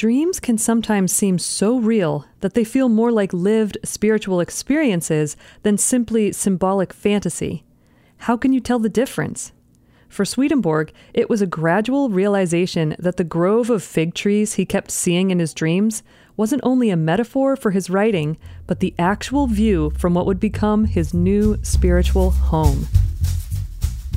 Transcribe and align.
Dreams 0.00 0.40
can 0.40 0.56
sometimes 0.56 1.12
seem 1.12 1.38
so 1.38 1.78
real 1.78 2.24
that 2.40 2.54
they 2.54 2.64
feel 2.64 2.88
more 2.88 3.12
like 3.12 3.34
lived 3.34 3.76
spiritual 3.84 4.40
experiences 4.40 5.36
than 5.62 5.76
simply 5.76 6.32
symbolic 6.32 6.94
fantasy. 6.94 7.64
How 8.20 8.38
can 8.38 8.54
you 8.54 8.60
tell 8.60 8.78
the 8.78 8.88
difference? 8.88 9.52
For 10.08 10.24
Swedenborg, 10.24 10.90
it 11.12 11.28
was 11.28 11.42
a 11.42 11.46
gradual 11.46 12.08
realization 12.08 12.96
that 12.98 13.18
the 13.18 13.24
grove 13.24 13.68
of 13.68 13.82
fig 13.82 14.14
trees 14.14 14.54
he 14.54 14.64
kept 14.64 14.90
seeing 14.90 15.30
in 15.30 15.38
his 15.38 15.52
dreams 15.52 16.02
wasn't 16.34 16.62
only 16.64 16.88
a 16.88 16.96
metaphor 16.96 17.54
for 17.54 17.72
his 17.72 17.90
writing, 17.90 18.38
but 18.66 18.80
the 18.80 18.94
actual 18.98 19.48
view 19.48 19.90
from 19.98 20.14
what 20.14 20.24
would 20.24 20.40
become 20.40 20.86
his 20.86 21.12
new 21.12 21.58
spiritual 21.62 22.30
home. 22.30 22.86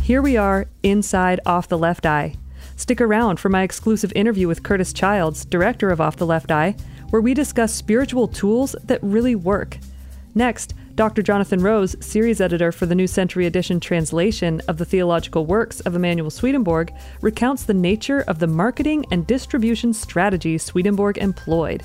Here 0.01 0.21
we 0.21 0.37
are, 0.37 0.67
inside 0.81 1.41
Off 1.45 1.67
the 1.67 1.77
Left 1.77 2.05
Eye. 2.05 2.35
Stick 2.75 3.01
around 3.01 3.39
for 3.39 3.49
my 3.49 3.63
exclusive 3.63 4.11
interview 4.15 4.47
with 4.47 4.63
Curtis 4.63 4.93
Childs, 4.93 5.45
director 5.45 5.89
of 5.89 6.01
Off 6.01 6.17
the 6.17 6.25
Left 6.25 6.51
Eye, 6.51 6.75
where 7.09 7.21
we 7.21 7.33
discuss 7.33 7.73
spiritual 7.73 8.27
tools 8.27 8.75
that 8.83 8.99
really 9.03 9.35
work. 9.35 9.77
Next, 10.35 10.73
Dr. 10.95 11.21
Jonathan 11.21 11.61
Rose, 11.61 11.95
series 12.05 12.41
editor 12.41 12.71
for 12.71 12.85
the 12.85 12.95
New 12.95 13.07
Century 13.07 13.45
Edition 13.45 13.79
translation 13.79 14.61
of 14.67 14.77
the 14.77 14.85
theological 14.85 15.45
works 15.45 15.79
of 15.81 15.95
Emanuel 15.95 16.29
Swedenborg, 16.29 16.93
recounts 17.21 17.63
the 17.63 17.73
nature 17.73 18.21
of 18.21 18.39
the 18.39 18.47
marketing 18.47 19.05
and 19.11 19.25
distribution 19.25 19.93
strategy 19.93 20.57
Swedenborg 20.57 21.17
employed. 21.17 21.83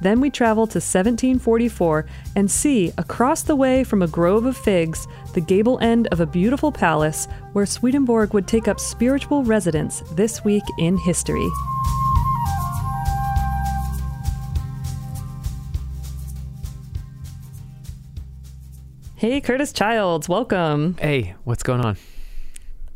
Then 0.00 0.20
we 0.20 0.30
travel 0.30 0.66
to 0.66 0.76
1744 0.78 2.06
and 2.36 2.50
see, 2.50 2.92
across 2.98 3.42
the 3.42 3.56
way 3.56 3.82
from 3.82 4.02
a 4.02 4.06
grove 4.06 4.44
of 4.44 4.56
figs, 4.56 5.06
the 5.34 5.40
gable 5.40 5.78
end 5.80 6.06
of 6.08 6.20
a 6.20 6.26
beautiful 6.26 6.70
palace 6.70 7.26
where 7.52 7.66
Swedenborg 7.66 8.34
would 8.34 8.46
take 8.46 8.68
up 8.68 8.78
spiritual 8.78 9.42
residence 9.44 10.02
this 10.12 10.44
week 10.44 10.64
in 10.78 10.98
history. 10.98 11.48
Hey, 19.16 19.40
Curtis 19.40 19.72
Childs, 19.72 20.28
welcome. 20.28 20.96
Hey, 21.00 21.34
what's 21.44 21.62
going 21.62 21.80
on? 21.80 21.96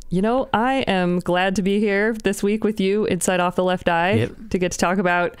You 0.09 0.21
know, 0.21 0.49
I 0.53 0.81
am 0.87 1.19
glad 1.19 1.55
to 1.55 1.61
be 1.63 1.79
here 1.79 2.13
this 2.13 2.43
week 2.43 2.63
with 2.63 2.79
you 2.79 3.05
inside 3.05 3.39
Off 3.39 3.55
the 3.55 3.63
Left 3.63 3.89
Eye 3.89 4.13
Yep. 4.13 4.31
to 4.51 4.57
get 4.59 4.71
to 4.73 4.77
talk 4.77 4.97
about 4.97 5.35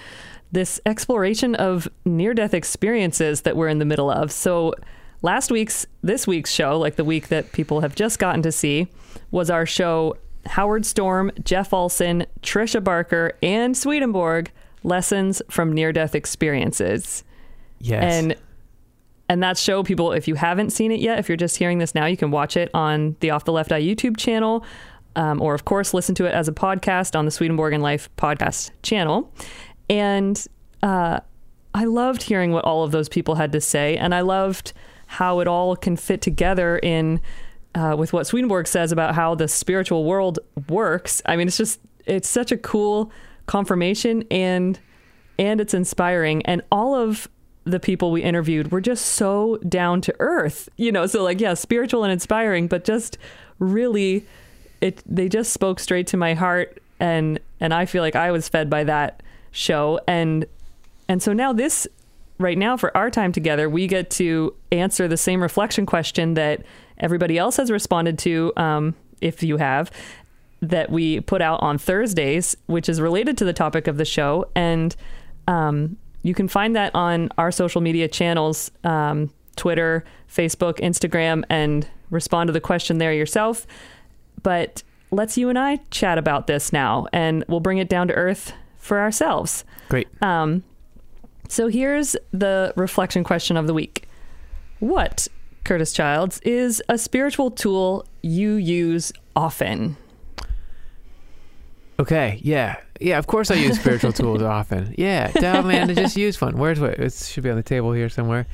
this 0.51 0.79
exploration 0.85 1.55
of 1.55 1.87
near 2.05 2.33
death 2.33 2.53
experiences 2.53 3.41
that 3.41 3.55
we're 3.55 3.69
in 3.69 3.79
the 3.79 3.85
middle 3.85 4.09
of. 4.09 4.31
So, 4.31 4.73
last 5.21 5.51
week's, 5.51 5.85
this 6.01 6.27
week's 6.27 6.51
show, 6.51 6.77
like 6.77 6.95
the 6.95 7.05
week 7.05 7.29
that 7.29 7.51
people 7.51 7.81
have 7.81 7.95
just 7.95 8.19
gotten 8.19 8.41
to 8.43 8.51
see, 8.51 8.87
was 9.31 9.49
our 9.49 9.65
show 9.65 10.17
Howard 10.45 10.85
Storm, 10.85 11.31
Jeff 11.43 11.73
Olsen, 11.73 12.25
Tricia 12.41 12.83
Barker, 12.83 13.37
and 13.41 13.77
Swedenborg 13.77 14.51
Lessons 14.83 15.41
from 15.49 15.71
Near 15.71 15.93
Death 15.93 16.15
Experiences. 16.15 17.23
Yes. 17.79 18.13
And 18.13 18.35
and 19.29 19.41
that 19.41 19.57
show, 19.57 19.81
people, 19.81 20.11
if 20.11 20.27
you 20.27 20.35
haven't 20.35 20.71
seen 20.71 20.91
it 20.91 20.99
yet, 20.99 21.17
if 21.17 21.29
you're 21.29 21.37
just 21.37 21.55
hearing 21.55 21.77
this 21.77 21.95
now, 21.95 22.05
you 22.05 22.17
can 22.17 22.31
watch 22.31 22.57
it 22.57 22.69
on 22.73 23.15
the 23.21 23.29
Off 23.29 23.45
the 23.45 23.53
Left 23.53 23.71
Eye 23.71 23.81
YouTube 23.81 24.17
channel, 24.17 24.65
um, 25.15 25.41
or 25.41 25.53
of 25.53 25.63
course, 25.63 25.93
listen 25.93 26.15
to 26.15 26.25
it 26.25 26.33
as 26.33 26.49
a 26.49 26.51
podcast 26.51 27.17
on 27.17 27.23
the 27.23 27.31
Swedenborg 27.31 27.71
and 27.73 27.81
Life 27.81 28.09
podcast 28.17 28.71
channel. 28.83 29.31
And 29.89 30.45
uh, 30.83 31.19
I 31.73 31.85
loved 31.85 32.23
hearing 32.23 32.51
what 32.51 32.65
all 32.65 32.83
of 32.83 32.91
those 32.91 33.09
people 33.09 33.35
had 33.35 33.51
to 33.53 33.61
say, 33.61 33.97
and 33.97 34.13
I 34.13 34.21
loved 34.21 34.73
how 35.07 35.41
it 35.41 35.47
all 35.47 35.75
can 35.75 35.97
fit 35.97 36.21
together 36.21 36.77
in 36.77 37.19
uh, 37.75 37.95
with 37.97 38.13
what 38.13 38.27
Swedenborg 38.27 38.67
says 38.67 38.91
about 38.91 39.15
how 39.15 39.35
the 39.35 39.47
spiritual 39.47 40.03
world 40.03 40.39
works. 40.69 41.21
I 41.25 41.35
mean, 41.35 41.47
it's 41.47 41.57
just 41.57 41.79
it's 42.05 42.29
such 42.29 42.51
a 42.51 42.57
cool 42.57 43.11
confirmation 43.45 44.23
and 44.31 44.79
and 45.37 45.61
it's 45.61 45.73
inspiring. 45.73 46.45
And 46.45 46.61
all 46.71 46.95
of 46.95 47.27
the 47.63 47.79
people 47.79 48.11
we 48.11 48.23
interviewed 48.23 48.71
were 48.71 48.81
just 48.81 49.05
so 49.05 49.57
down 49.69 50.01
to 50.01 50.15
earth 50.19 50.67
you 50.77 50.91
know? 50.91 51.05
So 51.05 51.23
like 51.23 51.39
yeah 51.39 51.53
spiritual 51.53 52.03
and 52.03 52.11
inspiring 52.11 52.67
but 52.67 52.83
just 52.83 53.17
really 53.59 54.25
it 54.81 55.03
they 55.05 55.29
just 55.29 55.53
spoke 55.53 55.79
straight 55.79 56.07
to 56.07 56.17
my 56.17 56.33
heart. 56.33 56.81
And 56.99 57.39
and 57.59 57.73
I 57.73 57.85
feel 57.85 58.01
like 58.01 58.15
I 58.15 58.31
was 58.31 58.49
fed 58.49 58.69
by 58.69 58.83
that 58.85 59.21
show 59.51 59.99
and 60.07 60.45
and 61.07 61.21
so 61.21 61.33
now 61.33 61.51
this 61.51 61.87
right 62.37 62.57
now 62.57 62.77
for 62.77 62.95
our 62.95 63.09
time 63.09 63.31
together 63.31 63.69
we 63.69 63.85
get 63.87 64.09
to 64.09 64.55
answer 64.71 65.07
the 65.07 65.17
same 65.17 65.41
reflection 65.41 65.85
question 65.85 66.33
that 66.35 66.63
everybody 66.97 67.37
else 67.37 67.57
has 67.57 67.69
responded 67.69 68.17
to 68.17 68.53
um, 68.55 68.95
if 69.21 69.43
you 69.43 69.57
have 69.57 69.91
that 70.61 70.91
we 70.91 71.19
put 71.21 71.41
out 71.41 71.61
on 71.61 71.77
Thursdays, 71.77 72.55
which 72.67 72.87
is 72.87 73.01
related 73.01 73.37
to 73.39 73.45
the 73.45 73.53
topic 73.53 73.87
of 73.87 73.97
the 73.97 74.05
show. 74.05 74.45
And 74.55 74.95
um, 75.47 75.97
you 76.21 76.33
can 76.33 76.47
find 76.47 76.75
that 76.75 76.93
on 76.93 77.29
our 77.37 77.51
social 77.51 77.81
media 77.81 78.07
channels 78.07 78.71
um, 78.83 79.31
Twitter, 79.55 80.05
Facebook, 80.29 80.79
Instagram, 80.79 81.43
and 81.49 81.87
respond 82.09 82.47
to 82.47 82.53
the 82.53 82.61
question 82.61 82.99
there 82.99 83.13
yourself. 83.13 83.65
But 84.43 84.83
let's 85.09 85.37
you 85.37 85.49
and 85.49 85.57
I 85.57 85.77
chat 85.89 86.17
about 86.17 86.47
this 86.47 86.71
now, 86.71 87.07
and 87.11 87.43
we'll 87.47 87.59
bring 87.59 87.79
it 87.79 87.89
down 87.89 88.07
to 88.07 88.13
earth 88.13 88.53
for 88.81 88.99
ourselves. 88.99 89.63
Great. 89.87 90.07
Um, 90.21 90.63
so 91.47 91.67
here's 91.67 92.15
the 92.31 92.73
reflection 92.75 93.23
question 93.23 93.55
of 93.55 93.67
the 93.67 93.73
week 93.73 94.07
What, 94.79 95.27
Curtis 95.63 95.93
Childs, 95.93 96.39
is 96.41 96.81
a 96.89 96.97
spiritual 96.97 97.51
tool 97.51 98.05
you 98.21 98.53
use 98.53 99.13
often? 99.35 99.95
Okay. 101.99 102.39
Yeah. 102.41 102.77
Yeah. 102.99 103.19
Of 103.19 103.27
course, 103.27 103.51
I 103.51 103.55
use 103.55 103.79
spiritual 103.79 104.11
tools 104.11 104.41
often. 104.41 104.95
Yeah. 104.97 105.31
Down, 105.31 105.67
man. 105.67 105.87
To 105.87 105.93
just 105.93 106.17
use 106.17 106.41
one. 106.41 106.57
Where's 106.57 106.79
what? 106.79 106.95
It 106.99 107.13
should 107.13 107.43
be 107.43 107.49
on 107.49 107.57
the 107.57 107.63
table 107.63 107.91
here 107.91 108.09
somewhere. 108.09 108.47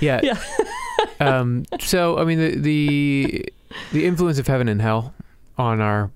Yeah. 0.00 0.20
Yeah. 0.22 0.38
um. 1.20 1.64
So, 1.80 2.18
I 2.18 2.24
mean, 2.24 2.38
the 2.38 2.56
the 2.58 3.52
the 3.92 4.06
influence 4.06 4.38
of 4.38 4.46
heaven 4.46 4.68
and 4.68 4.80
hell 4.80 5.14
on 5.58 5.80
our 5.80 6.10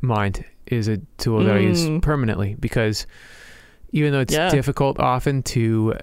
mind 0.00 0.44
is 0.70 0.88
a 0.88 0.98
tool 1.18 1.42
that 1.44 1.56
I 1.56 1.60
use 1.60 1.86
Mm. 1.86 2.02
permanently 2.02 2.56
because 2.58 3.06
even 3.92 4.12
though 4.12 4.20
it's 4.20 4.34
Yeah. 4.34 4.50
difficult 4.50 4.98
often 5.00 5.42
to 5.44 5.94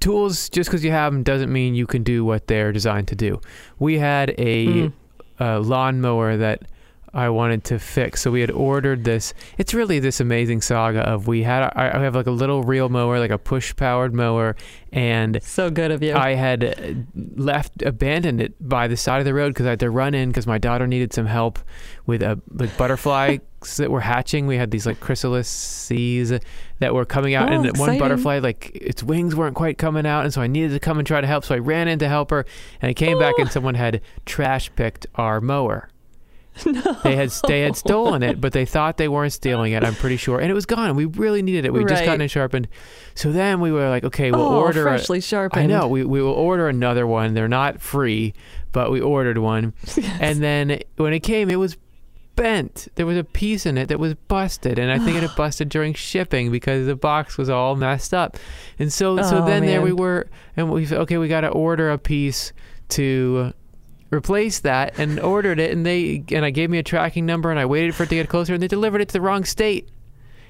tools 0.00 0.48
just 0.48 0.70
because 0.70 0.84
you 0.84 0.90
have 0.90 1.12
them 1.12 1.22
doesn't 1.22 1.52
mean 1.52 1.74
you 1.74 1.86
can 1.86 2.02
do 2.02 2.24
what 2.24 2.46
they're 2.46 2.72
designed 2.72 3.08
to 3.08 3.16
do. 3.16 3.40
We 3.78 3.98
had 3.98 4.34
a 4.38 4.66
Mm. 4.66 4.92
a 5.40 5.58
lawnmower 5.60 6.36
that 6.36 6.62
I 7.14 7.30
wanted 7.30 7.64
to 7.64 7.78
fix. 7.78 8.20
So 8.20 8.30
we 8.30 8.40
had 8.42 8.50
ordered 8.50 9.04
this. 9.04 9.32
It's 9.56 9.72
really 9.72 9.98
this 9.98 10.20
amazing 10.20 10.60
saga 10.60 11.00
of 11.00 11.26
we 11.26 11.42
had 11.42 11.62
I 11.74 11.98
have 12.02 12.14
like 12.14 12.26
a 12.26 12.30
little 12.32 12.62
reel 12.64 12.88
mower, 12.90 13.18
like 13.18 13.30
a 13.30 13.38
push 13.38 13.74
powered 13.74 14.12
mower, 14.14 14.56
and 14.92 15.38
So 15.42 15.70
good 15.70 15.90
of 15.90 16.02
you. 16.02 16.14
I 16.14 16.34
had 16.34 16.62
uh, 16.64 16.72
left 17.36 17.82
abandoned 17.82 18.40
it 18.42 18.54
by 18.60 18.88
the 18.88 18.96
side 18.96 19.20
of 19.20 19.24
the 19.24 19.32
road 19.34 19.48
because 19.54 19.66
I 19.66 19.70
had 19.70 19.80
to 19.80 19.90
run 19.90 20.12
in 20.14 20.28
because 20.28 20.46
my 20.46 20.58
daughter 20.58 20.86
needed 20.86 21.12
some 21.12 21.26
help 21.26 21.58
with 22.06 22.22
a 22.22 22.40
like 22.52 22.76
butterflies 22.76 23.40
that 23.78 23.90
were 23.90 24.00
hatching. 24.00 24.46
We 24.46 24.56
had 24.56 24.70
these 24.70 24.86
like 24.86 25.00
chrysalises 25.00 26.42
that 26.78 26.94
were 26.94 27.04
coming 27.04 27.34
out, 27.34 27.50
Oh, 27.50 27.54
and 27.54 27.64
that 27.64 27.78
one 27.78 27.98
butterfly 27.98 28.38
like 28.38 28.70
its 28.74 29.02
wings 29.02 29.34
weren't 29.34 29.56
quite 29.56 29.78
coming 29.78 30.06
out, 30.06 30.24
and 30.24 30.32
so 30.32 30.40
I 30.40 30.46
needed 30.46 30.72
to 30.72 30.80
come 30.80 30.98
and 30.98 31.06
try 31.06 31.20
to 31.20 31.26
help. 31.26 31.44
So 31.44 31.54
I 31.54 31.58
ran 31.58 31.88
in 31.88 31.98
to 32.00 32.08
help 32.08 32.30
her, 32.30 32.44
and 32.80 32.90
I 32.90 32.94
came 32.94 33.18
back 33.18 33.34
and 33.38 33.48
oh. 33.48 33.50
someone 33.50 33.74
had 33.74 34.00
trash 34.26 34.70
picked 34.76 35.06
our 35.14 35.40
mower. 35.40 35.88
No. 36.66 36.96
They 37.04 37.14
had 37.14 37.30
they 37.46 37.60
had 37.60 37.76
stolen 37.76 38.22
it, 38.22 38.40
but 38.40 38.52
they 38.52 38.64
thought 38.64 38.96
they 38.96 39.06
weren't 39.06 39.32
stealing 39.32 39.72
it. 39.72 39.84
I'm 39.84 39.94
pretty 39.94 40.16
sure, 40.16 40.40
and 40.40 40.50
it 40.50 40.54
was 40.54 40.66
gone. 40.66 40.96
We 40.96 41.04
really 41.04 41.40
needed 41.40 41.64
it. 41.64 41.72
We 41.72 41.78
would 41.78 41.88
just 41.88 42.04
gotten 42.04 42.20
it 42.20 42.28
sharpened. 42.28 42.66
So 43.14 43.30
then 43.30 43.60
we 43.60 43.70
were 43.70 43.88
like, 43.88 44.02
okay, 44.04 44.32
we'll 44.32 44.40
oh, 44.40 44.60
order. 44.60 44.80
a- 44.80 44.90
freshly 44.90 45.20
sharpened. 45.20 45.62
I 45.62 45.66
know. 45.66 45.86
We, 45.86 46.04
we 46.04 46.20
will 46.20 46.32
order 46.32 46.68
another 46.68 47.06
one. 47.06 47.34
They're 47.34 47.48
not 47.48 47.80
free, 47.80 48.34
but 48.72 48.90
we 48.90 49.00
ordered 49.00 49.38
one. 49.38 49.72
And 50.20 50.42
then 50.42 50.80
when 50.96 51.12
it 51.12 51.20
came, 51.20 51.48
it 51.48 51.56
was 51.56 51.76
bent. 52.42 52.88
There 52.94 53.04
was 53.06 53.16
a 53.18 53.24
piece 53.24 53.66
in 53.66 53.76
it 53.76 53.88
that 53.88 53.98
was 53.98 54.14
busted, 54.14 54.78
and 54.78 54.90
I 54.90 54.98
think 54.98 55.16
it 55.16 55.22
had 55.22 55.34
busted 55.36 55.68
during 55.68 55.92
shipping 55.94 56.50
because 56.50 56.86
the 56.86 56.96
box 56.96 57.36
was 57.36 57.50
all 57.50 57.76
messed 57.76 58.14
up. 58.14 58.36
And 58.78 58.92
so, 58.92 59.16
so 59.22 59.38
Oh, 59.42 59.46
then 59.46 59.66
there 59.66 59.82
we 59.82 59.92
were, 59.92 60.28
and 60.56 60.70
we 60.70 60.86
said, 60.86 60.98
okay, 61.00 61.18
we 61.18 61.28
got 61.28 61.42
to 61.42 61.48
order 61.48 61.90
a 61.90 61.98
piece 61.98 62.52
to 62.90 63.52
replace 64.10 64.60
that, 64.60 64.98
and 64.98 65.20
ordered 65.20 65.58
it. 65.60 65.72
And 65.72 65.84
they 65.84 66.24
and 66.32 66.44
I 66.44 66.50
gave 66.50 66.70
me 66.70 66.78
a 66.78 66.82
tracking 66.82 67.26
number, 67.26 67.50
and 67.50 67.60
I 67.60 67.66
waited 67.66 67.94
for 67.94 68.04
it 68.04 68.08
to 68.08 68.14
get 68.14 68.28
closer, 68.28 68.54
and 68.54 68.62
they 68.62 68.68
delivered 68.68 69.00
it 69.02 69.08
to 69.08 69.12
the 69.12 69.20
wrong 69.20 69.44
state. 69.44 69.88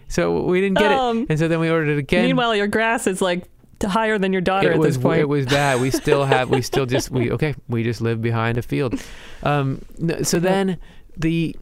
So 0.08 0.43
we 0.44 0.61
didn't 0.61 0.79
get 0.79 0.93
Um, 0.93 1.23
it, 1.23 1.26
and 1.31 1.38
so 1.38 1.49
then 1.49 1.61
we 1.61 1.69
ordered 1.70 1.88
it 1.90 1.99
again 1.99 2.25
Meanwhile, 2.25 2.56
your 2.56 2.67
grass 2.69 3.06
is 3.06 3.20
like 3.20 3.44
higher 3.85 4.19
than 4.19 4.32
your 4.32 4.40
daughter 4.40 4.70
it 4.70 4.75
at 4.75 4.79
was 4.79 4.96
this 4.96 5.02
point. 5.02 5.20
it 5.20 5.29
was 5.29 5.44
bad. 5.46 5.81
We 5.81 5.90
still 5.90 6.25
have 6.35 6.49
we 6.50 6.62
still 6.62 6.87
just 6.87 7.11
we 7.11 7.31
okay 7.32 7.55
we 7.69 7.82
just 7.82 8.00
live 8.00 8.23
behind 8.23 8.56
a 8.58 8.62
field. 8.62 9.00
Um, 9.43 9.82
so 10.23 10.38
then 10.38 10.79
the, 11.17 11.56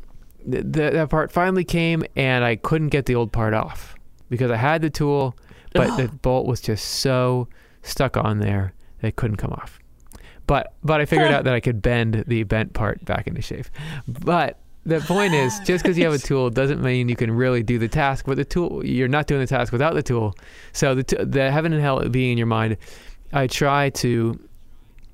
the 0.46 0.62
that 0.62 1.10
part 1.10 1.32
finally 1.32 1.64
came 1.64 2.04
and 2.14 2.44
I 2.44 2.56
couldn't 2.56 2.88
get 2.88 3.06
the 3.06 3.14
old 3.14 3.32
part 3.32 3.54
off 3.54 3.94
because 4.28 4.50
I 4.50 4.56
had 4.56 4.82
the 4.82 4.90
tool, 4.90 5.36
but 5.72 5.96
the 5.96 6.08
bolt 6.22 6.46
was 6.46 6.60
just 6.60 6.84
so 6.84 7.48
stuck 7.82 8.16
on 8.16 8.38
there 8.38 8.72
that 9.00 9.08
it 9.08 9.16
couldn't 9.16 9.36
come 9.36 9.52
off. 9.52 9.78
But 10.46 10.74
but 10.82 11.00
I 11.00 11.06
figured 11.06 11.32
out 11.32 11.44
that 11.44 11.54
I 11.54 11.60
could 11.60 11.82
bend 11.82 12.24
the 12.26 12.44
bent 12.44 12.72
part 12.72 13.04
back 13.04 13.26
into 13.26 13.42
shape. 13.42 13.66
But 14.06 14.58
the 14.84 15.00
point 15.00 15.34
is, 15.34 15.58
just 15.64 15.82
because 15.82 15.98
you 15.98 16.04
have 16.04 16.14
a 16.14 16.18
tool 16.18 16.50
doesn't 16.50 16.80
mean 16.80 17.08
you 17.08 17.16
can 17.16 17.30
really 17.32 17.62
do 17.62 17.78
the 17.78 17.88
task. 17.88 18.26
But 18.26 18.36
the 18.36 18.44
tool, 18.44 18.84
you're 18.84 19.08
not 19.08 19.26
doing 19.26 19.40
the 19.40 19.46
task 19.46 19.72
without 19.72 19.94
the 19.94 20.02
tool. 20.02 20.34
So 20.72 20.94
the 20.94 21.02
t- 21.02 21.22
the 21.22 21.50
heaven 21.50 21.72
and 21.72 21.82
hell 21.82 22.08
being 22.08 22.32
in 22.32 22.38
your 22.38 22.46
mind, 22.46 22.76
I 23.32 23.48
try 23.48 23.90
to, 23.90 24.38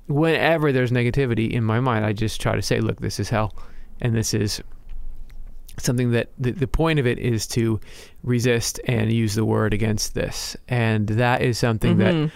whenever 0.07 0.71
there's 0.71 0.91
negativity 0.91 1.51
in 1.51 1.63
my 1.63 1.79
mind, 1.79 2.05
I 2.05 2.13
just 2.13 2.39
try 2.39 2.55
to 2.55 2.61
say, 2.61 2.79
look, 2.79 3.01
this 3.01 3.19
is 3.19 3.29
hell, 3.29 3.55
and 4.01 4.13
this 4.13 4.35
is 4.35 4.61
something 5.77 6.11
that 6.11 6.29
the, 6.37 6.51
the 6.51 6.67
point 6.67 6.99
of 6.99 7.07
it 7.07 7.17
is 7.19 7.47
to 7.47 7.79
resist 8.23 8.79
and 8.87 9.11
use 9.11 9.35
the 9.35 9.45
word 9.45 9.73
against 9.73 10.13
this, 10.13 10.55
and 10.67 11.07
that 11.07 11.41
is 11.41 11.57
something 11.57 11.97
Mhm. 11.97 11.99
that, 11.99 12.31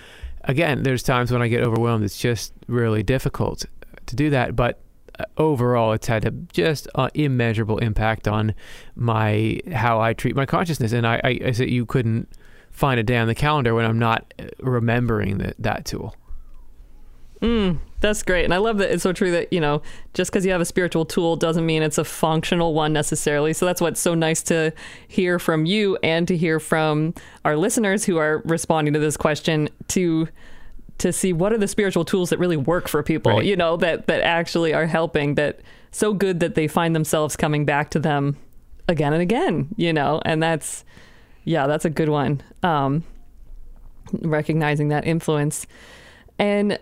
again, 0.50 0.84
there's 0.84 1.04
times 1.04 1.32
when 1.32 1.42
I 1.42 1.48
get 1.48 1.64
overwhelmed. 1.64 2.04
It's 2.04 2.18
just 2.18 2.54
really 2.68 3.04
difficult 3.04 3.66
to 4.08 4.16
do 4.16 4.30
that, 4.32 4.56
but 4.56 4.80
uh, 5.20 5.24
overall 5.38 5.94
it's 5.94 6.08
had 6.08 6.26
a 6.26 6.32
just 6.54 6.88
uh, 6.96 7.10
immeasurable 7.16 7.80
impact 7.80 8.28
on 8.28 8.54
my 8.96 9.60
how 9.74 10.00
I 10.00 10.14
treat 10.14 10.36
my 10.36 10.46
consciousness 10.46 10.92
and 10.94 11.08
I, 11.08 11.20
I, 11.24 11.40
I 11.46 11.52
said 11.52 11.70
you 11.72 11.86
couldn't 11.88 12.28
find 12.72 13.00
a 13.00 13.04
day 13.04 13.18
on 13.18 13.28
the 13.28 13.34
calendar 13.34 13.74
when 13.74 13.84
I'm 13.86 13.98
not 13.98 14.32
uh, 14.40 14.44
remembering 14.60 15.40
that 15.40 15.56
that 15.60 15.86
tool 15.86 16.16
Mm, 17.42 17.78
that's 18.00 18.24
great. 18.24 18.46
And 18.46 18.54
I 18.54 18.58
love 18.58 18.78
that 18.80 18.92
it's 18.92 19.04
so 19.04 19.14
true 19.14 19.32
that, 19.32 19.54
you 19.54 19.60
know, 19.62 19.82
just 20.14 20.32
because 20.32 20.46
you 20.46 20.52
have 20.52 20.62
a 20.62 20.66
spiritual 20.66 21.06
tool 21.06 21.36
doesn't 21.36 21.66
mean 21.66 21.84
it's 21.84 21.98
a 22.00 22.04
functional 22.04 22.74
one 22.74 22.94
necessarily. 22.94 23.54
So 23.54 23.66
that's 23.66 23.80
what's 23.82 24.00
so 24.00 24.16
nice 24.16 24.42
to 24.44 24.74
hear 25.08 25.38
from 25.38 25.66
you 25.66 25.98
and 26.02 26.28
to 26.28 26.36
hear 26.36 26.60
from 26.60 27.14
our 27.46 27.56
listeners 27.56 28.06
who 28.06 28.18
are 28.18 28.42
responding 28.46 28.94
to 28.94 29.00
this 29.00 29.18
question 29.18 29.70
to 29.90 30.28
to 31.00 31.14
see 31.14 31.32
what 31.32 31.54
are 31.54 31.60
the 31.60 31.68
spiritual 31.68 32.04
tools 32.04 32.32
that 32.32 32.40
really 32.40 32.58
work 32.58 32.88
for 32.88 33.04
people, 33.04 33.34
Right. 33.34 33.46
you 33.46 33.56
know, 33.56 33.78
that 33.78 34.08
that 34.08 34.22
actually 34.22 34.74
are 34.74 34.88
helping 34.88 35.36
that 35.36 35.60
so 35.92 36.12
good 36.14 36.40
that 36.40 36.56
they 36.56 36.68
find 36.68 36.96
themselves 36.96 37.36
coming 37.36 37.66
back 37.66 37.92
to 37.92 38.00
them 38.00 38.36
again 38.88 39.14
and 39.14 39.22
again, 39.22 39.68
you 39.76 39.94
know. 39.94 40.22
And 40.26 40.42
that's 40.42 40.84
yeah, 41.44 41.68
that's 41.68 41.86
a 41.86 41.92
good 41.92 42.10
one. 42.10 42.42
Um 42.64 43.04
recognizing 44.12 44.88
that 44.90 45.06
influence. 45.06 45.68
And 46.40 46.80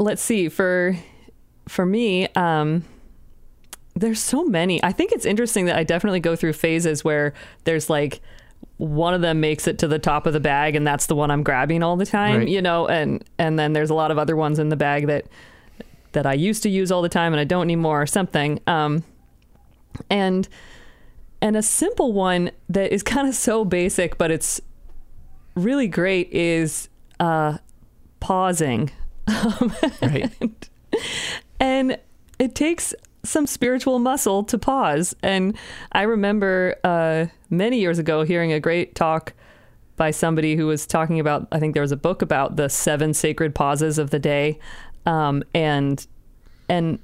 let's 0.00 0.22
see 0.22 0.48
for 0.48 0.96
for 1.68 1.84
me 1.86 2.26
um 2.34 2.84
there's 3.94 4.20
so 4.20 4.44
many 4.44 4.82
i 4.82 4.90
think 4.92 5.12
it's 5.12 5.26
interesting 5.26 5.66
that 5.66 5.76
i 5.76 5.84
definitely 5.84 6.20
go 6.20 6.34
through 6.34 6.52
phases 6.52 7.04
where 7.04 7.32
there's 7.64 7.90
like 7.90 8.20
one 8.78 9.12
of 9.14 9.20
them 9.20 9.40
makes 9.40 9.66
it 9.68 9.78
to 9.78 9.86
the 9.86 9.98
top 9.98 10.26
of 10.26 10.32
the 10.32 10.40
bag 10.40 10.74
and 10.74 10.86
that's 10.86 11.06
the 11.06 11.14
one 11.14 11.30
i'm 11.30 11.42
grabbing 11.42 11.82
all 11.82 11.96
the 11.96 12.06
time 12.06 12.38
Right. 12.38 12.48
you 12.48 12.62
know 12.62 12.86
and 12.88 13.22
and 13.38 13.58
then 13.58 13.72
there's 13.74 13.90
a 13.90 13.94
lot 13.94 14.10
of 14.10 14.18
other 14.18 14.36
ones 14.36 14.58
in 14.58 14.68
the 14.70 14.76
bag 14.76 15.06
that 15.06 15.26
that 16.12 16.24
i 16.26 16.32
used 16.32 16.62
to 16.62 16.70
use 16.70 16.90
all 16.90 17.02
the 17.02 17.08
time 17.08 17.32
and 17.32 17.40
i 17.40 17.44
don't 17.44 17.62
anymore 17.64 18.00
or 18.02 18.06
something 18.06 18.58
um 18.66 19.04
and 20.08 20.48
and 21.42 21.56
a 21.56 21.62
simple 21.62 22.12
one 22.12 22.50
that 22.68 22.92
is 22.92 23.02
kind 23.14 23.28
of 23.28 23.34
so 23.34 23.64
basic 23.66 24.16
but 24.16 24.30
it's 24.30 24.60
really 25.56 25.88
great 25.88 26.32
is 26.32 26.88
uh 27.18 27.58
pausing 28.18 28.90
right 30.02 30.70
and 31.60 31.98
it 32.38 32.54
takes 32.54 32.94
some 33.22 33.46
spiritual 33.46 33.98
muscle 33.98 34.42
to 34.44 34.58
pause. 34.58 35.14
And 35.22 35.56
I 35.92 36.02
remember 36.02 36.76
uh, 36.84 37.26
many 37.50 37.78
years 37.78 37.98
ago 37.98 38.22
hearing 38.22 38.52
a 38.52 38.60
great 38.60 38.94
talk 38.94 39.34
by 39.96 40.10
somebody 40.10 40.56
who 40.56 40.66
was 40.66 40.86
talking 40.86 41.20
about, 41.20 41.46
I 41.52 41.60
think 41.60 41.74
there 41.74 41.82
was 41.82 41.92
a 41.92 41.96
book 41.96 42.22
about 42.22 42.56
the 42.56 42.68
seven 42.68 43.12
sacred 43.12 43.54
pauses 43.54 43.98
of 43.98 44.10
the 44.10 44.18
day. 44.18 44.58
Um, 45.04 45.42
and, 45.54 46.06
and, 46.68 46.98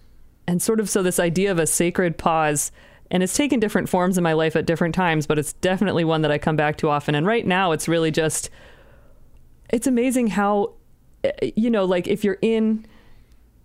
and 0.49 0.63
sort 0.63 0.81
of 0.81 0.89
so 0.89 1.03
this 1.03 1.21
idea 1.21 1.51
of 1.51 1.59
a 1.59 1.67
sacred 1.67 2.17
pause, 2.17 2.73
and 3.11 3.23
it's 3.23 3.37
taken 3.37 3.61
different 3.61 3.91
forms 3.91 4.17
in 4.17 4.25
my 4.25 4.33
life 4.33 4.57
at 4.57 4.65
different 4.65 4.95
times, 4.95 5.27
but 5.27 5.39
it's 5.39 5.53
definitely 5.55 6.05
one 6.05 6.23
that 6.23 6.31
I 6.31 6.39
come 6.39 6.57
back 6.57 6.79
to 6.79 6.89
often. 6.89 7.15
And 7.15 7.27
right 7.27 7.47
now 7.47 7.73
it's 7.73 7.87
really 7.87 8.11
just, 8.11 8.49
it's 9.69 9.87
amazing 9.87 10.29
how, 10.29 10.73
you 11.57 11.71
know, 11.71 11.85
like 11.85 12.07
if 12.07 12.25
you're 12.25 12.39
in, 12.43 12.87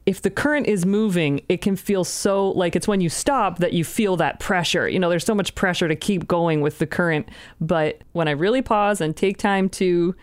if 0.05 0.21
the 0.21 0.29
current 0.29 0.67
is 0.67 0.85
moving, 0.85 1.41
it 1.47 1.61
can 1.61 1.75
feel 1.75 2.03
so 2.03 2.49
like 2.51 2.75
it's 2.75 2.87
when 2.87 3.01
you 3.01 3.09
stop 3.09 3.59
that 3.59 3.73
you 3.73 3.83
feel 3.83 4.17
that 4.17 4.39
pressure. 4.39 4.87
You 4.87 4.99
know, 4.99 5.09
there's 5.09 5.25
so 5.25 5.35
much 5.35 5.53
pressure 5.55 5.87
to 5.87 5.95
keep 5.95 6.27
going 6.27 6.61
with 6.61 6.79
the 6.79 6.87
current. 6.87 7.29
But 7.59 8.01
when 8.13 8.27
I 8.27 8.31
really 8.31 8.61
pause 8.61 8.99
and 9.01 9.15
take 9.15 9.37
time 9.37 9.69
to 9.69 10.15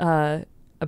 uh, 0.00 0.40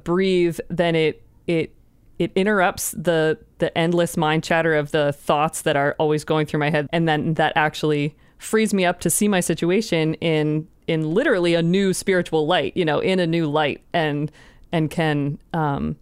breathe, 0.02 0.58
then 0.68 0.94
it 0.94 1.22
it 1.46 1.74
it 2.18 2.32
interrupts 2.34 2.92
the 2.92 3.38
the 3.58 3.76
endless 3.76 4.16
mind 4.16 4.44
chatter 4.44 4.74
of 4.74 4.90
the 4.90 5.12
thoughts 5.12 5.62
that 5.62 5.76
are 5.76 5.94
always 5.98 6.24
going 6.24 6.46
through 6.46 6.60
my 6.60 6.70
head, 6.70 6.88
and 6.92 7.08
then 7.08 7.34
that 7.34 7.52
actually 7.56 8.16
frees 8.38 8.74
me 8.74 8.84
up 8.84 9.00
to 9.00 9.10
see 9.10 9.28
my 9.28 9.40
situation 9.40 10.14
in 10.14 10.66
in 10.86 11.14
literally 11.14 11.54
a 11.54 11.62
new 11.62 11.94
spiritual 11.94 12.46
light. 12.46 12.76
You 12.76 12.84
know, 12.84 12.98
in 12.98 13.20
a 13.20 13.26
new 13.26 13.46
light, 13.46 13.82
and 13.92 14.30
and 14.74 14.90
can 14.90 15.38
um, 15.52 15.96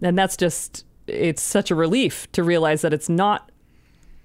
and 0.00 0.16
that's 0.16 0.36
just 0.36 0.86
it's 1.08 1.42
such 1.42 1.72
a 1.72 1.74
relief 1.74 2.30
to 2.30 2.44
realize 2.44 2.82
that 2.82 2.94
it's 2.94 3.08
not 3.08 3.50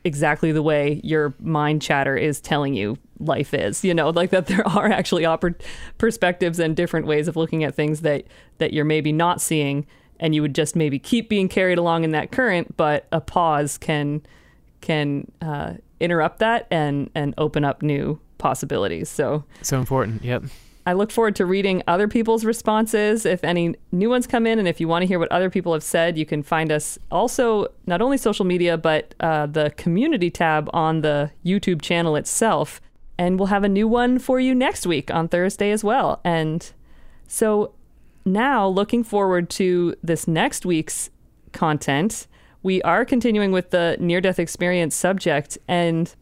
exactly 0.03 0.51
the 0.51 0.61
way 0.61 1.01
your 1.03 1.33
mind 1.39 1.81
chatter 1.81 2.15
is 2.15 2.39
telling 2.39 2.75
you 2.75 2.95
life 3.19 3.55
is 3.55 3.83
you 3.83 3.91
know 3.93 4.11
like 4.11 4.29
that 4.29 4.45
there 4.45 4.65
are 4.77 4.87
actually 4.87 5.23
oppor- 5.23 5.59
perspectives 5.97 6.59
and 6.59 6.75
different 6.75 7.07
ways 7.07 7.27
of 7.27 7.35
looking 7.35 7.63
at 7.63 7.73
things 7.73 8.01
that 8.01 8.23
that 8.59 8.71
you're 8.71 8.85
maybe 8.85 9.11
not 9.11 9.41
seeing 9.41 9.85
and 10.19 10.35
you 10.35 10.43
would 10.43 10.53
just 10.53 10.75
maybe 10.75 10.99
keep 10.99 11.27
being 11.27 11.49
carried 11.49 11.79
along 11.79 12.03
in 12.03 12.11
that 12.11 12.31
current 12.31 12.77
but 12.77 13.07
a 13.11 13.19
pause 13.19 13.79
can 13.79 14.21
can 14.79 15.29
uh, 15.41 15.73
interrupt 15.99 16.37
that 16.37 16.67
and 16.69 17.09
and 17.15 17.33
open 17.39 17.65
up 17.65 17.81
new 17.81 18.19
possibilities. 18.37 19.09
So 19.09 19.43
so 19.63 19.79
important. 19.79 20.23
Yep 20.23 20.43
I 20.87 20.93
look 20.93 21.11
forward 21.11 21.35
to 21.37 21.45
reading 21.45 21.81
other 21.87 22.07
people's 22.07 22.45
responses. 22.45 23.25
If 23.25 23.43
any 23.43 23.75
new 23.91 24.09
ones 24.09 24.27
come 24.27 24.45
in, 24.45 24.59
and 24.59 24.67
if 24.67 24.79
you 24.79 24.87
want 24.87 25.01
to 25.01 25.07
hear 25.07 25.17
what 25.17 25.31
other 25.31 25.49
people 25.49 25.73
have 25.73 25.83
said, 25.83 26.15
you 26.17 26.25
can 26.25 26.43
find 26.43 26.71
us 26.71 26.99
also 27.09 27.67
not 27.87 28.01
only 28.01 28.17
social 28.17 28.45
media, 28.45 28.77
but 28.77 29.15
uh, 29.19 29.47
the 29.47 29.73
community 29.77 30.29
tab 30.29 30.69
on 30.73 31.01
the 31.01 31.31
YouTube 31.43 31.81
channel 31.81 32.15
itself. 32.15 32.81
And 33.17 33.39
we'll 33.39 33.47
have 33.47 33.63
a 33.63 33.69
new 33.69 33.87
one 33.87 34.19
for 34.19 34.39
you 34.39 34.53
next 34.53 34.85
week 34.85 35.09
on 35.11 35.27
Thursday 35.27 35.71
as 35.71 35.83
well. 35.83 36.19
And 36.23 36.71
so 37.27 37.73
now, 38.23 38.67
looking 38.67 39.03
forward 39.03 39.49
to 39.51 39.95
this 40.03 40.27
next 40.27 40.65
week's 40.65 41.09
content, 41.51 42.27
we 42.61 42.81
are 42.83 43.05
continuing 43.05 43.51
with 43.51 43.71
the 43.71 43.97
near 43.99 44.21
death 44.21 44.39
experience 44.39 44.95
subject. 44.95 45.57
And 45.67 46.13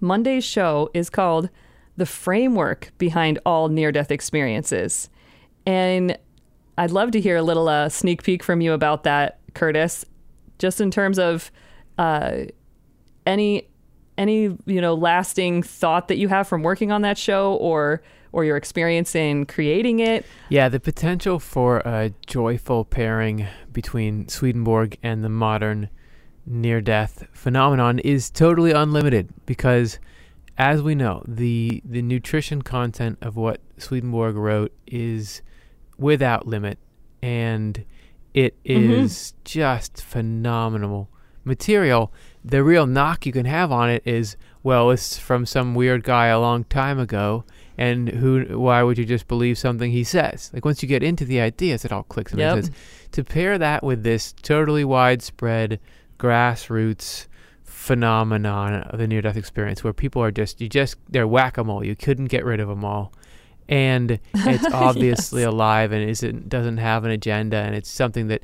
Monday's 0.00 0.44
show 0.44 0.90
is 0.94 1.10
called 1.10 1.50
The 1.98 2.06
Framework 2.06 2.92
Behind 2.96 3.38
All 3.44 3.68
Near 3.68 3.92
Death 3.92 4.10
Experiences. 4.10 5.10
And 5.66 6.16
I'd 6.78 6.92
love 6.92 7.10
to 7.10 7.20
hear 7.20 7.36
a 7.36 7.42
little 7.42 7.68
uh, 7.68 7.88
sneak 7.88 8.22
peek 8.22 8.42
from 8.44 8.60
you 8.60 8.72
about 8.72 9.02
that, 9.02 9.40
Curtis, 9.52 10.04
just 10.58 10.80
in 10.80 10.92
terms 10.92 11.18
of 11.18 11.50
uh, 11.98 12.44
any 13.26 13.68
any 14.16 14.56
you 14.66 14.80
know 14.80 14.94
lasting 14.94 15.62
thought 15.62 16.08
that 16.08 16.18
you 16.18 16.28
have 16.28 16.46
from 16.46 16.62
working 16.62 16.90
on 16.92 17.02
that 17.02 17.18
show 17.18 17.54
or 17.54 18.02
or 18.32 18.44
your 18.44 18.56
experience 18.56 19.14
in 19.14 19.46
creating 19.46 20.00
it 20.00 20.24
Yeah, 20.48 20.68
the 20.68 20.80
potential 20.80 21.38
for 21.38 21.78
a 21.78 22.12
joyful 22.26 22.84
pairing 22.84 23.46
between 23.72 24.28
Swedenborg 24.28 24.98
and 25.02 25.24
the 25.24 25.28
modern 25.28 25.88
near 26.46 26.80
death 26.80 27.26
phenomenon 27.32 27.98
is 28.00 28.30
totally 28.30 28.72
unlimited 28.72 29.28
because 29.46 29.98
as 30.58 30.82
we 30.82 30.94
know, 30.94 31.22
the 31.26 31.80
the 31.84 32.02
nutrition 32.02 32.62
content 32.62 33.18
of 33.22 33.36
what 33.36 33.60
Swedenborg 33.78 34.34
wrote 34.36 34.72
is 34.86 35.40
without 35.96 36.46
limit 36.46 36.78
and 37.22 37.84
it 38.34 38.54
Mhm. 38.64 39.32
just 39.44 40.02
phenomenal 40.02 41.08
material. 41.44 42.12
The 42.44 42.62
real 42.62 42.86
knock 42.86 43.24
you 43.26 43.32
can 43.32 43.46
have 43.46 43.72
on 43.72 43.88
it 43.90 44.02
is, 44.04 44.36
well, 44.62 44.90
it's 44.90 45.18
from 45.18 45.46
some 45.46 45.74
weird 45.74 46.04
guy 46.04 46.26
a 46.26 46.38
long 46.38 46.64
time 46.64 46.98
ago 46.98 47.44
and 47.78 48.08
who 48.08 48.44
why 48.58 48.82
would 48.82 48.98
you 48.98 49.04
just 49.04 49.28
believe 49.28 49.56
something 49.56 49.92
he 49.92 50.02
says 50.02 50.50
like 50.52 50.64
once 50.64 50.82
you 50.82 50.88
get 50.88 51.00
into 51.02 51.24
the 51.24 51.40
ideas 51.40 51.84
it 51.84 51.92
all 51.92 52.02
clicks 52.02 52.32
and 52.32 52.40
Yep. 52.40 52.54
makes 52.56 52.66
sense 52.66 52.78
to 53.12 53.22
pair 53.22 53.56
that 53.56 53.84
with 53.84 54.02
this 54.02 54.32
totally 54.42 54.84
widespread 54.84 55.78
grassroots 56.18 57.27
phenomenon 57.78 58.74
of 58.74 58.98
the 58.98 59.06
near 59.06 59.22
death 59.22 59.36
experience 59.36 59.84
where 59.84 59.92
people 59.92 60.20
are 60.20 60.32
just 60.32 60.60
you 60.60 60.68
just 60.68 60.96
they're 61.08 61.28
whack-a-mole 61.28 61.84
you 61.84 61.94
couldn't 61.94 62.26
get 62.26 62.44
rid 62.44 62.58
of 62.58 62.66
them 62.68 62.84
all 62.84 63.12
and 63.68 64.18
it's 64.34 64.66
obviously 64.72 65.42
Yes. 65.42 65.48
alive 65.48 65.92
and 65.92 66.10
isn't 66.10 66.48
doesn't 66.48 66.78
have 66.78 67.04
an 67.04 67.12
agenda 67.12 67.56
and 67.58 67.76
it's 67.76 67.88
something 67.88 68.26
that 68.28 68.42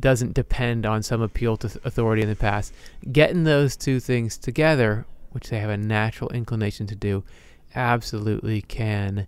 doesn't 0.00 0.34
depend 0.34 0.84
on 0.84 1.00
some 1.02 1.22
appeal 1.22 1.56
to 1.58 1.66
authority 1.84 2.22
in 2.22 2.28
the 2.28 2.34
past 2.34 2.72
getting 3.12 3.44
those 3.44 3.76
two 3.76 4.00
things 4.00 4.36
together 4.36 5.06
which 5.30 5.48
they 5.48 5.60
have 5.60 5.70
a 5.70 5.76
natural 5.76 6.28
inclination 6.30 6.84
to 6.88 6.96
do 6.96 7.22
absolutely 7.76 8.60
can 8.62 9.26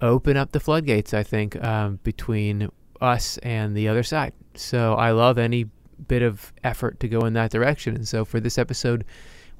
open 0.00 0.36
up 0.36 0.52
the 0.52 0.60
floodgates, 0.60 1.14
I 1.14 1.22
think, 1.22 1.62
um, 1.62 1.98
between 2.02 2.68
us 3.00 3.38
and 3.38 3.76
the 3.76 3.88
other 3.88 4.02
side. 4.02 4.32
So 4.54 4.94
I 4.94 5.10
love 5.12 5.38
any 5.38 5.66
bit 6.08 6.22
of 6.22 6.52
effort 6.62 7.00
to 7.00 7.08
go 7.08 7.20
in 7.26 7.32
that 7.34 7.50
direction. 7.50 7.94
And 7.94 8.06
so 8.08 8.24
for 8.24 8.40
this 8.40 8.58
episode, 8.58 9.04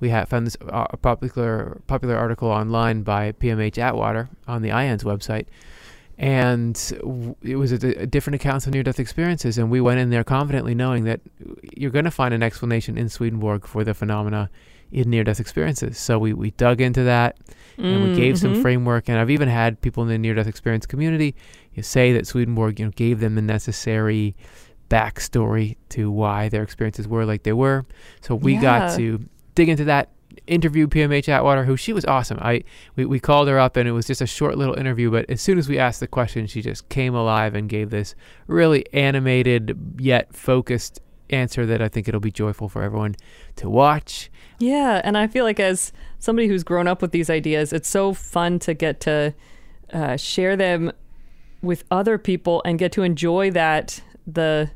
we 0.00 0.10
found 0.10 0.46
this 0.46 0.56
uh, 0.68 0.86
popular 1.02 1.80
popular 1.86 2.16
article 2.16 2.48
online 2.48 3.02
by 3.02 3.32
PMH 3.32 3.78
Atwater 3.78 4.28
on 4.48 4.62
the 4.62 4.70
IANDS 4.70 5.04
website, 5.04 5.46
and 6.18 6.74
w- 7.00 7.34
it 7.42 7.56
was 7.56 7.72
a, 7.72 8.02
a 8.02 8.06
different 8.06 8.34
accounts 8.36 8.66
of 8.66 8.72
near-death 8.72 9.00
experiences, 9.00 9.58
and 9.58 9.70
we 9.70 9.80
went 9.80 10.00
in 10.00 10.10
there 10.10 10.24
confidently 10.24 10.74
knowing 10.74 11.04
that 11.04 11.20
you're 11.76 11.90
going 11.90 12.04
to 12.04 12.10
find 12.10 12.34
an 12.34 12.42
explanation 12.42 12.96
in 12.98 13.08
Swedenborg 13.08 13.66
for 13.66 13.84
the 13.84 13.94
phenomena 13.94 14.50
in 14.92 15.10
near-death 15.10 15.40
experiences. 15.40 15.98
So 15.98 16.18
we 16.18 16.32
we 16.32 16.50
dug 16.52 16.80
into 16.80 17.02
that 17.04 17.38
and 17.78 18.04
we 18.04 18.14
gave 18.14 18.38
some 18.38 18.54
Mhm. 18.54 18.62
framework. 18.62 19.08
And 19.08 19.18
I've 19.18 19.30
even 19.30 19.48
had 19.48 19.80
people 19.80 20.04
in 20.04 20.08
the 20.08 20.18
near-death 20.18 20.46
experience 20.46 20.86
community 20.86 21.34
say 21.82 22.12
that 22.12 22.26
Swedenborg, 22.28 22.78
you 22.78 22.86
know, 22.86 22.92
gave 22.94 23.18
them 23.18 23.34
the 23.34 23.42
necessary 23.42 24.36
backstory 24.94 25.76
to 25.90 26.10
why 26.10 26.48
their 26.48 26.62
experiences 26.62 27.08
were 27.08 27.24
like 27.24 27.42
they 27.42 27.52
were. 27.52 27.84
So 28.20 28.34
we 28.34 28.54
Yeah. 28.54 28.60
got 28.62 28.96
to 28.96 29.20
dig 29.54 29.68
into 29.68 29.84
that. 29.84 30.10
Interview 30.46 30.86
PMH 30.88 31.28
Atwater, 31.28 31.64
who 31.64 31.76
she 31.76 31.92
was 31.94 32.04
awesome. 32.04 32.38
I 32.42 32.64
we, 32.96 33.04
we 33.06 33.18
called 33.18 33.48
her 33.48 33.58
up 33.58 33.76
and 33.78 33.88
it 33.88 33.92
was 33.92 34.06
just 34.06 34.20
a 34.20 34.26
short 34.26 34.58
little 34.58 34.74
interview, 34.74 35.10
but 35.10 35.24
as 35.30 35.40
soon 35.40 35.58
as 35.58 35.68
we 35.68 35.78
asked 35.78 36.00
the 36.00 36.06
question, 36.06 36.46
she 36.46 36.60
just 36.60 36.88
came 36.90 37.14
alive 37.14 37.54
and 37.54 37.68
gave 37.68 37.88
this 37.90 38.14
really 38.46 38.84
animated 38.92 39.76
yet 39.98 40.34
focused 40.34 41.00
answer 41.30 41.64
that 41.66 41.80
I 41.80 41.88
think 41.88 42.08
it'll 42.08 42.20
be 42.20 42.30
joyful 42.32 42.68
for 42.68 42.82
everyone 42.82 43.14
to 43.56 43.70
watch. 43.70 44.30
Yeah, 44.58 45.00
and 45.04 45.16
I 45.16 45.28
feel 45.28 45.44
like 45.44 45.58
as 45.60 45.92
somebody 46.18 46.46
who's 46.48 46.62
grown 46.64 46.86
up 46.88 47.00
with 47.00 47.12
these 47.12 47.30
ideas, 47.30 47.72
it's 47.72 47.88
so 47.88 48.12
fun 48.12 48.58
to 48.60 48.74
get 48.74 49.00
to 49.00 49.34
uh, 49.92 50.16
share 50.18 50.56
them 50.56 50.92
with 51.62 51.84
other 51.90 52.18
people 52.18 52.60
and 52.66 52.78
get 52.78 52.92
to 52.92 53.02
enjoy 53.02 53.50
that 53.52 54.02
the 54.26 54.70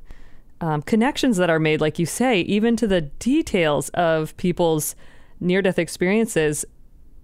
um, 0.61 0.83
connections 0.83 1.37
that 1.37 1.51
are 1.51 1.59
made, 1.59 1.81
like 1.81 1.99
you 1.99 2.07
say, 2.07 2.41
even 2.43 2.77
to 2.77 2.87
the 2.87 3.03
details 3.03 3.89
of 3.91 4.37
people's 4.37 4.95
near-death 5.41 5.79
experiences. 5.79 6.65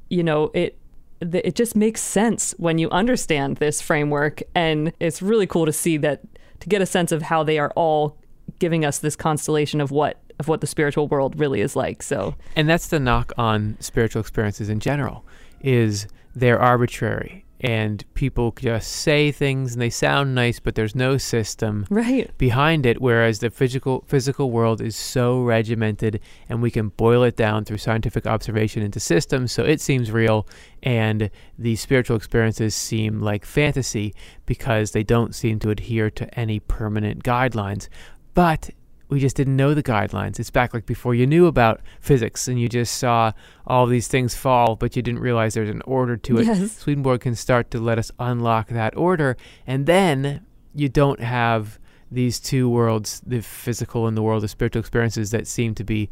You 0.09 0.23
know, 0.23 0.51
it 0.55 0.79
it 1.21 1.55
just 1.55 1.75
makes 1.75 2.01
sense 2.03 2.55
when 2.59 2.79
you 2.79 2.91
understand 2.91 3.57
this 3.57 3.81
framework, 3.81 4.43
and 4.55 4.93
it's 5.01 5.23
really 5.23 5.47
cool 5.47 5.67
to 5.67 5.73
see 5.73 5.97
that 5.99 6.23
to 6.61 6.69
get 6.69 6.83
a 6.83 6.87
sense 6.87 7.13
of 7.13 7.23
how 7.23 7.43
they 7.43 7.59
are 7.59 7.73
all 7.77 8.19
giving 8.59 8.85
us 8.85 8.99
this 8.99 9.17
constellation 9.17 9.81
of 9.81 9.91
what 9.91 10.21
of 10.39 10.49
what 10.49 10.61
the 10.61 10.67
spiritual 10.67 11.09
world 11.09 11.39
really 11.39 11.61
is 11.61 11.77
like. 11.77 12.03
So 12.03 12.35
And 12.57 12.69
that's 12.69 12.89
the 12.89 13.01
knock 13.01 13.33
on 13.39 13.77
spiritual 13.81 14.21
experiences 14.21 14.69
in 14.69 14.81
general 14.81 15.25
is 15.61 16.07
they're 16.35 16.61
arbitrary 16.61 17.44
and 17.65 18.05
people 18.13 18.53
just 18.61 18.93
say 18.93 19.33
things 19.33 19.73
and 19.73 19.81
they 19.81 19.89
sound 19.89 20.35
nice 20.35 20.61
but 20.61 20.75
there's 20.75 20.95
no 20.95 21.17
system 21.17 21.87
right. 21.89 22.37
behind 22.37 22.85
it 22.85 23.01
whereas 23.01 23.39
the 23.39 23.49
physical 23.49 24.05
physical 24.07 24.51
world 24.51 24.83
is 24.83 24.95
so 24.95 25.41
regimented 25.41 26.21
and 26.51 26.61
we 26.61 26.71
can 26.71 26.91
boil 26.91 27.23
it 27.23 27.37
down 27.37 27.65
through 27.65 27.79
scientific 27.79 28.27
observation 28.27 28.83
into 28.83 29.01
systems 29.01 29.51
so 29.51 29.65
it 29.65 29.81
seems 29.81 30.13
real 30.13 30.47
and 30.83 31.31
the 31.59 31.75
spiritual 31.75 32.19
experiences 32.19 32.75
seem 32.75 33.21
like 33.21 33.47
fantasy 33.47 34.15
because 34.45 34.91
they 34.91 35.03
don't 35.03 35.35
seem 35.35 35.59
to 35.59 35.71
adhere 35.71 36.11
to 36.11 36.39
any 36.39 36.61
permanent 36.61 37.25
guidelines 37.25 37.89
but 38.35 38.69
we 39.09 39.21
just 39.21 39.37
didn't 39.37 39.57
know 39.57 39.75
the 39.75 39.83
guidelines. 39.83 40.41
It's 40.41 40.51
back 40.51 40.75
like 40.75 40.87
before 40.87 41.15
you 41.15 41.27
knew 41.27 41.47
about 41.47 41.81
physics 42.01 42.49
and 42.49 42.61
you 42.61 42.69
just 42.69 42.97
saw 42.97 43.33
all 43.67 43.87
these 43.87 44.09
things 44.09 44.35
fall, 44.35 44.77
but 44.77 44.97
you 44.97 45.03
didn't 45.03 45.21
realize 45.21 45.55
there's 45.55 45.69
an 45.69 45.83
order 45.85 46.17
to 46.17 46.39
it. 46.39 46.47
Yes. 46.47 46.79
Swedenborg 46.79 47.21
can 47.21 47.35
start 47.35 47.71
to 47.73 47.79
let 47.79 47.99
us 47.99 48.11
unlock 48.19 48.69
that 48.69 48.97
order, 48.97 49.37
and 49.67 49.87
then 49.87 50.45
you 50.75 50.89
don't 50.89 51.21
have 51.21 51.79
these 52.11 52.39
two 52.39 52.69
worlds, 52.69 53.21
the 53.27 53.41
physical 53.41 54.07
and 54.07 54.17
the 54.17 54.23
world 54.23 54.45
of 54.45 54.51
spiritual 54.51 54.81
experiences, 54.81 55.31
that 55.33 55.47
seem 55.47 55.75
to 55.75 55.85
be, 55.85 56.09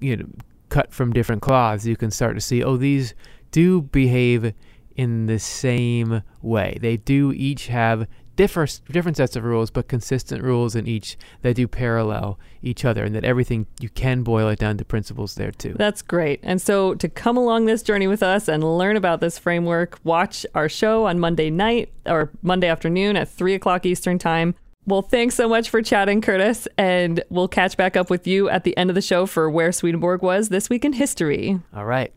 you 0.00 0.16
know, 0.16 0.26
cut 0.68 0.92
from 0.92 1.12
different 1.12 1.40
cloths. 1.42 1.86
You 1.86 1.96
can 1.96 2.10
start 2.10 2.34
to 2.36 2.40
see, 2.40 2.62
oh, 2.62 2.76
these 2.76 3.14
do 3.50 3.82
behave 3.82 4.52
in 4.96 5.26
the 5.26 5.38
same 5.38 6.22
way. 6.42 6.76
They 6.80 6.98
do 6.98 7.32
each 7.32 7.68
have 7.68 8.06
different 8.38 8.80
different 8.88 9.16
sets 9.18 9.36
of 9.36 9.44
rules, 9.44 9.70
but 9.70 9.88
consistent 9.88 10.42
rules 10.42 10.74
in 10.74 10.86
each 10.86 11.18
that 11.42 11.56
do 11.56 11.68
parallel 11.68 12.38
each 12.62 12.84
other, 12.84 13.04
and 13.04 13.14
that 13.14 13.24
everything 13.24 13.66
you 13.80 13.90
can 13.90 14.22
boil 14.22 14.48
it 14.48 14.58
down 14.58 14.78
to 14.78 14.84
principles 14.84 15.34
there 15.34 15.50
too. 15.50 15.74
That's 15.76 16.00
great. 16.00 16.40
And 16.42 16.62
so 16.62 16.94
to 16.94 17.08
come 17.08 17.36
along 17.36 17.66
this 17.66 17.82
journey 17.82 18.06
with 18.06 18.22
us 18.22 18.48
and 18.48 18.78
learn 18.78 18.96
about 18.96 19.20
this 19.20 19.38
framework, 19.38 19.98
watch 20.04 20.46
our 20.54 20.68
show 20.68 21.06
on 21.06 21.18
Monday 21.18 21.50
night 21.50 21.92
or 22.06 22.30
Monday 22.40 22.68
afternoon 22.68 23.16
at 23.16 23.28
3 23.28 23.54
o'clock 23.54 23.84
Eastern 23.84 24.18
Time. 24.18 24.54
Well, 24.86 25.02
thanks 25.02 25.34
so 25.34 25.48
much 25.48 25.68
for 25.68 25.82
chatting, 25.82 26.22
Curtis. 26.22 26.66
And 26.78 27.22
we'll 27.28 27.48
catch 27.48 27.76
back 27.76 27.96
up 27.96 28.08
with 28.08 28.26
you 28.26 28.48
at 28.48 28.64
the 28.64 28.74
end 28.78 28.88
of 28.88 28.94
the 28.94 29.02
show 29.02 29.26
for 29.26 29.50
where 29.50 29.72
Swedenborg 29.72 30.22
was 30.22 30.48
this 30.48 30.70
week 30.70 30.84
in 30.84 30.94
history. 30.94 31.60
All 31.74 31.84
right. 31.84 32.12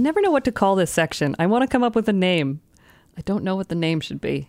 I 0.00 0.02
never 0.02 0.22
know 0.22 0.30
what 0.30 0.44
to 0.44 0.52
call 0.52 0.76
this 0.76 0.90
section. 0.90 1.36
I 1.38 1.44
want 1.44 1.60
to 1.62 1.68
come 1.68 1.82
up 1.82 1.94
with 1.94 2.08
a 2.08 2.12
name. 2.14 2.62
I 3.18 3.20
don't 3.20 3.44
know 3.44 3.54
what 3.54 3.68
the 3.68 3.74
name 3.74 4.00
should 4.00 4.18
be. 4.18 4.48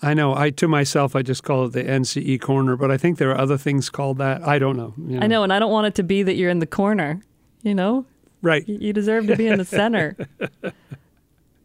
I 0.00 0.14
know. 0.14 0.34
I 0.34 0.48
to 0.48 0.66
myself, 0.66 1.14
I 1.14 1.20
just 1.20 1.42
call 1.44 1.66
it 1.66 1.72
the 1.74 1.84
NCE 1.84 2.40
corner, 2.40 2.76
but 2.76 2.90
I 2.90 2.96
think 2.96 3.18
there 3.18 3.30
are 3.30 3.36
other 3.38 3.58
things 3.58 3.90
called 3.90 4.16
that. 4.18 4.42
I 4.48 4.58
don't 4.58 4.74
know. 4.74 4.94
you 4.96 5.20
I 5.20 5.26
know, 5.26 5.42
and 5.42 5.52
I 5.52 5.58
don't 5.58 5.70
want 5.70 5.86
it 5.86 5.94
to 5.96 6.02
be 6.02 6.22
that 6.22 6.36
you're 6.36 6.48
in 6.48 6.60
the 6.60 6.66
corner. 6.66 7.20
You 7.62 7.74
know, 7.74 8.06
Right. 8.40 8.66
you 8.66 8.94
deserve 8.94 9.26
to 9.26 9.36
be 9.36 9.46
in 9.48 9.58
the 9.58 9.64
center. 9.66 10.16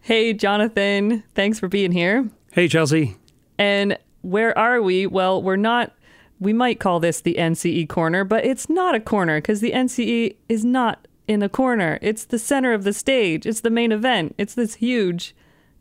hey, 0.01 0.33
Jonathan, 0.33 1.23
thanks 1.33 1.57
for 1.57 1.69
being 1.69 1.93
here. 1.93 2.29
Hey, 2.51 2.67
Chelsea. 2.67 3.15
And 3.57 3.97
where 4.23 4.57
are 4.59 4.81
we? 4.81 5.07
Well, 5.07 5.41
we're 5.41 5.55
not, 5.55 5.93
we 6.41 6.51
might 6.51 6.81
call 6.81 6.99
this 6.99 7.21
the 7.21 7.35
NCE 7.35 7.87
corner, 7.87 8.25
but 8.25 8.43
it's 8.43 8.67
not 8.69 8.93
a 8.93 8.99
corner 8.99 9.37
because 9.37 9.61
the 9.61 9.71
NCE 9.71 10.35
is 10.49 10.65
not 10.65 11.07
in 11.31 11.41
a 11.41 11.49
corner. 11.49 11.97
It's 12.01 12.25
the 12.25 12.37
center 12.37 12.73
of 12.73 12.83
the 12.83 12.93
stage, 12.93 13.45
it's 13.45 13.61
the 13.61 13.69
main 13.69 13.91
event. 13.91 14.35
It's 14.37 14.53
this 14.53 14.75
huge 14.75 15.35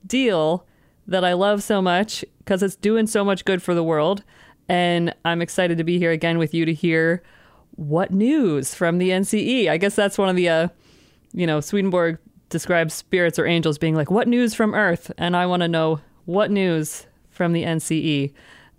deal 0.06 0.64
that 1.06 1.24
I 1.24 1.32
love 1.32 1.62
so 1.62 1.82
much 1.82 2.24
because 2.38 2.62
it's 2.62 2.76
doing 2.76 3.06
so 3.06 3.24
much 3.24 3.44
good 3.44 3.62
for 3.62 3.74
the 3.74 3.82
world. 3.82 4.22
And 4.68 5.12
I'm 5.24 5.42
excited 5.42 5.78
to 5.78 5.84
be 5.84 5.98
here 5.98 6.12
again 6.12 6.38
with 6.38 6.54
you 6.54 6.64
to 6.64 6.72
hear 6.72 7.22
what 7.72 8.12
news 8.12 8.74
from 8.74 8.98
the 8.98 9.10
NCE. 9.10 9.68
I 9.68 9.76
guess 9.76 9.96
that's 9.96 10.18
one 10.18 10.28
of 10.28 10.36
the, 10.36 10.48
uh, 10.48 10.68
you 11.32 11.46
know, 11.46 11.60
Swedenborg 11.60 12.18
describes 12.48 12.94
spirits 12.94 13.38
or 13.38 13.46
angels 13.46 13.78
being 13.78 13.96
like, 13.96 14.10
what 14.10 14.28
news 14.28 14.54
from 14.54 14.74
Earth? 14.74 15.10
And 15.18 15.36
I 15.36 15.46
want 15.46 15.62
to 15.62 15.68
know 15.68 16.00
what 16.26 16.50
news 16.50 17.06
from 17.30 17.52
the 17.52 17.64
NCE, 17.64 18.32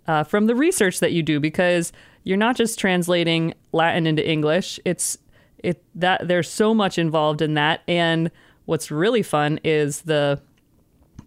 uh, 0.06 0.24
from 0.24 0.46
the 0.46 0.54
research 0.54 1.00
that 1.00 1.12
you 1.12 1.22
do, 1.22 1.38
because 1.40 1.92
you're 2.24 2.38
not 2.38 2.56
just 2.56 2.78
translating 2.78 3.52
Latin 3.72 4.06
into 4.06 4.26
English. 4.26 4.80
It's 4.84 5.18
it 5.62 5.82
that 5.94 6.28
there's 6.28 6.50
so 6.50 6.74
much 6.74 6.98
involved 6.98 7.42
in 7.42 7.54
that, 7.54 7.82
and 7.86 8.30
what's 8.64 8.90
really 8.90 9.22
fun 9.22 9.60
is 9.64 10.02
the 10.02 10.40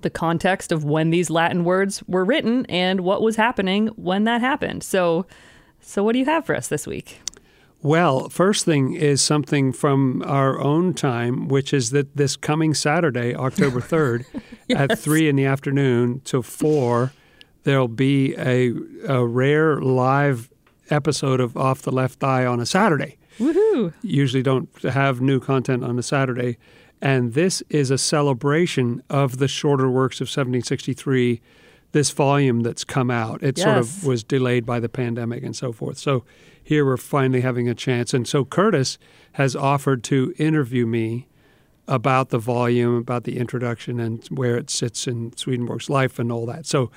the 0.01 0.09
context 0.11 0.71
of 0.71 0.83
when 0.83 1.09
these 1.09 1.31
Latin 1.31 1.63
words 1.63 2.03
were 2.07 2.23
written 2.23 2.65
and 2.67 3.01
what 3.01 3.23
was 3.23 3.37
happening 3.37 3.87
when 3.95 4.23
that 4.25 4.39
happened. 4.39 4.83
So, 4.83 5.25
so 5.81 6.03
what 6.03 6.13
do 6.13 6.19
you 6.19 6.25
have 6.25 6.45
for 6.45 6.55
us 6.55 6.67
this 6.67 6.85
week? 6.85 7.21
Well, 7.81 8.29
first 8.29 8.65
thing 8.65 8.93
is 8.93 9.21
something 9.21 9.71
from 9.71 10.23
our 10.23 10.59
own 10.59 10.93
time, 10.93 11.47
which 11.47 11.73
is 11.73 11.89
that 11.89 12.15
this 12.15 12.35
coming 12.35 12.73
Saturday, 12.75 13.35
October 13.35 13.79
3rd, 13.81 14.25
at 14.75 14.97
3 14.97 15.29
in 15.29 15.35
the 15.35 15.45
afternoon 15.45 16.21
to 16.25 16.41
4, 16.41 17.11
there'll 17.63 17.87
be 17.87 18.35
a, 18.37 18.73
a 19.07 19.25
rare 19.25 19.81
live 19.81 20.49
episode 20.89 21.39
of 21.39 21.57
Off 21.57 21.81
the 21.81 21.91
Left 21.91 22.23
Eye 22.23 22.45
on 22.45 22.59
a 22.59 22.65
Saturday. 22.65 23.17
Woohoo! 23.39 23.93
Usually 24.01 24.43
don't 24.43 24.69
have 24.83 25.21
new 25.21 25.39
content 25.39 25.83
on 25.83 25.99
a 25.99 26.03
Saturday. 26.03 26.57
And 27.01 27.33
this 27.33 27.61
is 27.69 27.91
a 27.91 27.97
celebration 27.97 29.03
of 29.09 29.37
the 29.37 29.47
shorter 29.47 29.89
works 29.89 30.21
of 30.21 30.25
1763, 30.25 31.41
this 31.91 32.11
volume 32.11 32.61
that's 32.61 32.83
come 32.83 33.11
out. 33.11 33.43
It 33.43 33.57
sort 33.57 33.77
of 33.77 34.05
was 34.05 34.23
delayed 34.23 34.65
by 34.65 34.79
the 34.79 34.89
pandemic 34.89 35.43
and 35.43 35.55
so 35.55 35.71
forth. 35.71 35.97
So 35.97 36.23
here 36.63 36.85
we're 36.85 36.97
finally 36.97 37.41
having 37.41 37.69
a 37.69 37.75
chance. 37.75 38.13
And 38.13 38.27
so 38.27 38.43
Curtis 38.43 38.97
has 39.33 39.55
offered 39.55 40.03
to 40.05 40.33
interview 40.37 40.85
me 40.85 41.27
about 41.87 42.29
the 42.29 42.39
volume, 42.39 42.95
about 42.95 43.25
the 43.25 43.37
introduction, 43.37 43.99
and 43.99 44.25
where 44.27 44.57
it 44.57 44.69
sits 44.69 45.07
in 45.07 45.35
Swedenborg's 45.37 45.89
life 45.89 46.17
and 46.17 46.31
all 46.31 46.45
that. 46.47 46.65
So 46.65 46.89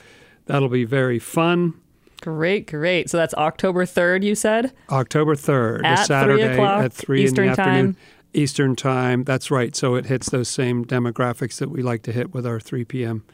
that'll 0.47 0.69
be 0.69 0.85
very 0.85 1.19
fun. 1.19 1.75
Great, 2.21 2.67
great. 2.67 3.09
So 3.11 3.17
that's 3.17 3.35
October 3.35 3.85
3rd, 3.87 4.25
you 4.25 4.35
said? 4.35 4.73
October 4.91 5.35
3rd, 5.35 5.85
At 5.85 5.93
a 5.93 5.97
3 5.99 6.05
Saturday 6.07 6.43
o'clock 6.43 6.85
at 6.85 6.93
3 6.93 7.25
Eastern 7.25 7.45
in 7.49 7.53
the 7.53 7.61
afternoon. 7.61 7.95
time. 7.95 8.03
Eastern 8.35 8.77
time. 8.77 9.25
That's 9.25 9.51
right. 9.51 9.75
So 9.75 9.95
it 9.95 10.07
hits 10.07 10.29
those 10.31 10.49
same 10.49 10.85
demographics 10.85 11.59
that 11.59 11.71
we 11.71 11.83
like 11.83 12.03
to 12.03 12.13
hit 12.13 12.35
with 12.35 12.47
our 12.47 12.61
3 12.61 12.85
p.m. 12.85 13.25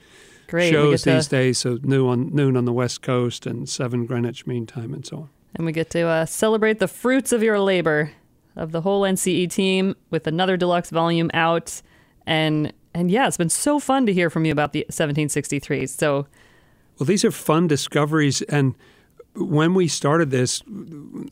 Great. 0.47 0.71
shows 0.71 1.03
to, 1.03 1.13
these 1.13 1.29
days. 1.29 1.59
So 1.59 1.79
noon 1.83 2.09
on, 2.09 2.35
noon 2.35 2.57
on 2.57 2.65
the 2.65 2.73
West 2.73 3.03
Coast 3.03 3.47
and 3.47 3.69
7 3.69 4.07
Greenwich 4.07 4.47
Mean 4.47 4.67
Time 4.67 4.93
and 4.95 5.05
so 5.05 5.17
on. 5.17 5.29
and 5.57 5.67
we 5.67 5.73
get 5.73 5.91
to 5.91 6.03
uh, 6.07 6.27
celebrate 6.27 6.79
the 6.79 6.89
fruits 6.89 7.33
of 7.33 7.43
your 7.43 7.59
labor 7.59 8.13
of 8.55 8.71
the 8.71 8.83
whole 8.83 9.03
NCE 9.03 9.51
team 9.51 9.97
with 10.11 10.27
another 10.27 10.57
deluxe 10.57 10.91
volume 10.91 11.31
out. 11.35 11.81
And 12.27 12.73
and 12.95 13.11
yeah, 13.11 13.27
it's 13.27 13.37
been 13.37 13.49
so 13.51 13.81
fun 13.81 14.07
to 14.07 14.13
hear 14.13 14.31
from 14.31 14.45
you 14.45 14.53
about 14.53 14.73
the 14.73 14.81
1763. 14.83 15.87
So 15.87 16.27
Well, 16.99 17.07
these 17.07 17.25
are 17.25 17.31
fun 17.31 17.67
discoveries. 17.67 18.43
And 18.43 18.75
when 19.35 19.75
we 19.75 19.89
started 19.89 20.31
this, 20.31 20.63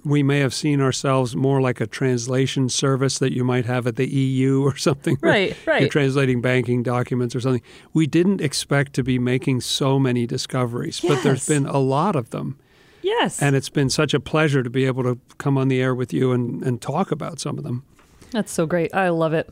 we 0.04 0.23
may 0.23 0.40
have 0.40 0.52
seen 0.52 0.81
ourselves 0.81 1.37
more 1.37 1.61
like 1.61 1.81
a 1.81 1.87
translation 1.87 2.69
service 2.69 3.19
that 3.21 3.33
you 3.33 3.45
might 3.45 3.64
have 3.66 3.87
at 3.87 3.97
the 3.97 4.09
EU 4.09 4.62
or 4.66 4.76
something. 4.76 5.16
Right, 5.21 5.57
right. 5.66 5.83
You're 5.83 5.90
translating 5.90 6.40
banking 6.40 6.83
documents 6.83 7.37
or 7.37 7.40
something. 7.40 7.62
We 7.92 8.07
didn't 8.07 8.40
expect 8.40 8.95
to 8.95 9.04
be 9.04 9.19
making 9.19 9.61
so 9.61 9.99
many 9.99 10.26
discoveries, 10.26 11.00
but 11.00 11.23
there's 11.23 11.47
been 11.47 11.66
a 11.66 11.78
lot 11.78 12.16
of 12.16 12.31
them. 12.31 12.59
Yes. 13.02 13.42
And 13.42 13.57
it's 13.57 13.69
been 13.69 13.90
such 13.90 14.14
a 14.14 14.21
pleasure 14.21 14.62
to 14.62 14.71
be 14.71 14.87
able 14.87 15.02
to 15.02 15.19
come 15.38 15.59
on 15.59 15.69
the 15.69 15.81
air 15.83 15.95
with 15.95 16.12
you 16.12 16.33
and, 16.33 16.62
and 16.62 16.81
talk 16.81 17.11
about 17.11 17.40
some 17.40 17.59
of 17.59 17.64
them. 17.64 17.85
That's 18.31 18.52
so 18.52 18.64
great. 18.64 18.95
I 18.95 19.11
love 19.11 19.33
it. 19.35 19.50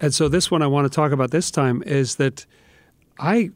And 0.00 0.14
so 0.14 0.28
this 0.28 0.50
one 0.50 0.62
I 0.62 0.66
want 0.66 0.90
to 0.90 0.94
talk 0.94 1.12
about 1.12 1.30
this 1.30 1.50
time 1.50 1.82
is 1.86 2.16
that 2.16 2.46
I 3.18 3.50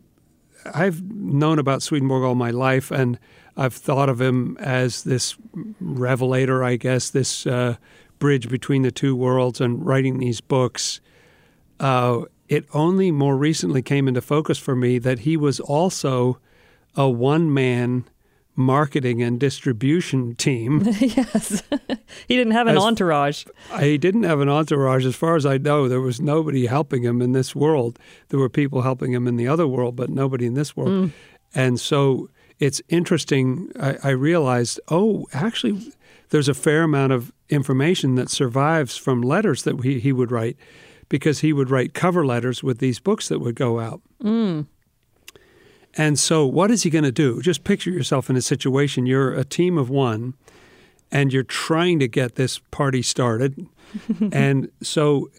I've 0.74 1.02
known 1.02 1.58
about 1.58 1.82
Swedenborg 1.82 2.24
all 2.24 2.34
my 2.34 2.50
life, 2.50 2.90
and 2.90 3.18
I've 3.56 3.74
thought 3.74 4.08
of 4.08 4.20
him 4.20 4.56
as 4.60 5.02
this 5.02 5.36
revelator, 5.80 6.62
I 6.64 6.76
guess, 6.76 7.10
this 7.10 7.46
uh, 7.46 7.76
bridge 8.18 8.48
between 8.48 8.82
the 8.82 8.90
two 8.90 9.16
worlds, 9.16 9.60
and 9.60 9.84
writing 9.84 10.18
these 10.18 10.40
books. 10.40 11.00
Uh, 11.80 12.22
it 12.48 12.66
only 12.72 13.10
more 13.10 13.36
recently 13.36 13.82
came 13.82 14.08
into 14.08 14.20
focus 14.20 14.58
for 14.58 14.74
me 14.74 14.98
that 14.98 15.20
he 15.20 15.36
was 15.36 15.60
also 15.60 16.38
a 16.94 17.08
one 17.08 17.52
man 17.52 18.04
marketing 18.58 19.22
and 19.22 19.38
distribution 19.38 20.34
team. 20.34 20.82
yes. 20.98 21.62
he 22.26 22.36
didn't 22.36 22.52
have 22.52 22.66
an 22.66 22.76
As- 22.76 22.82
entourage. 22.82 23.44
He 23.78 23.96
didn't 23.96 24.24
have 24.24 24.40
an 24.40 24.48
entourage. 24.48 25.06
As 25.06 25.14
far 25.14 25.36
as 25.36 25.46
I 25.46 25.58
know, 25.58 25.88
there 25.88 26.00
was 26.00 26.20
nobody 26.20 26.66
helping 26.66 27.04
him 27.04 27.22
in 27.22 27.32
this 27.32 27.54
world. 27.54 28.00
There 28.28 28.40
were 28.40 28.48
people 28.48 28.82
helping 28.82 29.12
him 29.12 29.28
in 29.28 29.36
the 29.36 29.46
other 29.46 29.68
world, 29.68 29.94
but 29.94 30.10
nobody 30.10 30.44
in 30.44 30.54
this 30.54 30.76
world. 30.76 30.90
Mm. 30.90 31.12
And 31.54 31.80
so 31.80 32.28
it's 32.58 32.82
interesting. 32.88 33.70
I, 33.80 33.96
I 34.02 34.10
realized, 34.10 34.80
oh, 34.88 35.28
actually, 35.32 35.92
there's 36.30 36.48
a 36.48 36.54
fair 36.54 36.82
amount 36.82 37.12
of 37.12 37.32
information 37.48 38.16
that 38.16 38.28
survives 38.28 38.96
from 38.96 39.22
letters 39.22 39.62
that 39.62 39.80
he, 39.84 40.00
he 40.00 40.12
would 40.12 40.32
write 40.32 40.56
because 41.08 41.40
he 41.40 41.52
would 41.52 41.70
write 41.70 41.94
cover 41.94 42.26
letters 42.26 42.62
with 42.62 42.78
these 42.78 42.98
books 42.98 43.28
that 43.28 43.38
would 43.38 43.54
go 43.54 43.78
out. 43.78 44.02
Mm. 44.22 44.66
And 45.96 46.18
so, 46.18 46.46
what 46.46 46.70
is 46.70 46.82
he 46.82 46.90
going 46.90 47.04
to 47.04 47.12
do? 47.12 47.40
Just 47.42 47.64
picture 47.64 47.90
yourself 47.90 48.30
in 48.30 48.36
a 48.36 48.42
situation. 48.42 49.06
You're 49.06 49.32
a 49.32 49.44
team 49.44 49.78
of 49.78 49.90
one, 49.90 50.34
and 51.10 51.32
you're 51.32 51.42
trying 51.42 51.98
to 52.00 52.08
get 52.08 52.36
this 52.36 52.58
party 52.70 53.02
started. 53.02 53.66
and 54.32 54.70
so, 54.82 55.30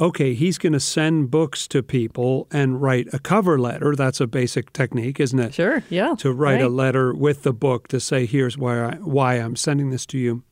okay, 0.00 0.34
he's 0.34 0.58
going 0.58 0.72
to 0.72 0.80
send 0.80 1.30
books 1.30 1.66
to 1.68 1.82
people 1.82 2.48
and 2.50 2.82
write 2.82 3.06
a 3.12 3.18
cover 3.18 3.58
letter. 3.58 3.94
That's 3.94 4.20
a 4.20 4.26
basic 4.26 4.72
technique, 4.72 5.20
isn't 5.20 5.38
it? 5.38 5.54
Sure. 5.54 5.82
Yeah. 5.88 6.14
To 6.18 6.32
write 6.32 6.60
a 6.60 6.68
letter 6.68 7.14
with 7.14 7.42
the 7.42 7.52
book 7.52 7.88
to 7.88 8.00
say, 8.00 8.26
here's 8.26 8.58
why, 8.58 8.80
I, 8.80 8.94
why 8.96 9.34
I'm 9.34 9.56
sending 9.56 9.90
this 9.90 10.04
to 10.06 10.18
you. 10.18 10.42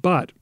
But 0.00 0.32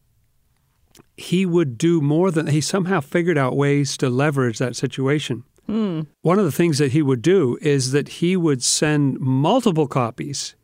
he 1.16 1.46
would 1.46 1.78
do 1.78 2.00
more 2.00 2.30
than 2.30 2.48
he 2.48 2.60
somehow 2.60 3.00
figured 3.00 3.38
out 3.38 3.56
ways 3.56 3.96
to 3.98 4.10
leverage 4.10 4.58
that 4.58 4.76
situation. 4.76 5.44
Hmm. 5.66 6.02
One 6.22 6.38
of 6.38 6.44
the 6.44 6.52
things 6.52 6.78
that 6.78 6.92
he 6.92 7.02
would 7.02 7.22
do 7.22 7.58
is 7.60 7.92
that 7.92 8.08
he 8.08 8.36
would 8.36 8.62
send 8.62 9.18
multiple 9.20 9.86
copies 9.86 10.54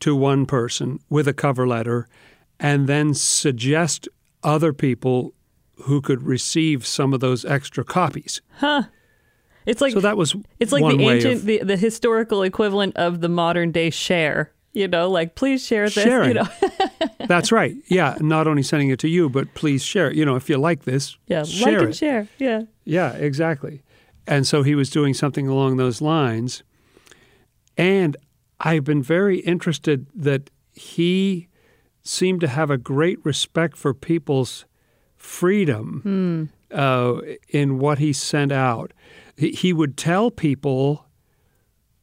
to 0.00 0.14
one 0.14 0.44
person 0.44 0.98
with 1.08 1.28
a 1.28 1.32
cover 1.32 1.66
letter 1.66 2.08
and 2.58 2.86
then 2.86 3.14
suggest 3.14 4.08
other 4.42 4.72
people 4.72 5.34
who 5.82 6.00
could 6.00 6.22
receive 6.22 6.86
some 6.86 7.12
of 7.12 7.20
those 7.20 7.44
extra 7.44 7.84
copies. 7.84 8.40
Huh. 8.58 8.84
It's 9.66 9.80
like 9.80 9.92
So 9.92 10.00
that 10.00 10.16
was 10.16 10.36
it's 10.60 10.72
like 10.72 10.84
the 10.84 11.02
ancient 11.02 11.34
of 11.34 11.44
the, 11.46 11.58
the 11.58 11.76
historical 11.76 12.42
equivalent 12.42 12.96
of 12.96 13.20
the 13.20 13.28
modern 13.28 13.72
day 13.72 13.90
share. 13.90 14.52
You 14.72 14.88
know, 14.88 15.08
like 15.08 15.36
please 15.36 15.64
share 15.64 15.84
this. 15.86 15.96
You 15.96 16.02
Sharing. 16.02 16.34
know. 16.34 16.48
That's 17.26 17.52
right. 17.52 17.76
Yeah, 17.86 18.16
not 18.20 18.46
only 18.48 18.64
sending 18.64 18.90
it 18.90 18.98
to 19.00 19.08
you, 19.08 19.30
but 19.30 19.54
please 19.54 19.84
share 19.84 20.10
it. 20.10 20.16
You 20.16 20.24
know, 20.24 20.34
if 20.34 20.50
you 20.50 20.58
like 20.58 20.82
this, 20.82 21.16
yeah. 21.28 21.44
share 21.44 21.72
like 21.72 21.80
and 21.80 21.90
it. 21.90 21.96
share. 21.96 22.28
Yeah. 22.38 22.62
Yeah, 22.84 23.12
exactly. 23.12 23.82
And 24.26 24.46
so 24.46 24.62
he 24.62 24.74
was 24.74 24.90
doing 24.90 25.14
something 25.14 25.48
along 25.48 25.76
those 25.76 26.00
lines. 26.00 26.62
And 27.76 28.16
I've 28.60 28.84
been 28.84 29.02
very 29.02 29.40
interested 29.40 30.06
that 30.14 30.50
he 30.72 31.48
seemed 32.02 32.40
to 32.40 32.48
have 32.48 32.70
a 32.70 32.78
great 32.78 33.18
respect 33.24 33.76
for 33.76 33.94
people's 33.94 34.64
freedom 35.16 36.50
uh, 36.70 37.20
in 37.48 37.78
what 37.78 37.98
he 37.98 38.12
sent 38.12 38.52
out. 38.52 38.92
He, 39.36 39.50
he 39.52 39.72
would 39.72 39.96
tell 39.96 40.30
people 40.30 41.06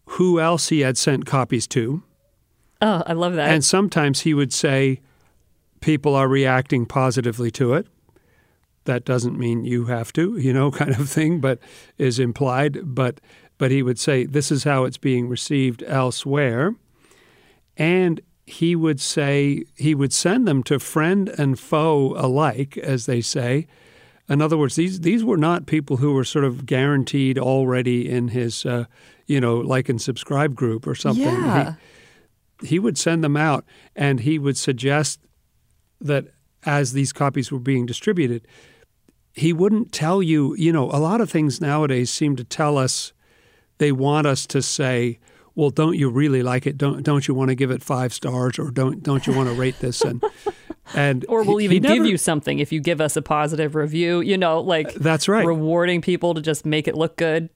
who 0.05 0.39
else 0.39 0.69
he 0.69 0.81
had 0.81 0.97
sent 0.97 1.25
copies 1.25 1.67
to. 1.67 2.03
Oh, 2.81 3.03
I 3.05 3.13
love 3.13 3.33
that. 3.33 3.49
And 3.49 3.63
sometimes 3.63 4.21
he 4.21 4.33
would 4.33 4.51
say, 4.51 5.01
people 5.79 6.15
are 6.15 6.27
reacting 6.27 6.85
positively 6.85 7.51
to 7.51 7.73
it. 7.73 7.87
That 8.85 9.05
doesn't 9.05 9.37
mean 9.37 9.63
you 9.63 9.85
have 9.85 10.11
to, 10.13 10.37
you 10.37 10.53
know, 10.53 10.71
kind 10.81 10.91
of 10.91 11.09
thing, 11.09 11.39
but 11.39 11.59
is 11.97 12.19
implied. 12.19 12.79
But 12.83 13.19
but 13.57 13.69
he 13.69 13.83
would 13.83 13.99
say, 13.99 14.25
this 14.25 14.51
is 14.51 14.63
how 14.63 14.85
it's 14.85 14.97
being 14.97 15.29
received 15.29 15.83
elsewhere. 15.85 16.73
And 17.77 18.19
he 18.47 18.75
would 18.75 18.99
say 18.99 19.63
he 19.75 19.93
would 19.93 20.11
send 20.11 20.47
them 20.47 20.63
to 20.63 20.79
friend 20.79 21.29
and 21.37 21.59
foe 21.59 22.15
alike, 22.17 22.77
as 22.77 23.05
they 23.05 23.21
say. 23.21 23.67
In 24.27 24.41
other 24.41 24.57
words, 24.57 24.75
these 24.75 25.01
these 25.01 25.23
were 25.23 25.37
not 25.37 25.67
people 25.67 25.97
who 25.97 26.13
were 26.13 26.23
sort 26.23 26.45
of 26.45 26.65
guaranteed 26.65 27.37
already 27.37 28.09
in 28.09 28.29
his, 28.29 28.65
uh, 28.65 28.85
you 29.27 29.39
know, 29.39 29.57
like 29.57 29.89
and 29.89 30.01
subscribe 30.01 30.55
group 30.55 30.87
or 30.87 30.95
something. 30.95 31.23
He- 31.23 31.29
yeah. 31.29 31.75
he 32.63 32.79
would 32.79 32.97
send 32.97 33.23
them 33.23 33.37
out 33.37 33.65
and 33.95 34.21
he 34.21 34.39
would 34.39 34.57
suggest 34.57 35.19
that 35.99 36.25
as 36.63 36.93
these 36.93 37.13
copies 37.13 37.51
were 37.51 37.59
being 37.59 37.85
distributed, 37.85 38.47
he 39.33 39.53
wouldn't 39.53 39.91
tell 39.91 40.21
you, 40.21 40.55
you 40.55 40.71
know, 40.71 40.85
a 40.91 40.99
lot 40.99 41.21
of 41.21 41.29
things 41.29 41.61
nowadays 41.61 42.09
seem 42.09 42.35
to 42.35 42.43
tell 42.43 42.77
us 42.77 43.13
they 43.77 43.91
want 43.91 44.27
us 44.27 44.45
to 44.47 44.61
say, 44.61 45.19
well, 45.55 45.69
don't 45.69 45.97
you 45.97 46.09
really 46.09 46.43
like 46.43 46.65
it? 46.65 46.77
Don't 46.77 47.03
don't 47.03 47.27
you 47.27 47.33
want 47.33 47.49
to 47.49 47.55
give 47.55 47.71
it 47.71 47.83
five 47.83 48.13
stars 48.13 48.59
or 48.59 48.71
don't 48.71 49.03
don't 49.03 49.27
you 49.27 49.33
want 49.33 49.49
to 49.49 49.55
rate 49.55 49.79
this 49.79 50.01
and 50.01 50.23
and 50.93 51.25
or 51.27 51.43
we'll 51.43 51.61
even 51.61 51.81
give 51.81 52.05
you 52.05 52.17
something 52.17 52.59
if 52.59 52.71
you 52.71 52.79
give 52.79 53.01
us 53.01 53.15
a 53.15 53.21
positive 53.21 53.75
review. 53.75 54.21
You 54.21 54.37
know, 54.37 54.59
like 54.61 54.93
That's 54.93 55.27
right. 55.27 55.45
rewarding 55.45 56.01
people 56.01 56.33
to 56.33 56.41
just 56.41 56.65
make 56.65 56.87
it 56.87 56.95
look 56.95 57.17
good. 57.17 57.49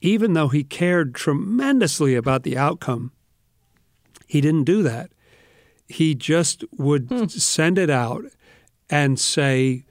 even 0.00 0.34
though 0.34 0.48
he 0.48 0.64
cared 0.64 1.14
tremendously 1.14 2.14
about 2.14 2.42
the 2.42 2.56
outcome, 2.56 3.12
he 4.26 4.40
didn't 4.40 4.64
do 4.64 4.82
that. 4.82 5.10
He 5.86 6.14
just 6.14 6.64
would 6.76 7.08
hmm. 7.08 7.26
send 7.26 7.78
it 7.78 7.90
out 7.90 8.24
and 8.90 9.18
say, 9.18 9.84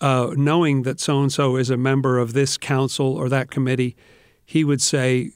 uh, 0.00 0.32
knowing 0.36 0.82
that 0.82 1.00
so 1.00 1.20
and 1.20 1.32
so 1.32 1.56
is 1.56 1.70
a 1.70 1.76
member 1.76 2.18
of 2.18 2.32
this 2.32 2.56
council 2.56 3.14
or 3.14 3.28
that 3.28 3.50
committee, 3.50 3.96
he 4.44 4.64
would 4.64 4.80
say, 4.80 5.32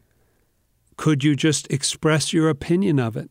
Could 0.96 1.22
you 1.24 1.36
just 1.36 1.70
express 1.70 2.32
your 2.32 2.48
opinion 2.48 2.98
of 2.98 3.16
it? 3.16 3.30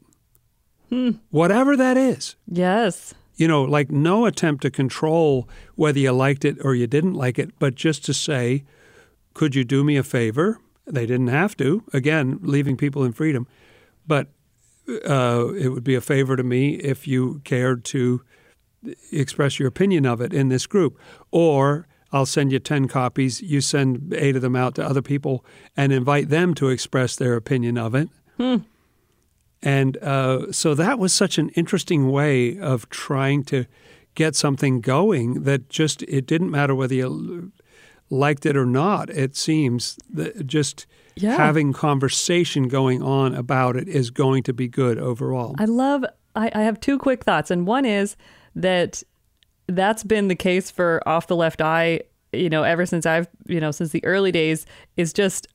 Whatever 1.32 1.76
that 1.76 1.98
is. 1.98 2.36
Yes. 2.48 3.16
You 3.36 3.48
know, 3.48 3.64
like 3.64 3.90
no 3.90 4.26
attempt 4.28 4.62
to 4.62 4.70
control 4.70 5.50
whether 5.76 5.98
you 5.98 6.12
liked 6.12 6.46
it 6.46 6.58
or 6.64 6.76
you 6.76 6.86
didn't 6.86 7.16
like 7.16 7.40
it, 7.40 7.58
but 7.58 7.74
just 7.74 8.06
to 8.06 8.14
say, 8.14 8.64
could 9.34 9.56
you 9.56 9.64
do 9.64 9.84
me 9.84 9.98
a 9.98 10.04
favor? 10.04 10.60
They 10.86 11.08
didn't 11.08 11.30
have 11.30 11.58
to. 11.58 11.84
Again, 11.94 12.40
leaving 12.44 12.78
people 12.78 13.04
in 13.04 13.12
freedom. 13.12 13.48
But 14.06 14.28
uh, 14.88 15.54
it 15.58 15.70
would 15.70 15.84
be 15.84 15.96
a 15.96 16.02
favor 16.02 16.36
to 16.36 16.44
me 16.44 16.76
if 16.76 17.08
you 17.08 17.42
cared 17.44 17.84
to 17.86 18.22
express 19.12 19.60
your 19.60 19.68
opinion 19.68 20.06
of 20.06 20.22
it 20.22 20.34
in 20.34 20.50
this 20.50 20.66
group. 20.68 21.00
Or 21.32 21.88
I'll 22.12 22.26
send 22.26 22.52
you 22.52 22.60
10 22.60 22.88
copies. 22.88 23.42
You 23.42 23.60
send 23.62 24.14
eight 24.14 24.36
of 24.36 24.42
them 24.42 24.56
out 24.56 24.76
to 24.76 24.86
other 24.86 25.02
people 25.02 25.44
and 25.76 25.92
invite 25.92 26.30
them 26.30 26.54
to 26.56 26.70
express 26.70 27.16
their 27.16 27.36
opinion 27.36 27.78
of 27.78 27.96
it. 27.96 28.10
And 29.62 29.98
uh, 29.98 30.52
so 30.52 30.76
that 30.76 31.00
was 31.00 31.14
such 31.14 31.38
an 31.38 31.50
interesting 31.50 32.12
way 32.12 32.60
of 32.60 32.90
trying 32.90 33.44
to 33.46 33.66
get 34.14 34.36
something 34.36 34.82
going 34.82 35.44
that 35.44 35.70
just, 35.70 36.04
it 36.04 36.26
didn't 36.28 36.52
matter 36.52 36.76
whether 36.76 36.94
you 36.94 37.52
liked 38.10 38.46
it 38.46 38.58
or 38.58 38.66
not, 38.66 39.10
it 39.10 39.36
seems 39.36 39.98
that 40.12 40.46
just 40.46 40.86
Yeah. 41.16 41.38
having 41.38 41.72
conversation 41.74 42.68
going 42.68 43.02
on 43.02 43.34
about 43.34 43.76
it 43.78 43.88
is 43.88 44.12
going 44.12 44.44
to 44.44 44.54
be 44.54 44.68
good 44.68 45.00
overall. 45.00 45.56
I 45.58 45.66
love, 45.66 46.04
I, 46.36 46.52
I 46.54 46.62
have 46.64 46.80
two 46.80 47.00
quick 47.00 47.24
thoughts. 47.24 47.50
And 47.50 47.66
one 47.66 47.86
is 47.86 48.16
that 48.56 49.04
that's 49.68 50.04
been 50.04 50.28
the 50.28 50.36
case 50.36 50.70
for 50.70 51.02
Off 51.08 51.28
the 51.28 51.36
Left 51.36 51.62
Eye, 51.62 52.02
you 52.32 52.50
know, 52.50 52.64
ever 52.64 52.86
since 52.86 53.06
I've, 53.06 53.28
you 53.48 53.60
know, 53.60 53.72
since 53.72 53.92
the 53.92 54.04
early 54.06 54.32
days, 54.32 54.66
is 54.98 55.14
just 55.14 55.48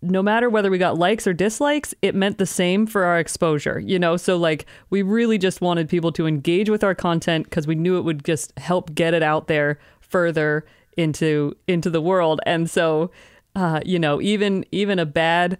no 0.00 0.22
matter 0.22 0.50
whether 0.50 0.70
we 0.70 0.78
got 0.78 0.98
likes 0.98 1.26
or 1.26 1.32
dislikes, 1.32 1.94
it 2.02 2.14
meant 2.14 2.38
the 2.38 2.46
same 2.46 2.86
for 2.86 3.04
our 3.04 3.20
exposure, 3.20 3.78
you 3.78 3.98
know? 3.98 4.16
So, 4.16 4.36
like, 4.36 4.66
we 4.90 5.02
really 5.02 5.38
just 5.38 5.60
wanted 5.60 5.88
people 5.88 6.10
to 6.12 6.26
engage 6.26 6.68
with 6.68 6.82
our 6.82 6.94
content 6.94 7.44
because 7.44 7.68
we 7.68 7.76
knew 7.76 7.96
it 7.98 8.02
would 8.02 8.24
just 8.24 8.58
help 8.58 8.94
get 8.94 9.14
it 9.14 9.22
out 9.22 9.46
there 9.46 9.78
further 10.00 10.64
into 10.96 11.56
into 11.66 11.88
the 11.88 12.00
world 12.00 12.40
and 12.44 12.68
so 12.68 13.10
uh 13.56 13.80
you 13.84 13.98
know 13.98 14.20
even 14.20 14.64
even 14.72 14.98
a 14.98 15.06
bad 15.06 15.58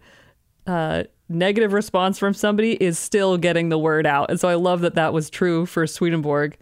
uh 0.66 1.05
negative 1.29 1.72
response 1.72 2.18
from 2.18 2.35
somebody 2.35 2.72
is 2.83 2.98
still 2.98 3.38
getting 3.38 3.68
the 3.68 3.79
word 3.79 4.07
out. 4.07 4.31
And 4.31 4.38
so 4.38 4.48
I 4.48 4.55
love 4.55 4.81
that 4.83 4.94
that 4.94 5.12
was 5.12 5.31
true 5.31 5.66
for 5.66 5.87
Swedenborg 5.87 6.57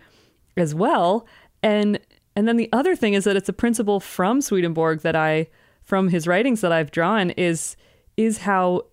as 0.56 0.74
well. 0.74 1.26
And 1.62 1.98
and 2.36 2.46
then 2.46 2.56
the 2.56 2.70
other 2.72 2.96
thing 2.96 3.14
is 3.14 3.24
that 3.24 3.36
it's 3.36 3.48
a 3.48 3.52
principle 3.52 4.00
from 4.00 4.40
Swedenborg 4.40 5.00
that 5.00 5.16
I 5.16 5.48
from 5.82 6.08
his 6.08 6.26
writings 6.26 6.60
that 6.60 6.72
I've 6.72 6.90
drawn 6.90 7.30
is 7.30 7.76
is 8.16 8.38
how 8.38 8.86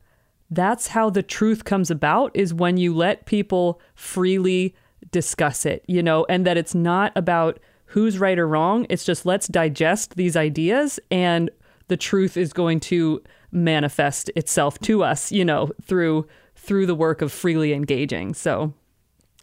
that's 0.49 0.87
how 0.87 1.09
the 1.09 1.23
truth 1.23 1.65
comes 1.65 1.91
about 1.91 2.31
is 2.33 2.53
when 2.53 2.77
you 2.77 2.95
let 2.95 3.25
people 3.25 3.81
freely 3.95 4.73
discuss 5.11 5.65
it, 5.65 5.83
you 5.87 6.01
know, 6.01 6.25
and 6.29 6.45
that 6.45 6.57
it's 6.57 6.73
not 6.73 7.11
about 7.15 7.59
who's 7.85 8.17
right 8.17 8.39
or 8.39 8.47
wrong. 8.47 8.85
It's 8.89 9.05
just 9.05 9.25
let's 9.25 9.47
digest 9.47 10.15
these 10.15 10.35
ideas 10.35 10.99
and 11.11 11.49
the 11.89 11.97
truth 11.97 12.35
is 12.35 12.51
going 12.51 12.79
to 12.81 13.21
manifest 13.51 14.29
itself 14.35 14.77
to 14.79 15.03
us, 15.03 15.31
you 15.31 15.45
know, 15.45 15.71
through 15.81 16.27
through 16.55 16.85
the 16.85 16.95
work 16.95 17.21
of 17.21 17.31
freely 17.31 17.73
engaging. 17.73 18.33
So 18.33 18.73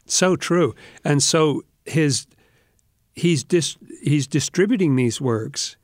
so 0.07 0.37
true. 0.37 0.75
And 1.05 1.23
so 1.23 1.63
his 1.87 2.27
he's 3.15 3.45
dis, 3.45 3.77
he's 4.03 4.27
distributing 4.27 4.97
these 4.97 5.21
works 5.21 5.77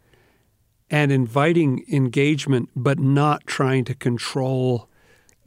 and 0.91 1.13
inviting 1.13 1.85
engagement 1.91 2.69
but 2.75 2.99
not 2.99 3.47
trying 3.47 3.85
to 3.85 3.95
control 3.95 4.89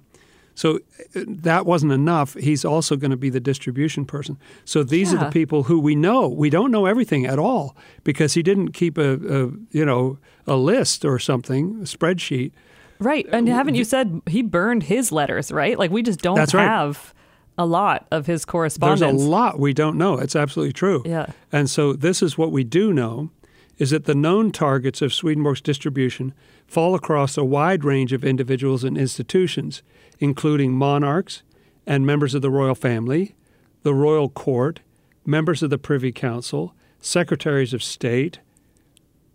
So 0.55 0.79
uh, 1.15 1.21
that 1.25 1.65
wasn't 1.65 1.93
enough. 1.93 2.33
He's 2.33 2.65
also 2.65 2.97
going 2.97 3.11
to 3.11 3.17
be 3.17 3.29
the 3.29 3.39
distribution 3.39 4.05
person. 4.05 4.37
So 4.65 4.83
these 4.83 5.13
are 5.13 5.17
the 5.17 5.29
people 5.29 5.63
who 5.63 5.79
we 5.79 5.95
know. 5.95 6.27
We 6.27 6.49
don't 6.49 6.69
know 6.69 6.85
everything 6.85 7.25
at 7.25 7.39
all 7.39 7.77
because 8.03 8.33
he 8.33 8.43
didn't 8.43 8.73
keep 8.73 8.97
a, 8.97 9.13
a 9.13 9.51
you 9.71 9.85
know 9.85 10.17
a 10.45 10.57
list 10.57 11.05
or 11.05 11.17
something, 11.17 11.75
a 11.75 11.85
spreadsheet. 11.85 12.51
Right. 12.99 13.25
And 13.31 13.47
haven't 13.47 13.75
you 13.75 13.85
said 13.85 14.21
he 14.27 14.41
burned 14.41 14.83
his 14.83 15.13
letters, 15.13 15.49
right? 15.49 15.79
Like 15.79 15.91
we 15.91 16.03
just 16.03 16.19
don't 16.19 16.35
That's 16.35 16.53
right. 16.53 16.65
have 16.65 17.13
a 17.59 17.65
lot 17.65 18.07
of 18.09 18.25
his 18.25 18.45
correspondence. 18.45 19.01
There's 19.01 19.21
a 19.21 19.29
lot 19.29 19.59
we 19.59 19.73
don't 19.73 19.97
know. 19.97 20.17
It's 20.17 20.35
absolutely 20.35 20.71
true. 20.71 21.03
Yeah. 21.05 21.27
And 21.51 21.69
so 21.69 21.91
this 21.91 22.23
is 22.23 22.37
what 22.37 22.53
we 22.53 22.63
do 22.63 22.93
know 22.93 23.31
is 23.77 23.89
that 23.89 24.05
the 24.05 24.15
known 24.15 24.51
targets 24.51 25.01
of 25.01 25.13
Swedenborg's 25.13 25.59
distribution 25.61 26.33
fall 26.67 26.95
across 26.95 27.37
a 27.37 27.43
wide 27.43 27.83
range 27.83 28.13
of 28.13 28.23
individuals 28.23 28.85
and 28.85 28.97
institutions, 28.97 29.83
including 30.19 30.71
monarchs 30.71 31.43
and 31.85 32.05
members 32.05 32.33
of 32.33 32.41
the 32.41 32.49
royal 32.49 32.75
family, 32.75 33.35
the 33.83 33.93
royal 33.93 34.29
court, 34.29 34.79
members 35.25 35.61
of 35.61 35.69
the 35.69 35.77
Privy 35.77 36.13
Council, 36.13 36.73
secretaries 37.01 37.73
of 37.73 37.83
state, 37.83 38.39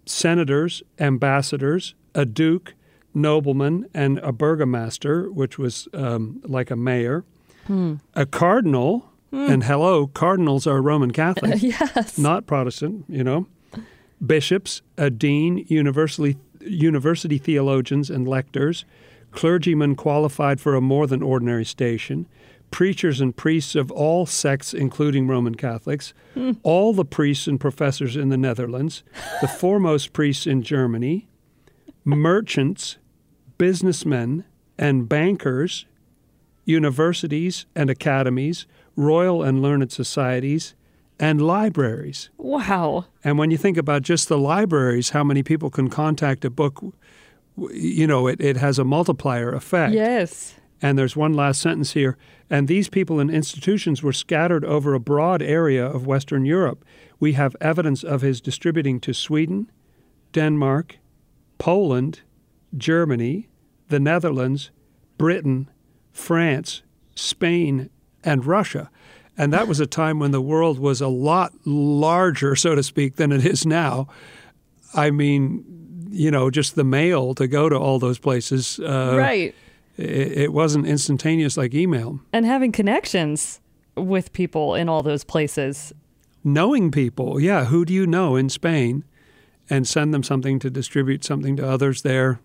senators, 0.06 0.82
ambassadors, 0.98 1.94
a 2.14 2.24
duke, 2.24 2.74
nobleman, 3.12 3.86
and 3.92 4.18
a 4.18 4.32
burgomaster, 4.32 5.30
which 5.30 5.58
was 5.58 5.88
um, 5.92 6.40
like 6.44 6.70
a 6.70 6.76
mayor, 6.76 7.24
a 8.14 8.26
cardinal, 8.26 9.10
hmm. 9.30 9.50
and 9.50 9.64
hello, 9.64 10.06
cardinals 10.06 10.66
are 10.66 10.80
Roman 10.82 11.10
Catholics, 11.22 11.62
yes. 11.62 12.18
not 12.18 12.46
Protestant, 12.46 13.04
you 13.08 13.24
know, 13.24 13.46
bishops, 14.24 14.82
a 14.96 15.10
dean, 15.10 15.64
university, 15.68 16.36
university 16.60 17.38
theologians 17.38 18.10
and 18.10 18.26
lectors, 18.26 18.84
clergymen 19.30 19.96
qualified 19.96 20.60
for 20.60 20.74
a 20.74 20.80
more 20.80 21.06
than 21.06 21.22
ordinary 21.22 21.64
station, 21.64 22.26
preachers 22.70 23.20
and 23.20 23.36
priests 23.36 23.74
of 23.74 23.90
all 23.92 24.26
sects, 24.26 24.74
including 24.74 25.28
Roman 25.28 25.54
Catholics, 25.54 26.12
hmm. 26.34 26.52
all 26.62 26.92
the 26.92 27.04
priests 27.04 27.46
and 27.46 27.60
professors 27.60 28.16
in 28.16 28.30
the 28.30 28.36
Netherlands, 28.36 29.02
the 29.40 29.48
foremost 29.60 30.12
priests 30.12 30.46
in 30.46 30.62
Germany, 30.62 31.28
merchants, 32.04 32.98
businessmen, 33.58 34.44
and 34.78 35.08
bankers, 35.08 35.86
universities 36.64 37.66
and 37.74 37.90
academies, 37.90 38.66
royal 38.96 39.42
and 39.42 39.60
learned 39.60 39.92
societies, 39.92 40.74
and 41.18 41.40
libraries. 41.40 42.30
Wow. 42.38 43.06
And 43.22 43.38
when 43.38 43.50
you 43.50 43.56
think 43.56 43.76
about 43.76 44.02
just 44.02 44.28
the 44.28 44.38
libraries, 44.38 45.10
how 45.10 45.24
many 45.24 45.42
people 45.42 45.70
can 45.70 45.88
contact 45.88 46.44
a 46.44 46.50
book, 46.50 46.82
you 47.56 48.06
know, 48.06 48.26
it, 48.26 48.40
it 48.40 48.56
has 48.56 48.78
a 48.78 48.84
multiplier 48.84 49.52
effect. 49.52 49.94
Yes. 49.94 50.54
And 50.82 50.98
there's 50.98 51.16
one 51.16 51.32
last 51.32 51.60
sentence 51.60 51.92
here. 51.92 52.16
And 52.50 52.68
these 52.68 52.88
people 52.88 53.20
and 53.20 53.30
institutions 53.30 54.02
were 54.02 54.12
scattered 54.12 54.64
over 54.64 54.92
a 54.92 55.00
broad 55.00 55.40
area 55.40 55.86
of 55.86 56.06
Western 56.06 56.44
Europe. 56.44 56.84
We 57.20 57.32
have 57.32 57.56
evidence 57.60 58.02
of 58.02 58.20
his 58.20 58.40
distributing 58.40 59.00
to 59.00 59.14
Sweden, 59.14 59.70
Denmark, 60.32 60.98
Poland, 61.58 62.20
Germany, 62.76 63.48
the 63.88 64.00
Netherlands, 64.00 64.70
Britain, 65.16 65.70
France, 66.14 66.80
Spain, 67.14 67.90
and 68.22 68.46
Russia. 68.46 68.90
And 69.36 69.52
that 69.52 69.68
was 69.68 69.80
a 69.80 69.86
time 69.86 70.20
when 70.20 70.30
the 70.30 70.40
world 70.40 70.78
was 70.78 71.00
a 71.00 71.08
lot 71.08 71.52
larger, 71.66 72.54
so 72.56 72.74
to 72.74 72.82
speak, 72.82 73.16
than 73.16 73.32
it 73.32 73.44
is 73.44 73.66
now. 73.66 74.06
I 74.94 75.10
mean, 75.10 76.08
you 76.10 76.30
know, 76.30 76.50
just 76.50 76.76
the 76.76 76.84
mail 76.84 77.34
to 77.34 77.48
go 77.48 77.68
to 77.68 77.76
all 77.76 77.98
those 77.98 78.18
places. 78.18 78.78
Uh, 78.78 79.16
right. 79.18 79.54
it, 79.96 80.32
it 80.38 80.52
wasn't 80.52 80.86
instantaneous 80.86 81.56
like 81.56 81.74
email. 81.74 82.20
And 82.32 82.46
having 82.46 82.70
connections 82.70 83.60
with 83.96 84.32
people 84.32 84.76
in 84.76 84.88
all 84.88 85.02
those 85.02 85.24
places. 85.24 85.92
Knowing 86.44 86.92
people, 86.92 87.40
yeah, 87.40 87.64
who 87.64 87.84
do 87.84 87.92
you 87.92 88.06
know 88.06 88.36
in 88.36 88.48
Spain, 88.48 89.04
and 89.68 89.88
send 89.88 90.14
them 90.14 90.22
something 90.22 90.60
to 90.60 90.70
distribute 90.70 91.24
something 91.24 91.56
to 91.56 91.68
others 91.68 92.02
there. 92.02 92.40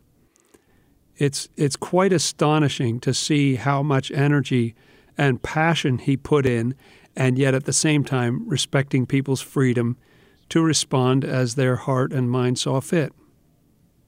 It's 1.19 1.49
it's 1.58 1.75
quite 1.75 2.13
astonishing 2.13 2.99
to 3.01 3.13
see 3.13 3.55
how 3.55 3.84
much 3.84 4.10
energy 4.10 4.73
and 5.17 5.43
passion 5.43 5.97
he 5.97 6.15
put 6.15 6.45
in, 6.45 6.75
and 7.15 7.38
yet 7.38 7.53
at 7.53 7.65
the 7.65 7.73
same 7.73 8.05
time 8.05 8.47
respecting 8.47 9.05
people's 9.05 9.41
freedom 9.41 9.97
to 10.47 10.63
respond 10.63 11.25
as 11.25 11.55
their 11.55 11.75
heart 11.75 12.13
and 12.13 12.32
mind 12.32 12.58
saw 12.58 12.79
fit. 12.79 13.12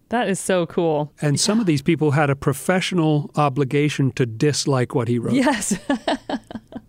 That 0.08 0.30
is 0.30 0.40
so 0.40 0.66
cool. 0.66 1.14
And 1.22 1.40
some 1.40 1.60
of 1.60 1.66
these 1.66 1.82
people 1.82 2.12
had 2.12 2.30
a 2.30 2.36
professional 2.36 3.30
obligation 3.36 4.12
to 4.14 4.26
dislike 4.26 4.96
what 4.96 5.10
he 5.10 5.20
wrote. 5.20 5.34
Yes. 5.34 5.78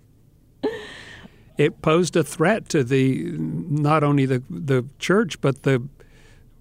it 1.59 1.83
posed 1.83 2.17
a 2.17 2.23
threat 2.23 2.69
to 2.71 2.85
the 2.85 3.33
not 3.39 4.05
only 4.05 4.25
the 4.25 4.43
the 4.49 4.85
church 5.01 5.41
but 5.41 5.65
the 5.65 5.83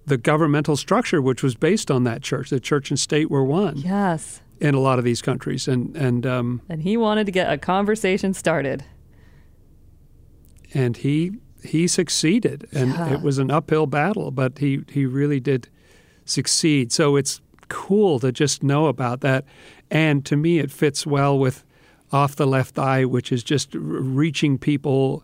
the 0.06 0.16
governmental 0.18 0.76
structure 0.76 1.22
which 1.22 1.42
was 1.42 1.54
based 1.54 1.90
on 1.90 2.04
that 2.04 2.22
church. 2.22 2.50
The 2.50 2.60
church 2.60 2.90
and 2.90 2.98
state 2.98 3.30
were 3.30 3.44
one 3.44 3.76
yes. 3.78 4.40
in 4.60 4.74
a 4.74 4.80
lot 4.80 4.98
of 4.98 5.04
these 5.04 5.22
countries, 5.22 5.68
and 5.68 5.96
and 5.96 6.26
um, 6.26 6.60
And 6.68 6.82
he 6.82 6.96
wanted 6.96 7.26
to 7.26 7.32
get 7.32 7.52
a 7.52 7.58
conversation 7.58 8.34
started. 8.34 8.84
and 10.74 10.96
he 10.96 11.32
he 11.64 11.86
succeeded, 11.86 12.66
and 12.72 12.90
Yeah. 12.90 13.14
it 13.14 13.22
was 13.22 13.38
an 13.38 13.50
uphill 13.50 13.86
battle, 13.86 14.30
but 14.30 14.58
he 14.58 14.80
he 14.90 15.06
really 15.06 15.38
did 15.40 15.68
succeed. 16.24 16.90
So 16.92 17.16
it's 17.16 17.40
cool 17.68 18.18
to 18.20 18.32
just 18.32 18.62
know 18.62 18.86
about 18.86 19.20
that, 19.20 19.44
and 19.90 20.24
to 20.26 20.36
me, 20.36 20.58
it 20.58 20.70
fits 20.70 21.06
well 21.06 21.38
with 21.38 21.64
off 22.10 22.36
the 22.36 22.46
left 22.46 22.78
eye, 22.78 23.04
which 23.04 23.30
is 23.32 23.42
just 23.44 23.68
reaching 23.74 24.58
people. 24.58 25.22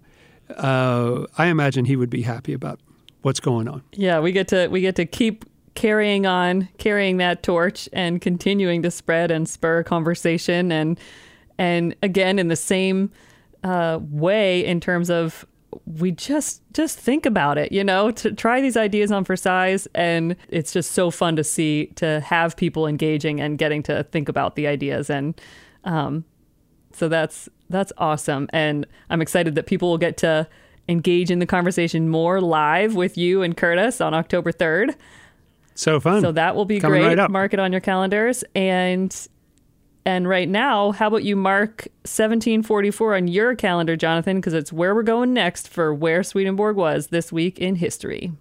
Uh, 0.57 1.27
I 1.37 1.47
imagine 1.47 1.85
he 1.85 1.97
would 1.97 2.09
be 2.11 2.23
happy 2.23 2.53
about 2.55 2.79
what's 3.23 3.41
going 3.41 3.69
on. 3.69 3.83
Yeah, 3.93 4.21
we 4.21 4.33
get 4.33 4.49
to 4.49 4.69
we 4.69 4.81
get 4.81 4.97
to 4.97 5.07
keep 5.07 5.45
carrying 5.75 6.27
on, 6.27 6.69
carrying 6.79 7.19
that 7.19 7.43
torch 7.43 7.89
and 7.93 8.21
continuing 8.21 8.83
to 8.83 8.91
spread 8.91 9.31
and 9.31 9.49
spur 9.49 9.83
conversation 9.83 10.73
and 10.73 10.99
and 11.59 11.95
again 12.03 12.39
in 12.39 12.49
the 12.49 12.57
same 12.57 13.11
uh, 13.65 13.99
way 14.03 14.65
in 14.65 14.81
terms 14.81 15.11
of 15.11 15.47
we 15.87 16.11
just 16.11 16.63
just 16.73 16.99
think 16.99 17.27
about 17.27 17.59
it, 17.59 17.73
you 17.73 17.85
know, 17.85 18.11
to 18.11 18.33
try 18.33 18.61
these 18.61 18.77
ideas 18.77 19.13
on 19.13 19.25
for 19.25 19.37
size. 19.37 19.87
And 19.95 20.37
it's 20.49 20.73
just 20.73 20.93
so 20.93 21.11
fun 21.11 21.37
to 21.37 21.45
see 21.45 21.87
to 21.97 22.21
have 22.21 22.57
people 22.57 22.87
engaging 22.87 23.41
and 23.41 23.59
getting 23.59 23.83
to 23.85 24.05
think 24.05 24.29
about 24.29 24.57
the 24.57 24.67
ideas. 24.67 25.11
And 25.11 25.39
um, 25.85 26.25
so 26.93 27.09
that's 27.09 27.49
that's 27.69 27.93
awesome. 27.99 28.49
And 28.53 28.87
I'm 29.11 29.21
excited 29.21 29.55
that 29.57 29.67
people 29.67 29.91
will 29.91 29.99
get 29.99 30.17
to 30.19 30.49
engage 30.89 31.31
in 31.31 31.39
the 31.39 31.47
conversation 31.47 32.09
more 32.09 32.41
live 32.41 32.95
with 32.95 33.19
you 33.19 33.43
and 33.43 33.57
Curtis 33.57 34.01
on 34.01 34.15
October 34.15 34.53
3rd. 34.53 34.95
So 35.75 36.01
fun. 36.01 36.23
So 36.23 36.33
that 36.33 36.57
will 36.57 36.65
be 36.65 36.81
Coming 36.81 37.03
great. 37.03 37.19
right. 37.19 37.31
Mark 37.31 37.53
it 37.55 37.61
on 37.61 37.73
your 37.73 37.81
calendars. 37.81 38.43
And 38.55 39.15
and 40.05 40.27
right 40.27 40.49
now, 40.49 40.93
how 40.93 41.09
about 41.09 41.23
you 41.23 41.37
mark 41.37 41.87
1744 42.05 43.15
on 43.17 43.29
your 43.29 43.55
calendar, 43.55 43.95
Jonathan, 43.95 44.39
because 44.39 44.55
it's 44.55 44.73
where 44.73 44.95
we're 44.95 45.03
going 45.03 45.35
next 45.35 45.69
for 45.69 45.93
where 45.93 46.23
Swedenborg 46.23 46.77
was 46.77 47.09
this 47.09 47.31
week 47.31 47.59
in 47.59 47.77
history. 47.77 48.33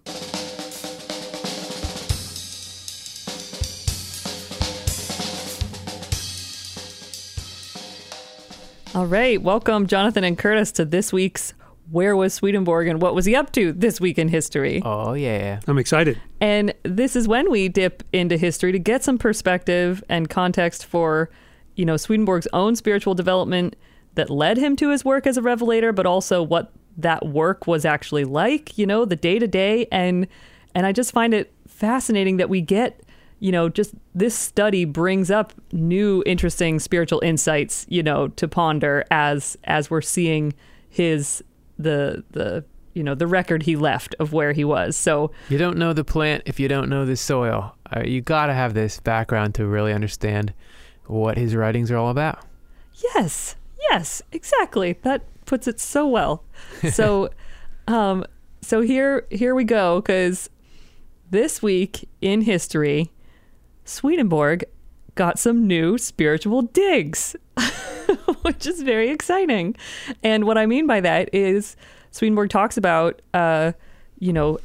All 8.95 9.05
right, 9.05 9.39
welcome 9.39 9.86
Jonathan 9.86 10.23
and 10.23 10.38
Curtis 10.38 10.71
to 10.73 10.86
this 10.86 11.13
week's 11.13 11.53
Where 11.89 12.15
Was 12.15 12.34
Swedenborg 12.34 12.88
and 12.88 13.02
What 13.02 13.15
Was 13.15 13.26
He 13.26 13.36
Up 13.36 13.52
to 13.54 13.71
this 13.71 14.02
week 14.02 14.17
in 14.17 14.28
history? 14.28 14.82
Oh 14.84 15.13
yeah. 15.13 15.60
I'm 15.67 15.78
excited. 15.78 16.19
And 16.41 16.73
this 16.84 17.15
is 17.15 17.28
when 17.28 17.50
we 17.50 17.69
dip 17.69 18.04
into 18.12 18.38
history 18.38 18.71
to 18.71 18.80
get 18.80 19.04
some 19.04 19.17
perspective 19.17 20.04
and 20.10 20.30
context 20.30 20.86
for, 20.86 21.30
you 21.76 21.86
know, 21.86 21.97
Swedenborg's 21.97 22.47
own 22.54 22.76
spiritual 22.76 23.13
development 23.13 23.76
that 24.15 24.30
led 24.30 24.58
him 24.58 24.76
to 24.78 24.89
his 24.89 25.06
work 25.06 25.26
as 25.26 25.38
a 25.38 25.41
revelator, 25.41 25.93
but 25.93 26.06
also 26.06 26.43
what 26.43 26.73
that 26.97 27.26
work 27.26 27.67
was 27.67 27.86
actually 27.86 28.26
like, 28.26 28.78
you 28.78 28.86
know, 28.86 29.06
the 29.06 29.15
day 29.15 29.39
to 29.39 29.47
day. 29.47 29.88
And 29.91 30.28
and 30.76 30.86
I 30.86 30.91
just 30.91 31.12
find 31.12 31.34
it 31.34 31.54
fascinating 31.67 32.38
that 32.38 32.50
we 32.50 32.62
get, 32.62 33.02
you 33.39 33.52
know, 33.52 33.69
just 33.69 33.93
this 34.13 34.36
study 34.36 34.86
brings 34.86 35.32
up 35.32 35.54
new 35.71 36.23
interesting 36.26 36.80
spiritual 36.80 37.19
insights, 37.21 37.86
you 37.88 38.04
know, 38.04 38.28
to 38.30 38.47
ponder 38.47 39.06
as 39.10 39.58
as 39.63 39.89
we're 39.89 40.02
seeing 40.02 40.54
his 40.89 41.43
the 41.78 42.24
the 42.32 42.63
you 42.94 43.04
know 43.04 43.13
the 43.16 43.28
record 43.28 43.63
he 43.63 43.76
left 43.76 44.16
of 44.20 44.34
where 44.34 44.54
he 44.54 44.63
was. 44.63 44.98
So 44.98 45.32
You 45.50 45.58
don't 45.58 45.78
know 45.78 45.94
the 45.94 46.04
plant 46.04 46.44
if 46.46 46.60
you 46.60 46.68
don't 46.68 46.90
know 46.90 47.06
the 47.06 47.16
soil. 47.16 47.76
Uh, 47.96 48.02
you 48.04 48.22
got 48.22 48.48
to 48.48 48.54
have 48.54 48.74
this 48.74 49.00
background 49.00 49.56
to 49.56 49.66
really 49.68 49.94
understand 49.94 50.54
what 51.06 51.38
his 51.38 51.56
writings 51.56 51.92
are 51.92 51.98
all 51.98 52.10
about. 52.10 52.40
Yes, 53.16 53.56
yes, 53.90 54.22
exactly. 54.32 54.98
That 55.04 55.22
puts 55.46 55.68
it 55.68 55.80
so 55.80 56.08
well. 56.08 56.44
So, 56.92 57.30
um, 57.88 58.26
so 58.62 58.82
here, 58.82 59.26
here 59.30 59.54
we 59.56 59.63
go. 59.63 60.02
Because 60.02 60.50
this 61.30 61.62
week 61.62 62.10
in 62.20 62.42
history, 62.42 63.12
Swedenborg 63.86 64.66
got 65.16 65.40
some 65.40 65.68
new 65.68 65.98
spiritual 65.98 66.63
digs, 66.63 67.36
which 68.43 68.65
is 68.65 68.82
very 68.82 69.10
exciting. 69.10 69.76
And 70.23 70.45
what 70.45 70.58
I 70.58 70.65
mean 70.65 70.88
by 70.88 71.02
that 71.02 71.30
is 71.34 71.76
Swedenborg 72.12 72.50
talks 72.50 72.78
about, 72.78 73.21
uh, 73.34 73.73
you 74.19 74.34
know, 74.34 74.60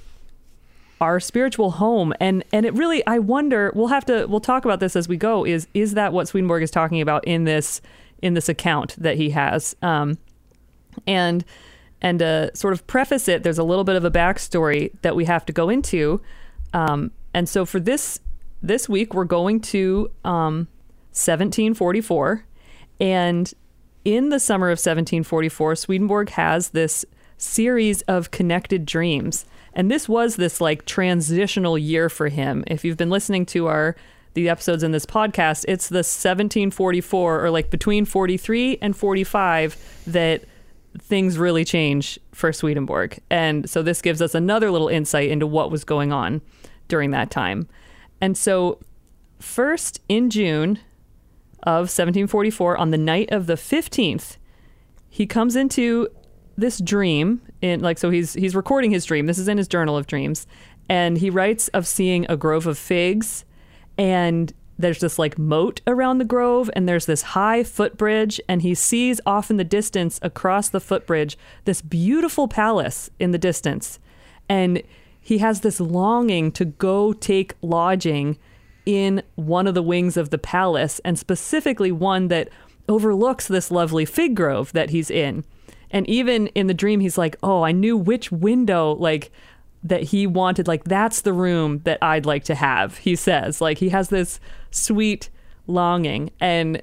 our 1.03 1.19
spiritual 1.19 1.73
home. 1.73 2.15
And 2.21 2.45
and 2.53 2.65
it 2.65 2.73
really 2.75 3.05
I 3.07 3.19
wonder 3.19 3.73
we'll 3.75 3.89
have 3.89 4.05
to 4.07 4.27
we'll 4.27 4.41
talk 4.41 4.65
about 4.65 4.81
this 4.81 4.95
as 4.95 5.09
we 5.09 5.17
go 5.17 5.45
is 5.45 5.67
is 5.75 5.95
that 5.95 6.13
what 6.13 6.29
Swedenborg 6.29 6.63
is 6.63 6.71
talking 6.71 7.01
about 7.01 7.27
in 7.27 7.45
this 7.45 7.83
in 8.23 8.35
this 8.35 8.49
account 8.49 8.95
that 8.99 9.17
he 9.17 9.31
has? 9.31 9.75
Um 9.83 10.17
and 11.07 11.45
and 12.01 12.21
to 12.21 12.51
sort 12.55 12.73
of 12.73 12.87
preface 12.87 13.27
it 13.27 13.43
there's 13.43 13.59
a 13.59 13.65
little 13.65 13.85
bit 13.85 13.97
of 13.97 14.05
a 14.05 14.11
backstory 14.11 14.93
that 15.03 15.17
we 15.17 15.25
have 15.25 15.45
to 15.47 15.53
go 15.53 15.69
into. 15.69 16.21
Um 16.73 17.11
and 17.35 17.49
so 17.49 17.67
for 17.67 17.81
this 17.81 18.21
this 18.63 18.89
week 18.89 19.13
we're 19.13 19.25
going 19.25 19.61
to 19.61 20.09
um 20.25 20.69
1744 21.11 22.47
and 23.01 23.53
in 24.05 24.29
the 24.29 24.41
summer 24.41 24.69
of 24.69 24.79
1744 24.79 25.77
Swedenborg 25.77 26.31
has 26.31 26.71
this 26.71 27.05
series 27.37 28.03
of 28.03 28.31
connected 28.31 28.87
dreams 28.87 29.45
and 29.75 29.91
this 29.91 30.09
was 30.09 30.37
this 30.37 30.61
like 30.61 30.85
transitional 30.85 31.79
year 31.79 32.09
for 32.09 32.29
him. 32.29 32.65
If 32.67 32.85
you've 32.85 32.97
been 32.97 33.11
listening 33.11 33.47
to 33.47 33.67
our 33.67 33.97
the 34.35 34.49
episodes 34.49 34.83
in 34.83 34.93
this 34.93 35.05
podcast, 35.05 35.65
it's 35.69 35.89
the 35.89 35.99
1744 35.99 37.45
or 37.45 37.51
like 37.51 37.71
between 37.71 38.05
43 38.05 38.79
and 38.81 38.97
45 38.97 40.03
that 40.07 40.45
things 40.99 41.39
really 41.39 41.65
change 41.65 42.19
for 42.33 42.53
Swedenborg. 42.53 43.19
And 43.31 43.69
so 43.69 43.83
this 43.83 44.01
gives 44.01 44.23
us 44.23 44.35
another 44.35 44.71
little 44.71 44.89
insight 44.89 45.29
into 45.29 45.47
what 45.47 45.71
was 45.71 45.85
going 45.85 46.13
on 46.13 46.41
during 46.89 47.11
that 47.11 47.31
time. 47.31 47.69
And 48.21 48.37
so 48.37 48.79
first 49.39 50.01
in 50.09 50.31
June 50.31 50.79
of 51.63 51.89
1744 51.89 52.77
on 52.77 52.91
the 52.91 52.99
night 52.99 53.31
of 53.31 53.47
the 53.47 53.55
15th, 53.55 54.37
he 55.09 55.27
comes 55.27 55.57
into 55.57 56.09
this 56.57 56.79
dream 56.79 57.41
in 57.61 57.81
like 57.81 57.99
so 57.99 58.11
he's 58.11 58.35
he's 58.35 58.55
recording 58.55 58.91
his 58.91 59.05
dream. 59.05 59.27
This 59.27 59.39
is 59.39 59.49
in 59.49 59.59
his 59.59 59.69
journal 59.69 59.97
of 59.97 60.07
dreams. 60.07 60.47
And 60.89 61.19
he 61.19 61.31
writes 61.31 61.69
of 61.69 61.87
seeing 61.87 62.27
a 62.29 62.37
grove 62.37 62.67
of 62.67 62.79
figs 62.79 63.45
and 63.97 64.53
there's 64.79 65.01
this 65.01 65.19
like 65.19 65.39
moat 65.39 65.81
around 65.87 66.19
the 66.19 66.25
grove 66.25 66.71
and 66.75 66.89
there's 66.89 67.07
this 67.07 67.23
high 67.23 67.63
footbridge 67.63 68.41
and 68.49 68.63
he 68.63 68.75
sees 68.75 69.21
off 69.25 69.51
in 69.51 69.57
the 69.57 69.65
distance 69.65 70.19
across 70.23 70.69
the 70.69 70.81
footbridge 70.81 71.39
this 71.65 71.83
beautiful 71.83 72.49
palace 72.49 73.11
in 73.19 73.31
the 73.31 73.39
distance. 73.39 73.99
And 74.49 74.83
he 75.21 75.39
has 75.39 75.61
this 75.61 75.79
longing 75.79 76.51
to 76.53 76.65
go 76.65 77.13
take 77.13 77.55
lodging 77.63 78.39
in 78.85 79.23
one 79.37 79.67
of 79.67 79.75
the 79.75 79.83
wings 79.83 80.17
of 80.17 80.31
the 80.31 80.39
palace 80.39 81.01
and 81.05 81.19
specifically 81.19 81.93
one 81.93 82.29
that 82.29 82.49
overlooks 82.89 83.47
this 83.47 83.71
lovely 83.71 84.05
fig 84.05 84.35
grove 84.35 84.73
that 84.73 84.91
he's 84.91 85.11
in 85.11 85.45
and 85.93 86.09
even 86.09 86.49
in 86.49 86.67
the 86.67 86.75
dream, 86.75 87.01
he's 87.01 87.19
like, 87.19 87.37
"Oh, 87.43 87.63
I 87.63 87.71
knew 87.71 87.97
which 87.97 88.33
window 88.33 88.95
like 88.95 89.31
that 89.85 90.05
he 90.05 90.27
wanted. 90.27 90.67
Like 90.67 90.85
that's 90.85 91.21
the 91.21 91.33
room 91.33 91.81
that 91.85 91.99
I'd 92.03 92.27
like 92.27 92.45
to 92.45 92.55
have." 92.55 92.97
He 92.99 93.15
says, 93.15 93.61
like 93.61 93.79
he 93.79 93.91
has 93.91 94.09
this 94.09 94.41
sweet 94.71 95.29
longing, 95.67 96.31
and 96.41 96.83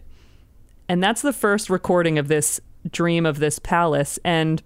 and 0.87 1.03
that's 1.03 1.23
the 1.23 1.33
first 1.33 1.69
recording 1.69 2.19
of 2.19 2.27
this 2.27 2.61
dream 2.89 3.25
of 3.25 3.39
this 3.39 3.57
palace. 3.57 4.19
And 4.23 4.61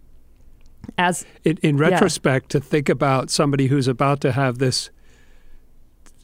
as 0.98 1.26
In, 1.46 1.58
in 1.64 1.78
retrospect, 1.78 2.50
to 2.50 2.60
think 2.60 2.90
about 2.90 3.30
somebody 3.30 3.68
who's 3.68 3.88
about 3.88 4.20
to 4.22 4.34
have 4.34 4.58
this 4.58 4.90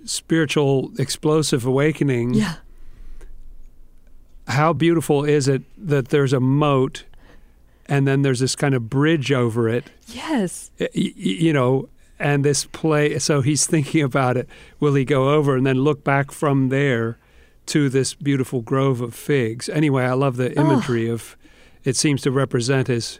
spiritual 0.05 0.91
explosive 0.97 1.65
awakening, 1.65 2.33
yeah, 2.33 2.55
how 4.47 4.73
beautiful 4.73 5.23
is 5.23 5.47
it 5.47 5.62
that 5.77 6.09
there's 6.09 6.33
a 6.33 6.39
moat 6.39 7.03
and 7.88 8.07
then 8.07 8.21
there's 8.21 8.39
this 8.39 8.55
kind 8.55 8.75
of 8.75 8.89
bridge 8.89 9.31
over 9.31 9.67
it, 9.67 9.85
yes, 10.07 10.69
y- 10.79 10.88
you 10.93 11.51
know, 11.53 11.89
and 12.19 12.43
this 12.45 12.65
play. 12.65 13.17
So 13.19 13.41
he's 13.41 13.65
thinking 13.65 14.03
about 14.03 14.38
it. 14.38 14.47
Will 14.79 14.93
he 14.95 15.05
go 15.05 15.29
over 15.33 15.55
and 15.55 15.65
then 15.65 15.77
look 15.77 16.03
back 16.03 16.31
from 16.31 16.69
there 16.69 17.17
to 17.67 17.89
this 17.89 18.13
beautiful 18.13 18.62
grove 18.62 19.01
of 19.01 19.15
figs? 19.15 19.69
Anyway, 19.69 20.03
I 20.03 20.13
love 20.13 20.38
the 20.38 20.53
imagery 20.59 21.09
of 21.09 21.35
it 21.83 21.95
seems 21.95 22.21
to 22.23 22.31
represent 22.31 22.88
his 22.88 23.19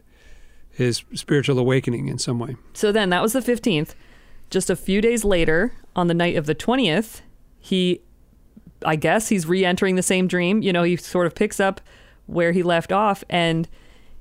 his 0.72 1.04
spiritual 1.13 1.60
awakening 1.60 2.08
in 2.08 2.18
some 2.20 2.39
way. 2.39 2.56
So 2.74 2.92
then 2.94 3.10
that 3.10 3.22
was 3.22 3.34
the 3.34 3.42
15th. 3.42 3.96
Just 4.50 4.70
a 4.70 4.76
few 4.78 5.02
days 5.02 5.26
later, 5.26 5.74
on 6.00 6.08
the 6.08 6.14
night 6.14 6.36
of 6.36 6.46
the 6.46 6.56
20th, 6.56 7.22
he, 7.60 8.02
I 8.84 8.96
guess 8.96 9.30
he's 9.30 9.46
re 9.46 9.64
entering 9.64 9.96
the 9.96 10.04
same 10.04 10.28
dream. 10.28 10.62
You 10.62 10.74
know, 10.74 10.84
he 10.84 10.96
sort 10.96 11.28
of 11.28 11.36
picks 11.36 11.60
up 11.60 11.82
where 12.26 12.52
he 12.52 12.64
left 12.64 12.92
off 12.92 13.24
and 13.30 13.68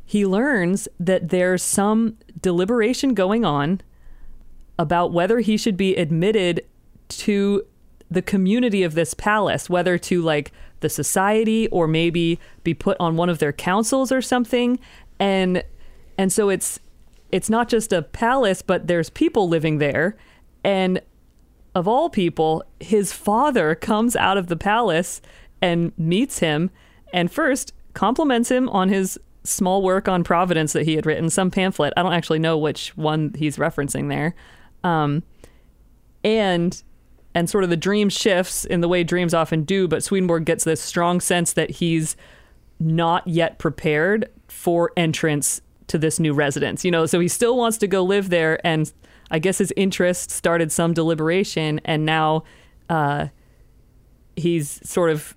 he 0.05 0.27
learns 0.27 0.88
that 0.99 1.29
there's 1.29 1.62
some 1.62 2.17
deliberation 2.41 3.14
going 3.14 3.45
on 3.45 3.81
about 4.79 5.12
whether 5.12 5.41
he 5.41 5.57
should 5.57 5.77
be 5.77 5.95
admitted 5.97 6.64
to 7.09 7.62
the 8.11 8.23
community 8.23 8.83
of 8.83 8.95
this 8.95 9.12
palace, 9.12 9.69
whether 9.69 9.99
to 9.99 10.23
like 10.23 10.53
the 10.81 10.88
society 10.88 11.69
or 11.69 11.87
maybe 11.87 12.38
be 12.64 12.73
put 12.73 12.97
on 12.99 13.17
one 13.17 13.29
of 13.29 13.38
their 13.38 13.53
councils 13.53 14.11
or 14.11 14.23
something. 14.23 14.79
And 15.19 15.62
and 16.17 16.33
so 16.33 16.49
it's 16.49 16.81
it's 17.31 17.51
not 17.51 17.69
just 17.69 17.93
a 17.93 18.03
palace, 18.03 18.62
but 18.62 18.87
there's 18.87 19.11
people 19.11 19.49
living 19.49 19.79
there. 19.79 20.17
And 20.64 21.01
of 21.79 21.87
all 21.87 22.11
people, 22.11 22.64
his 22.81 23.12
father 23.12 23.77
comes 23.77 24.17
out 24.17 24.37
of 24.37 24.49
the 24.49 24.57
palace 24.57 25.23
and 25.62 25.93
meets 25.97 26.41
him 26.41 26.71
and 27.12 27.31
first 27.31 27.73
compliments 27.95 28.51
him 28.51 28.69
on 28.71 28.88
his 28.88 29.19
small 29.45 29.81
work 29.81 30.09
on 30.09 30.25
Providence 30.25 30.73
that 30.73 30.83
he 30.83 30.97
had 30.97 31.07
written, 31.07 31.31
some 31.31 31.53
pamphlet. 31.53 31.93
I 31.97 32.03
don't 32.03 32.12
actually 32.12 32.41
know 32.41 32.59
which 32.59 32.97
one 32.97 33.33
he's 33.38 33.59
referencing 33.59 34.09
there. 34.09 34.35
Um, 34.83 35.23
and 36.25 36.83
and 37.33 37.49
sort 37.49 37.62
of 37.62 37.71
the 37.71 37.77
dream 37.77 38.09
shifts 38.09 38.64
in 38.64 38.81
the 38.81 38.88
way 38.88 39.05
dreams 39.05 39.33
often 39.33 39.62
do, 39.62 39.87
but 39.87 40.03
Swedenborg 40.03 40.45
gets 40.45 40.64
this 40.64 40.81
strong 40.81 41.21
sense 41.21 41.53
that 41.53 41.71
he's 41.71 42.17
not 42.81 43.25
yet 43.29 43.59
prepared 43.59 44.29
for 44.49 44.91
entrance 44.97 45.61
to 45.87 45.99
this 45.99 46.19
new 46.19 46.35
residence. 46.35 46.85
You 46.85 46.91
know, 46.91 47.07
so 47.07 47.21
he 47.21 47.29
still 47.29 47.57
wants 47.57 47.79
to 47.79 47.87
go 47.87 48.03
live 48.03 48.31
there, 48.31 48.67
and 48.67 48.93
I 49.31 49.38
guess 49.38 49.59
his 49.59 49.73
interest 49.77 50.31
started 50.31 50.73
some 50.73 50.95
deliberation, 50.95 51.81
and 51.85 52.05
now 52.07 52.45
uh, 52.88 53.29
he's 54.37 54.81
sort 54.88 55.11
of 55.11 55.35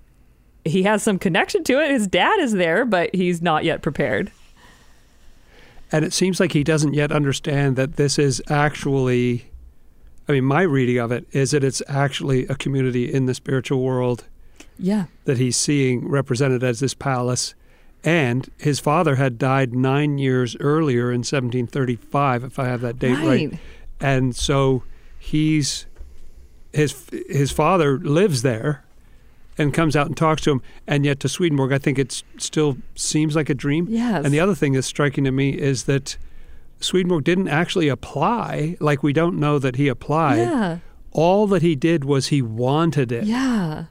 he 0.64 0.84
has 0.84 1.02
some 1.02 1.18
connection 1.18 1.64
to 1.64 1.80
it. 1.82 1.90
His 1.90 2.06
dad 2.06 2.38
is 2.40 2.52
there, 2.52 2.84
but 2.84 3.14
he's 3.14 3.42
not 3.42 3.64
yet 3.64 3.82
prepared. 3.82 4.30
And 5.90 6.04
it 6.04 6.12
seems 6.12 6.40
like 6.40 6.52
he 6.52 6.64
doesn't 6.64 6.94
yet 6.94 7.12
understand 7.12 7.76
that 7.76 7.96
this 7.96 8.18
is 8.18 8.40
actually, 8.48 9.50
I 10.28 10.32
mean, 10.32 10.44
my 10.44 10.62
reading 10.62 10.98
of 10.98 11.12
it 11.12 11.26
is 11.32 11.50
that 11.50 11.62
it's 11.64 11.82
actually 11.88 12.46
a 12.46 12.54
community 12.54 13.12
in 13.12 13.26
the 13.26 13.34
spiritual 13.34 13.82
world 13.82 14.24
Yeah. 14.78 15.06
that 15.24 15.36
he's 15.36 15.56
seeing 15.56 16.08
represented 16.08 16.62
as 16.64 16.80
this 16.80 16.94
palace. 16.94 17.54
And 18.04 18.48
his 18.58 18.80
father 18.80 19.16
had 19.16 19.36
died 19.38 19.74
nine 19.74 20.16
years 20.18 20.56
earlier 20.60 21.10
in 21.12 21.18
1735, 21.20 22.44
if 22.44 22.58
I 22.58 22.66
have 22.66 22.80
that 22.80 22.98
date 22.98 23.18
right. 23.18 23.50
Right. 23.50 23.58
And 24.02 24.34
so 24.34 24.82
he's 25.18 25.86
his 26.72 27.06
his 27.28 27.52
father 27.52 27.98
lives 27.98 28.42
there 28.42 28.84
and 29.58 29.72
comes 29.72 29.94
out 29.94 30.06
and 30.06 30.16
talks 30.16 30.42
to 30.42 30.50
him. 30.50 30.62
And 30.86 31.04
yet 31.04 31.20
to 31.20 31.28
Swedenborg, 31.28 31.72
I 31.72 31.78
think 31.78 31.98
it 31.98 32.22
still 32.38 32.78
seems 32.94 33.36
like 33.36 33.48
a 33.48 33.54
dream. 33.54 33.86
Yes. 33.88 34.24
And 34.24 34.34
the 34.34 34.40
other 34.40 34.54
thing 34.54 34.72
that's 34.72 34.86
striking 34.86 35.24
to 35.24 35.30
me 35.30 35.50
is 35.50 35.84
that 35.84 36.16
Swedenborg 36.80 37.24
didn't 37.24 37.48
actually 37.48 37.88
apply. 37.88 38.76
Like 38.80 39.02
we 39.02 39.12
don't 39.12 39.38
know 39.38 39.58
that 39.58 39.76
he 39.76 39.88
applied. 39.88 40.38
Yeah. 40.38 40.78
All 41.12 41.46
that 41.48 41.62
he 41.62 41.76
did 41.76 42.04
was 42.04 42.28
he 42.28 42.42
wanted 42.42 43.12
it. 43.12 43.24
Yeah. 43.24 43.84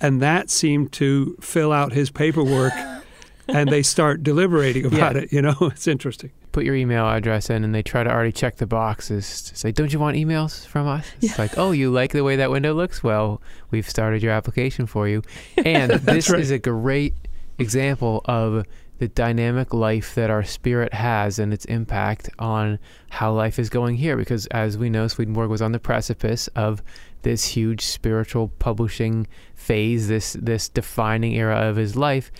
And 0.00 0.20
that 0.22 0.50
seemed 0.50 0.92
to 0.92 1.36
fill 1.40 1.72
out 1.72 1.92
his 1.92 2.10
paperwork. 2.10 2.72
and 3.48 3.68
they 3.70 3.82
start 3.82 4.22
deliberating 4.22 4.86
about 4.86 5.14
Yeah. 5.16 5.22
it. 5.22 5.32
You 5.32 5.42
know, 5.42 5.54
it's 5.60 5.86
interesting. 5.86 6.30
Put 6.52 6.64
your 6.64 6.74
email 6.74 7.06
address 7.06 7.50
in, 7.50 7.64
and 7.64 7.74
they 7.74 7.82
try 7.82 8.02
to 8.02 8.10
already 8.10 8.32
check 8.32 8.56
the 8.56 8.66
boxes 8.66 9.42
to 9.42 9.56
say, 9.56 9.72
"Don't 9.72 9.92
you 9.92 9.98
want 9.98 10.16
emails 10.16 10.66
from 10.66 10.86
us?" 10.86 11.06
It's 11.20 11.38
like, 11.38 11.58
"Oh, 11.58 11.72
you 11.72 11.90
like 11.90 12.12
the 12.12 12.24
way 12.24 12.36
that 12.36 12.50
window 12.50 12.72
looks? 12.74 13.02
Well, 13.04 13.40
we've 13.70 13.88
started 13.88 14.22
your 14.22 14.32
application 14.32 14.86
for 14.86 15.06
you." 15.08 15.22
And 15.64 15.90
this 15.92 16.30
right. 16.30 16.40
is 16.40 16.50
a 16.50 16.58
great 16.58 17.14
example 17.58 18.22
of 18.26 18.64
the 18.98 19.08
dynamic 19.08 19.74
life 19.74 20.14
that 20.14 20.30
our 20.30 20.42
spirit 20.42 20.94
has 20.94 21.38
and 21.38 21.52
its 21.52 21.66
impact 21.66 22.30
on 22.38 22.78
how 23.10 23.30
life 23.32 23.58
is 23.58 23.68
going 23.68 23.96
here. 23.96 24.16
Because 24.16 24.46
as 24.46 24.78
we 24.78 24.88
know, 24.88 25.06
Swedenborg 25.06 25.50
was 25.50 25.60
on 25.60 25.72
the 25.72 25.78
precipice 25.78 26.48
of 26.56 26.82
this 27.20 27.44
huge 27.44 27.82
spiritual 27.82 28.48
publishing 28.58 29.26
phase, 29.54 30.08
this 30.08 30.34
this 30.40 30.70
defining 30.70 31.34
era 31.34 31.56
of 31.68 31.76
his 31.76 31.94
life, 31.96 32.30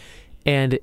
and 0.47 0.79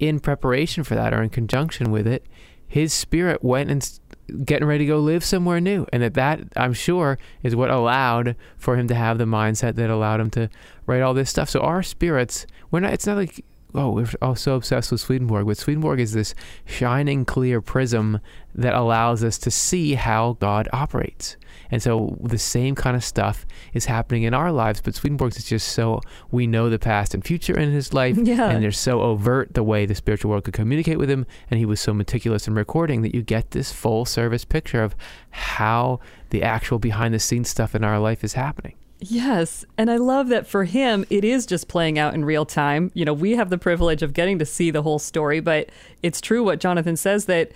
in 0.00 0.18
preparation 0.18 0.82
for 0.82 0.96
that 0.96 1.14
or 1.14 1.22
in 1.22 1.28
conjunction 1.28 1.92
with 1.92 2.06
it, 2.08 2.26
his 2.66 2.92
spirit 2.92 3.44
went 3.44 3.70
and 3.70 4.00
getting 4.44 4.66
ready 4.66 4.84
to 4.84 4.88
go 4.88 4.98
live 4.98 5.22
somewhere 5.22 5.60
new. 5.60 5.86
And 5.92 6.02
that 6.02 6.14
that, 6.14 6.40
I'm 6.56 6.72
sure, 6.72 7.18
is 7.42 7.54
what 7.54 7.70
allowed 7.70 8.34
for 8.56 8.76
him 8.76 8.88
to 8.88 8.94
have 8.94 9.18
the 9.18 9.24
mindset 9.24 9.74
that 9.74 9.90
allowed 9.90 10.20
him 10.20 10.30
to 10.30 10.48
write 10.86 11.02
all 11.02 11.14
this 11.14 11.30
stuff. 11.30 11.50
So 11.50 11.60
our 11.60 11.82
spirits, 11.82 12.46
we're 12.70 12.80
not, 12.80 12.92
it's 12.92 13.06
not 13.06 13.16
like, 13.16 13.44
oh, 13.74 13.90
we're 13.90 14.08
all 14.22 14.36
so 14.36 14.54
obsessed 14.56 14.90
with 14.92 15.00
Swedenborg. 15.00 15.46
But 15.46 15.56
Swedenborg 15.58 16.00
is 16.00 16.12
this 16.12 16.34
shining, 16.64 17.24
clear 17.24 17.60
prism 17.60 18.20
that 18.54 18.74
allows 18.74 19.22
us 19.22 19.38
to 19.38 19.50
see 19.50 19.94
how 19.94 20.36
God 20.40 20.68
operates. 20.72 21.36
And 21.72 21.80
so 21.80 22.16
the 22.20 22.38
same 22.38 22.74
kind 22.74 22.96
of 22.96 23.04
stuff 23.04 23.46
is 23.72 23.84
happening 23.84 24.24
in 24.24 24.34
our 24.34 24.50
lives, 24.50 24.80
but 24.80 24.94
Swedenborg's 24.96 25.36
is 25.36 25.44
just 25.44 25.68
so 25.68 26.00
we 26.32 26.46
know 26.48 26.68
the 26.68 26.78
past 26.80 27.14
and 27.14 27.24
future 27.24 27.56
in 27.56 27.70
his 27.70 27.92
life, 27.94 28.16
Yeah. 28.20 28.50
and 28.50 28.62
they're 28.62 28.72
so 28.72 29.02
overt 29.02 29.54
the 29.54 29.62
way 29.62 29.86
the 29.86 29.94
spiritual 29.94 30.30
world 30.32 30.44
could 30.44 30.54
communicate 30.54 30.98
with 30.98 31.08
him, 31.08 31.26
and 31.50 31.58
he 31.58 31.64
was 31.66 31.80
so 31.80 31.94
meticulous 31.94 32.48
in 32.48 32.54
recording 32.54 33.02
that 33.02 33.14
you 33.14 33.22
get 33.22 33.52
this 33.52 33.70
full 33.72 34.04
service 34.04 34.44
picture 34.44 34.82
of 34.82 34.96
how 35.30 36.00
the 36.30 36.42
actual 36.42 36.78
behind 36.80 37.14
the 37.14 37.20
scenes 37.20 37.48
stuff 37.48 37.74
in 37.74 37.84
our 37.84 38.00
life 38.00 38.24
is 38.24 38.32
happening. 38.32 38.74
Yes. 39.00 39.64
And 39.78 39.90
I 39.90 39.96
love 39.96 40.28
that 40.28 40.46
for 40.46 40.64
him, 40.64 41.06
it 41.08 41.24
is 41.24 41.46
just 41.46 41.68
playing 41.68 41.98
out 41.98 42.14
in 42.14 42.24
real 42.24 42.44
time. 42.44 42.90
You 42.94 43.04
know, 43.04 43.14
we 43.14 43.32
have 43.32 43.48
the 43.48 43.58
privilege 43.58 44.02
of 44.02 44.12
getting 44.12 44.38
to 44.38 44.44
see 44.46 44.70
the 44.70 44.82
whole 44.82 44.98
story, 44.98 45.40
but 45.40 45.70
it's 46.02 46.20
true 46.20 46.44
what 46.44 46.60
Jonathan 46.60 46.96
says 46.96 47.24
that 47.24 47.50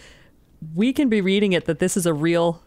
we 0.75 0.93
can 0.93 1.09
be 1.09 1.21
reading 1.21 1.53
it 1.53 1.67
that 1.67 1.79
this 1.79 1.97
is 1.97 2.07
a 2.07 2.15
real 2.15 2.63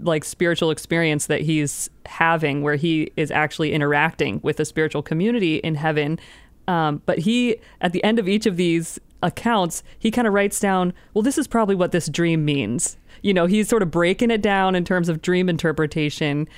like 0.00 0.24
spiritual 0.24 0.70
experience 0.70 1.26
that 1.26 1.42
he's 1.42 1.88
having 2.06 2.62
where 2.62 2.74
he 2.74 3.12
is 3.16 3.30
actually 3.30 3.72
interacting 3.72 4.40
with 4.42 4.58
a 4.58 4.64
spiritual 4.64 5.02
community 5.02 5.56
in 5.58 5.76
heaven 5.76 6.18
um, 6.66 7.02
but 7.06 7.18
he 7.20 7.56
at 7.80 7.92
the 7.92 8.02
end 8.02 8.18
of 8.18 8.28
each 8.28 8.46
of 8.46 8.56
these 8.56 8.98
accounts 9.22 9.82
he 9.98 10.10
kind 10.10 10.26
of 10.26 10.34
writes 10.34 10.58
down 10.58 10.92
well 11.12 11.22
this 11.22 11.38
is 11.38 11.46
probably 11.46 11.74
what 11.74 11.92
this 11.92 12.08
dream 12.08 12.44
means 12.44 12.96
you 13.22 13.32
know 13.32 13.46
he's 13.46 13.68
sort 13.68 13.82
of 13.82 13.90
breaking 13.90 14.30
it 14.30 14.42
down 14.42 14.74
in 14.74 14.84
terms 14.84 15.08
of 15.08 15.22
dream 15.22 15.48
interpretation 15.48 16.48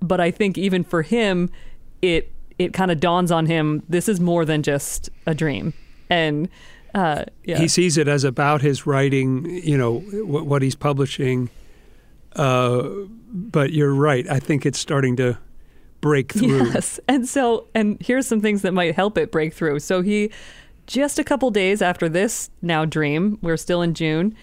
but 0.00 0.20
i 0.20 0.30
think 0.30 0.58
even 0.58 0.84
for 0.84 1.02
him 1.02 1.50
it 2.02 2.32
it 2.58 2.72
kind 2.72 2.90
of 2.90 3.00
dawns 3.00 3.30
on 3.30 3.46
him 3.46 3.82
this 3.88 4.08
is 4.08 4.20
more 4.20 4.44
than 4.44 4.62
just 4.62 5.10
a 5.26 5.34
dream 5.34 5.72
and 6.10 6.48
uh, 6.96 7.24
yeah. 7.44 7.58
he 7.58 7.68
sees 7.68 7.98
it 7.98 8.08
as 8.08 8.24
about 8.24 8.62
his 8.62 8.86
writing, 8.86 9.44
you 9.62 9.76
know, 9.76 9.98
what, 9.98 10.46
what 10.46 10.62
he's 10.62 10.74
publishing. 10.74 11.50
Uh, 12.34 12.88
but 13.30 13.70
you're 13.70 13.92
right. 13.92 14.26
I 14.30 14.38
think 14.38 14.64
it's 14.64 14.78
starting 14.78 15.14
to 15.16 15.38
break 16.00 16.32
through. 16.32 16.70
Yes. 16.72 16.98
And 17.06 17.28
so, 17.28 17.66
and 17.74 17.98
here's 18.00 18.26
some 18.26 18.40
things 18.40 18.62
that 18.62 18.72
might 18.72 18.94
help 18.94 19.18
it 19.18 19.30
break 19.30 19.52
through. 19.52 19.80
So 19.80 20.00
he, 20.00 20.30
just 20.86 21.18
a 21.18 21.24
couple 21.24 21.50
days 21.50 21.82
after 21.82 22.08
this 22.08 22.48
now 22.62 22.86
dream, 22.86 23.38
we're 23.42 23.58
still 23.58 23.82
in 23.82 23.92
June, 23.92 24.34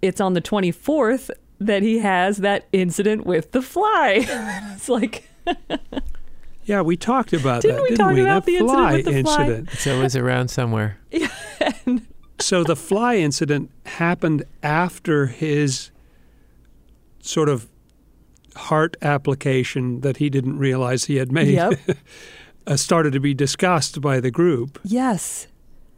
it's 0.00 0.20
on 0.20 0.32
the 0.32 0.40
24th 0.40 1.30
that 1.66 1.82
he 1.82 1.98
has 1.98 2.38
that 2.38 2.66
incident 2.72 3.26
with 3.26 3.52
the 3.52 3.62
fly. 3.62 4.24
it's 4.74 4.88
like, 4.88 5.28
Yeah, 6.64 6.82
we 6.82 6.96
talked 6.96 7.32
about 7.32 7.62
Didn't 7.62 7.76
that. 7.76 7.82
we 7.82 7.88
didn't 7.90 7.98
talk 7.98 8.14
we? 8.14 8.20
about 8.22 8.44
that 8.44 8.50
the 8.52 8.56
incident 8.58 8.78
fly 8.78 8.92
with 8.94 9.04
the 9.04 9.22
fly? 9.22 9.42
incident. 9.42 9.68
It's 9.72 9.86
always 9.86 10.16
around 10.16 10.48
somewhere. 10.48 10.98
So 12.40 12.64
the 12.64 12.74
fly 12.74 13.16
incident 13.16 13.70
happened 13.86 14.42
after 14.64 15.26
his 15.26 15.92
sort 17.20 17.48
of 17.48 17.68
heart 18.56 18.96
application 19.00 20.00
that 20.00 20.16
he 20.16 20.28
didn't 20.28 20.58
realize 20.58 21.04
he 21.04 21.16
had 21.16 21.30
made 21.30 21.48
Yep. 21.54 21.78
uh, 22.66 22.76
started 22.76 23.12
to 23.12 23.20
be 23.20 23.32
discussed 23.32 24.00
by 24.00 24.18
the 24.18 24.32
group. 24.32 24.80
yes. 24.82 25.46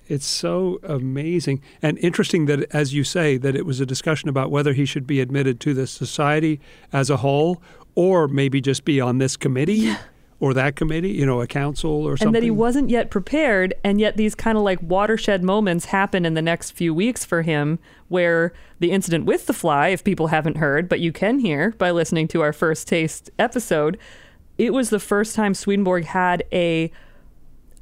It's 0.06 0.26
so 0.26 0.80
amazing 0.82 1.62
and 1.80 1.98
interesting 1.98 2.46
that, 2.46 2.66
as 2.74 2.92
you 2.92 3.04
say, 3.04 3.36
that 3.38 3.56
it 3.56 3.64
was 3.64 3.80
a 3.80 3.86
discussion 3.86 4.28
about 4.28 4.50
whether 4.50 4.74
he 4.74 4.84
should 4.84 5.06
be 5.06 5.20
admitted 5.20 5.60
to 5.60 5.74
the 5.74 5.86
society 5.86 6.60
as 6.92 7.10
a 7.10 7.18
whole, 7.18 7.62
or 7.94 8.28
maybe 8.28 8.60
just 8.60 8.84
be 8.84 9.00
on 9.00 9.18
this 9.18 9.36
committee 9.36 9.94
or 10.40 10.52
that 10.52 10.76
committee, 10.76 11.12
you 11.12 11.24
know, 11.24 11.40
a 11.40 11.46
council 11.46 11.90
or 11.90 12.16
something. 12.16 12.28
And 12.28 12.34
that 12.34 12.42
he 12.42 12.50
wasn't 12.50 12.90
yet 12.90 13.10
prepared. 13.10 13.72
And 13.82 13.98
yet, 13.98 14.16
these 14.16 14.34
kind 14.34 14.58
of 14.58 14.64
like 14.64 14.78
watershed 14.82 15.42
moments 15.42 15.86
happen 15.86 16.26
in 16.26 16.34
the 16.34 16.42
next 16.42 16.72
few 16.72 16.92
weeks 16.92 17.24
for 17.24 17.42
him, 17.42 17.78
where 18.08 18.52
the 18.80 18.90
incident 18.90 19.24
with 19.24 19.46
the 19.46 19.54
fly, 19.54 19.88
if 19.88 20.04
people 20.04 20.26
haven't 20.26 20.58
heard, 20.58 20.88
but 20.88 21.00
you 21.00 21.12
can 21.12 21.38
hear 21.38 21.70
by 21.78 21.90
listening 21.90 22.28
to 22.28 22.42
our 22.42 22.52
first 22.52 22.88
taste 22.88 23.30
episode, 23.38 23.96
it 24.58 24.74
was 24.74 24.90
the 24.90 25.00
first 25.00 25.34
time 25.34 25.54
Swedenborg 25.54 26.04
had 26.04 26.44
a 26.52 26.90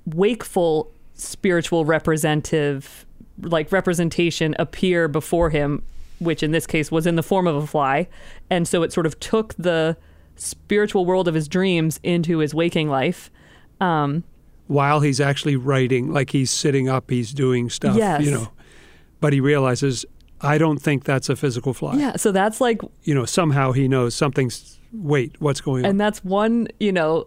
wakeful 0.07 0.93
spiritual 1.23 1.85
representative 1.85 3.07
like 3.41 3.71
representation 3.73 4.55
appear 4.59 5.09
before 5.09 5.51
him 5.51 5.83
which 6.19 6.43
in 6.43 6.53
this 6.53 6.67
case 6.67 6.91
was 6.93 7.07
in 7.07 7.17
the 7.17 7.23
form 7.23 7.47
of 7.47 7.57
a 7.57 7.67
fly 7.67 8.07
and 8.51 8.69
so 8.69 8.83
it 8.83 8.93
sort 8.93 9.07
of 9.07 9.19
took 9.21 9.55
the 9.55 9.97
spiritual 10.37 11.05
world 11.05 11.27
of 11.29 11.35
his 11.35 11.49
dreams 11.49 11.99
into 12.03 12.39
his 12.39 12.55
waking 12.55 12.89
life 12.89 13.31
um, 13.81 14.23
while 14.69 15.01
he's 15.01 15.21
actually 15.21 15.57
writing, 15.57 16.13
like 16.13 16.31
he's 16.31 16.51
sitting 16.51 16.89
up, 16.89 17.11
he's 17.11 17.33
doing 17.33 17.69
stuff, 17.69 17.97
Yes. 17.97 18.23
you 18.23 18.31
know. 18.31 18.49
But 19.21 19.33
he 19.33 19.41
realizes, 19.41 20.07
I 20.41 20.57
don't 20.57 20.79
think 20.79 21.03
that's 21.05 21.29
a 21.29 21.35
physical 21.37 21.75
fly. 21.75 21.97
yeah 21.97 22.17
so 22.17 22.31
that's 22.33 22.61
like 22.61 22.81
You 23.03 23.15
know, 23.15 23.25
somehow 23.25 23.73
he 23.73 23.89
knows 23.89 24.15
something's, 24.15 24.79
wait, 24.93 25.35
what's 25.41 25.61
going 25.61 25.85
on? 25.85 25.91
and 25.91 26.01
that's 26.01 26.25
one 26.25 26.69
you 26.79 26.93
know 26.93 27.27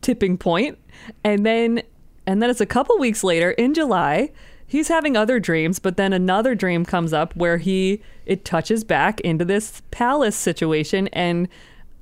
tipping 0.00 0.38
point 0.38 0.78
and 1.24 1.44
then 1.44 1.82
and 2.30 2.42
then 2.42 2.50
it's 2.50 2.60
a 2.60 2.66
couple 2.66 2.96
weeks 2.98 3.24
later 3.24 3.50
in 3.52 3.74
july 3.74 4.30
he's 4.66 4.88
having 4.88 5.16
other 5.16 5.40
dreams 5.40 5.78
but 5.78 5.96
then 5.96 6.12
another 6.12 6.54
dream 6.54 6.84
comes 6.84 7.12
up 7.12 7.34
where 7.34 7.58
he 7.58 8.00
it 8.26 8.44
touches 8.44 8.84
back 8.84 9.20
into 9.20 9.44
this 9.44 9.82
palace 9.90 10.36
situation 10.36 11.08
and 11.08 11.48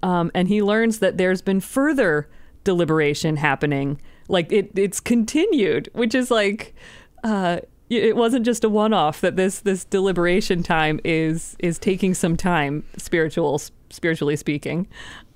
um, 0.01 0.31
and 0.33 0.47
he 0.47 0.63
learns 0.63 1.01
that 1.01 1.19
there's 1.19 1.43
been 1.43 1.61
further 1.61 2.29
deliberation 2.63 3.37
happening 3.37 4.01
like 4.29 4.53
it 4.53 4.71
it's 4.77 5.01
continued 5.01 5.89
which 5.93 6.15
is 6.15 6.31
like 6.31 6.75
uh, 7.25 7.59
it 7.91 8.17
wasn't 8.17 8.45
just 8.45 8.65
a 8.65 8.69
one-off. 8.69 9.21
That 9.21 9.37
this 9.37 9.61
this 9.61 9.85
deliberation 9.85 10.63
time 10.63 11.01
is 11.05 11.57
is 11.59 11.79
taking 11.79 12.15
some 12.15 12.37
time, 12.37 12.85
spiritual 12.97 13.61
spiritually 13.91 14.37
speaking. 14.37 14.87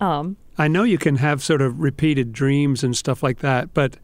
Um, 0.01 0.37
I 0.59 0.69
know 0.69 0.83
you 0.83 0.99
can 0.99 1.17
have 1.17 1.43
sort 1.43 1.63
of 1.63 1.81
repeated 1.81 2.33
dreams 2.33 2.85
and 2.85 2.97
stuff 2.97 3.23
like 3.23 3.39
that, 3.39 3.73
but 3.73 3.97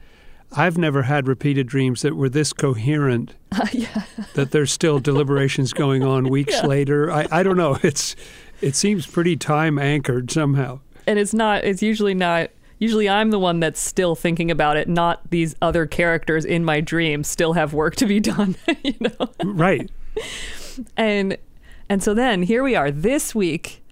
I've 0.53 0.79
never 0.79 1.03
had 1.03 1.29
repeated 1.29 1.67
dreams 1.67 2.03
that 2.03 2.15
were 2.17 2.29
this 2.29 2.53
coherent. 2.53 3.35
Uh, 3.53 3.67
yeah. 3.73 4.03
that 4.35 4.51
there's 4.51 4.73
still 4.73 4.99
deliberations 4.99 5.73
going 5.73 6.03
on 6.03 6.29
weeks 6.31 6.55
Yeah. 6.55 6.67
later. 6.67 7.11
I, 7.11 7.27
I 7.31 7.43
don't 7.43 7.57
know. 7.57 7.79
It's 7.83 8.17
it 8.61 8.75
seems 8.75 9.07
pretty 9.07 9.37
time 9.37 9.79
anchored 9.79 10.31
somehow. 10.31 10.81
and 11.07 11.19
it's 11.19 11.35
not. 11.35 11.65
It's 11.65 11.83
usually 11.83 12.15
not. 12.15 12.51
Usually, 12.81 13.09
I'm 13.09 13.31
the 13.31 13.39
one 13.41 13.59
that's 13.61 13.81
still 13.81 14.15
thinking 14.15 14.51
about 14.53 14.77
it. 14.77 14.89
Not 14.89 15.31
these 15.31 15.57
other 15.61 15.85
characters 15.85 16.45
in 16.45 16.65
my 16.65 16.81
dream 16.81 17.25
still 17.25 17.55
have 17.55 17.73
work 17.75 17.97
to 17.97 18.07
be 18.07 18.21
done. 18.35 18.55
you 18.85 18.95
know. 19.01 19.29
Right. 19.45 19.91
and 20.97 21.37
and 21.89 22.03
so 22.03 22.15
then 22.15 22.43
here 22.43 22.63
we 22.63 22.75
are 22.75 22.91
this 22.91 23.35
week 23.35 23.83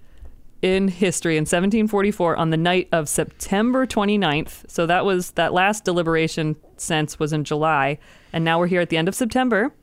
in 0.75 0.87
history 0.89 1.37
in 1.37 1.41
1744 1.41 2.35
on 2.35 2.49
the 2.49 2.57
night 2.57 2.87
of 2.91 3.07
September 3.07 3.87
29th. 3.87 4.69
So 4.69 4.85
that 4.85 5.05
was 5.05 5.31
that 5.31 5.53
last 5.53 5.85
deliberation 5.85 6.55
sense 6.77 7.17
was 7.17 7.33
in 7.33 7.43
July 7.43 7.97
and 8.33 8.43
now 8.43 8.59
we're 8.59 8.67
here 8.67 8.81
at 8.81 8.89
the 8.89 8.97
end 8.97 9.07
of 9.07 9.15
September 9.15 9.73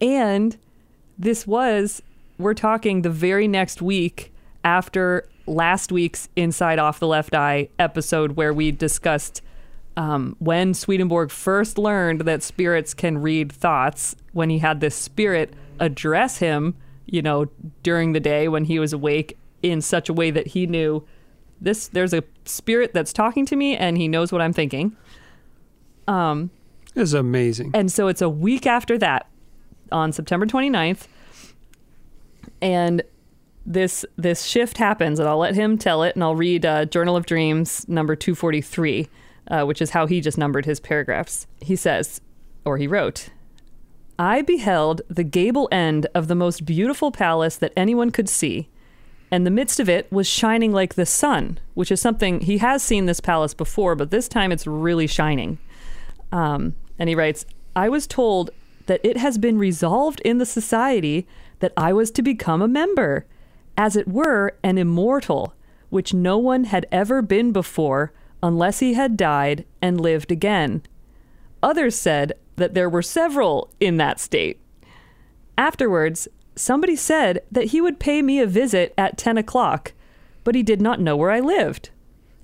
and 0.00 0.56
this 1.18 1.46
was 1.46 2.02
we're 2.38 2.54
talking 2.54 3.02
the 3.02 3.10
very 3.10 3.46
next 3.46 3.80
week 3.80 4.32
after 4.64 5.28
last 5.46 5.92
week's 5.92 6.28
Inside 6.36 6.78
Off 6.78 6.98
the 6.98 7.06
Left 7.06 7.34
Eye 7.34 7.68
episode 7.78 8.32
where 8.32 8.52
we 8.52 8.72
discussed 8.72 9.42
um, 9.96 10.36
when 10.38 10.74
Swedenborg 10.74 11.30
first 11.30 11.78
learned 11.78 12.22
that 12.22 12.42
spirits 12.42 12.94
can 12.94 13.18
read 13.18 13.52
thoughts, 13.52 14.16
when 14.32 14.50
he 14.50 14.58
had 14.58 14.80
this 14.80 14.94
spirit 14.94 15.54
address 15.78 16.38
him, 16.38 16.74
you 17.06 17.22
know, 17.22 17.46
during 17.82 18.12
the 18.12 18.20
day 18.20 18.48
when 18.48 18.64
he 18.64 18.78
was 18.78 18.92
awake 18.92 19.36
in 19.70 19.80
such 19.80 20.08
a 20.08 20.12
way 20.12 20.30
that 20.30 20.48
he 20.48 20.66
knew 20.66 21.04
this 21.60 21.88
there's 21.88 22.12
a 22.12 22.22
spirit 22.44 22.92
that's 22.92 23.12
talking 23.12 23.46
to 23.46 23.56
me 23.56 23.76
and 23.76 23.96
he 23.96 24.08
knows 24.08 24.32
what 24.32 24.40
I'm 24.42 24.52
thinking. 24.52 24.96
Um, 26.06 26.50
It's 26.94 27.12
amazing. 27.12 27.70
and 27.74 27.90
so 27.90 28.08
it's 28.08 28.20
a 28.22 28.28
week 28.28 28.66
after 28.66 28.98
that 28.98 29.28
on 29.90 30.12
September 30.12 30.46
29th. 30.46 31.06
And 32.60 33.02
this 33.66 34.04
this 34.16 34.44
shift 34.44 34.76
happens 34.76 35.18
and 35.18 35.26
I'll 35.28 35.38
let 35.38 35.54
him 35.54 35.78
tell 35.78 36.02
it 36.02 36.14
and 36.14 36.22
I'll 36.22 36.36
read 36.36 36.66
uh, 36.66 36.84
Journal 36.84 37.16
of 37.16 37.24
Dreams 37.26 37.88
number 37.88 38.14
243, 38.14 39.08
uh, 39.50 39.64
which 39.64 39.80
is 39.80 39.90
how 39.90 40.06
he 40.06 40.20
just 40.20 40.36
numbered 40.36 40.66
his 40.66 40.80
paragraphs. 40.80 41.46
He 41.62 41.76
says, 41.76 42.20
or 42.64 42.76
he 42.76 42.86
wrote, 42.86 43.30
I 44.18 44.42
beheld 44.42 45.00
the 45.08 45.24
gable 45.24 45.68
end 45.72 46.06
of 46.14 46.28
the 46.28 46.34
most 46.34 46.64
beautiful 46.66 47.10
palace 47.10 47.56
that 47.56 47.72
anyone 47.76 48.10
could 48.10 48.28
see, 48.28 48.68
and 49.34 49.44
the 49.44 49.50
midst 49.50 49.80
of 49.80 49.88
it 49.88 50.06
was 50.12 50.28
shining 50.28 50.70
like 50.70 50.94
the 50.94 51.04
sun, 51.04 51.58
which 51.74 51.90
is 51.90 52.00
something 52.00 52.38
he 52.38 52.58
has 52.58 52.84
seen 52.84 53.06
this 53.06 53.18
palace 53.18 53.52
before, 53.52 53.96
but 53.96 54.12
this 54.12 54.28
time 54.28 54.52
it's 54.52 54.64
really 54.64 55.08
shining. 55.08 55.58
Um, 56.30 56.76
and 57.00 57.08
he 57.08 57.16
writes, 57.16 57.44
I 57.74 57.88
was 57.88 58.06
told 58.06 58.50
that 58.86 59.00
it 59.02 59.16
has 59.16 59.36
been 59.36 59.58
resolved 59.58 60.20
in 60.20 60.38
the 60.38 60.46
society 60.46 61.26
that 61.58 61.72
I 61.76 61.92
was 61.92 62.12
to 62.12 62.22
become 62.22 62.62
a 62.62 62.68
member, 62.68 63.26
as 63.76 63.96
it 63.96 64.06
were, 64.06 64.56
an 64.62 64.78
immortal, 64.78 65.52
which 65.90 66.14
no 66.14 66.38
one 66.38 66.62
had 66.62 66.86
ever 66.92 67.20
been 67.20 67.50
before 67.50 68.12
unless 68.40 68.78
he 68.78 68.94
had 68.94 69.16
died 69.16 69.64
and 69.82 70.00
lived 70.00 70.30
again. 70.30 70.80
Others 71.60 71.98
said 71.98 72.34
that 72.54 72.74
there 72.74 72.88
were 72.88 73.02
several 73.02 73.72
in 73.80 73.96
that 73.96 74.20
state. 74.20 74.60
Afterwards, 75.58 76.28
somebody 76.56 76.96
said 76.96 77.40
that 77.50 77.66
he 77.66 77.80
would 77.80 77.98
pay 77.98 78.22
me 78.22 78.40
a 78.40 78.46
visit 78.46 78.94
at 78.96 79.18
10 79.18 79.38
o'clock, 79.38 79.92
but 80.42 80.54
he 80.54 80.62
did 80.62 80.80
not 80.80 81.00
know 81.00 81.16
where 81.16 81.30
I 81.30 81.40
lived. 81.40 81.90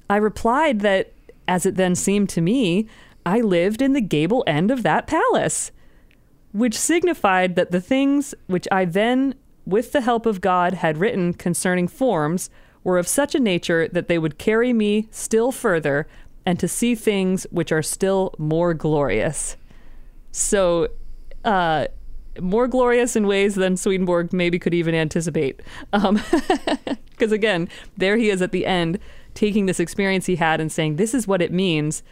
I 0.08 0.16
replied 0.16 0.80
that, 0.80 1.12
as 1.46 1.66
it 1.66 1.76
then 1.76 1.94
seemed 1.94 2.28
to 2.30 2.40
me, 2.40 2.88
I 3.24 3.40
lived 3.40 3.82
in 3.82 3.92
the 3.92 4.00
gable 4.00 4.42
end 4.46 4.70
of 4.70 4.82
that 4.82 5.06
palace, 5.06 5.70
which 6.52 6.78
signified 6.78 7.54
that 7.56 7.70
the 7.70 7.80
things 7.80 8.34
which 8.46 8.66
I 8.72 8.84
then, 8.84 9.34
with 9.66 9.92
the 9.92 10.00
help 10.00 10.26
of 10.26 10.40
God, 10.40 10.74
had 10.74 10.98
written 10.98 11.34
concerning 11.34 11.86
forms 11.86 12.50
were 12.82 12.98
of 12.98 13.06
such 13.06 13.34
a 13.34 13.40
nature 13.40 13.88
that 13.88 14.08
they 14.08 14.18
would 14.18 14.38
carry 14.38 14.72
me 14.72 15.08
still 15.10 15.52
further 15.52 16.08
and 16.46 16.58
to 16.58 16.66
see 16.66 16.94
things 16.94 17.46
which 17.50 17.70
are 17.70 17.82
still 17.82 18.34
more 18.38 18.74
glorious. 18.74 19.56
So, 20.32 20.88
uh, 21.44 21.88
more 22.40 22.68
glorious 22.68 23.16
in 23.16 23.26
ways 23.26 23.54
than 23.54 23.76
Swedenborg 23.76 24.32
maybe 24.32 24.58
could 24.58 24.74
even 24.74 24.94
anticipate. 24.94 25.60
Um, 25.92 26.22
because 27.10 27.32
again, 27.32 27.68
there 27.96 28.16
he 28.16 28.30
is 28.30 28.42
at 28.42 28.52
the 28.52 28.66
end, 28.66 28.98
taking 29.34 29.66
this 29.66 29.80
experience 29.80 30.26
he 30.26 30.36
had 30.36 30.60
and 30.60 30.70
saying, 30.70 30.96
This 30.96 31.14
is 31.14 31.26
what 31.26 31.42
it 31.42 31.52
means. 31.52 32.02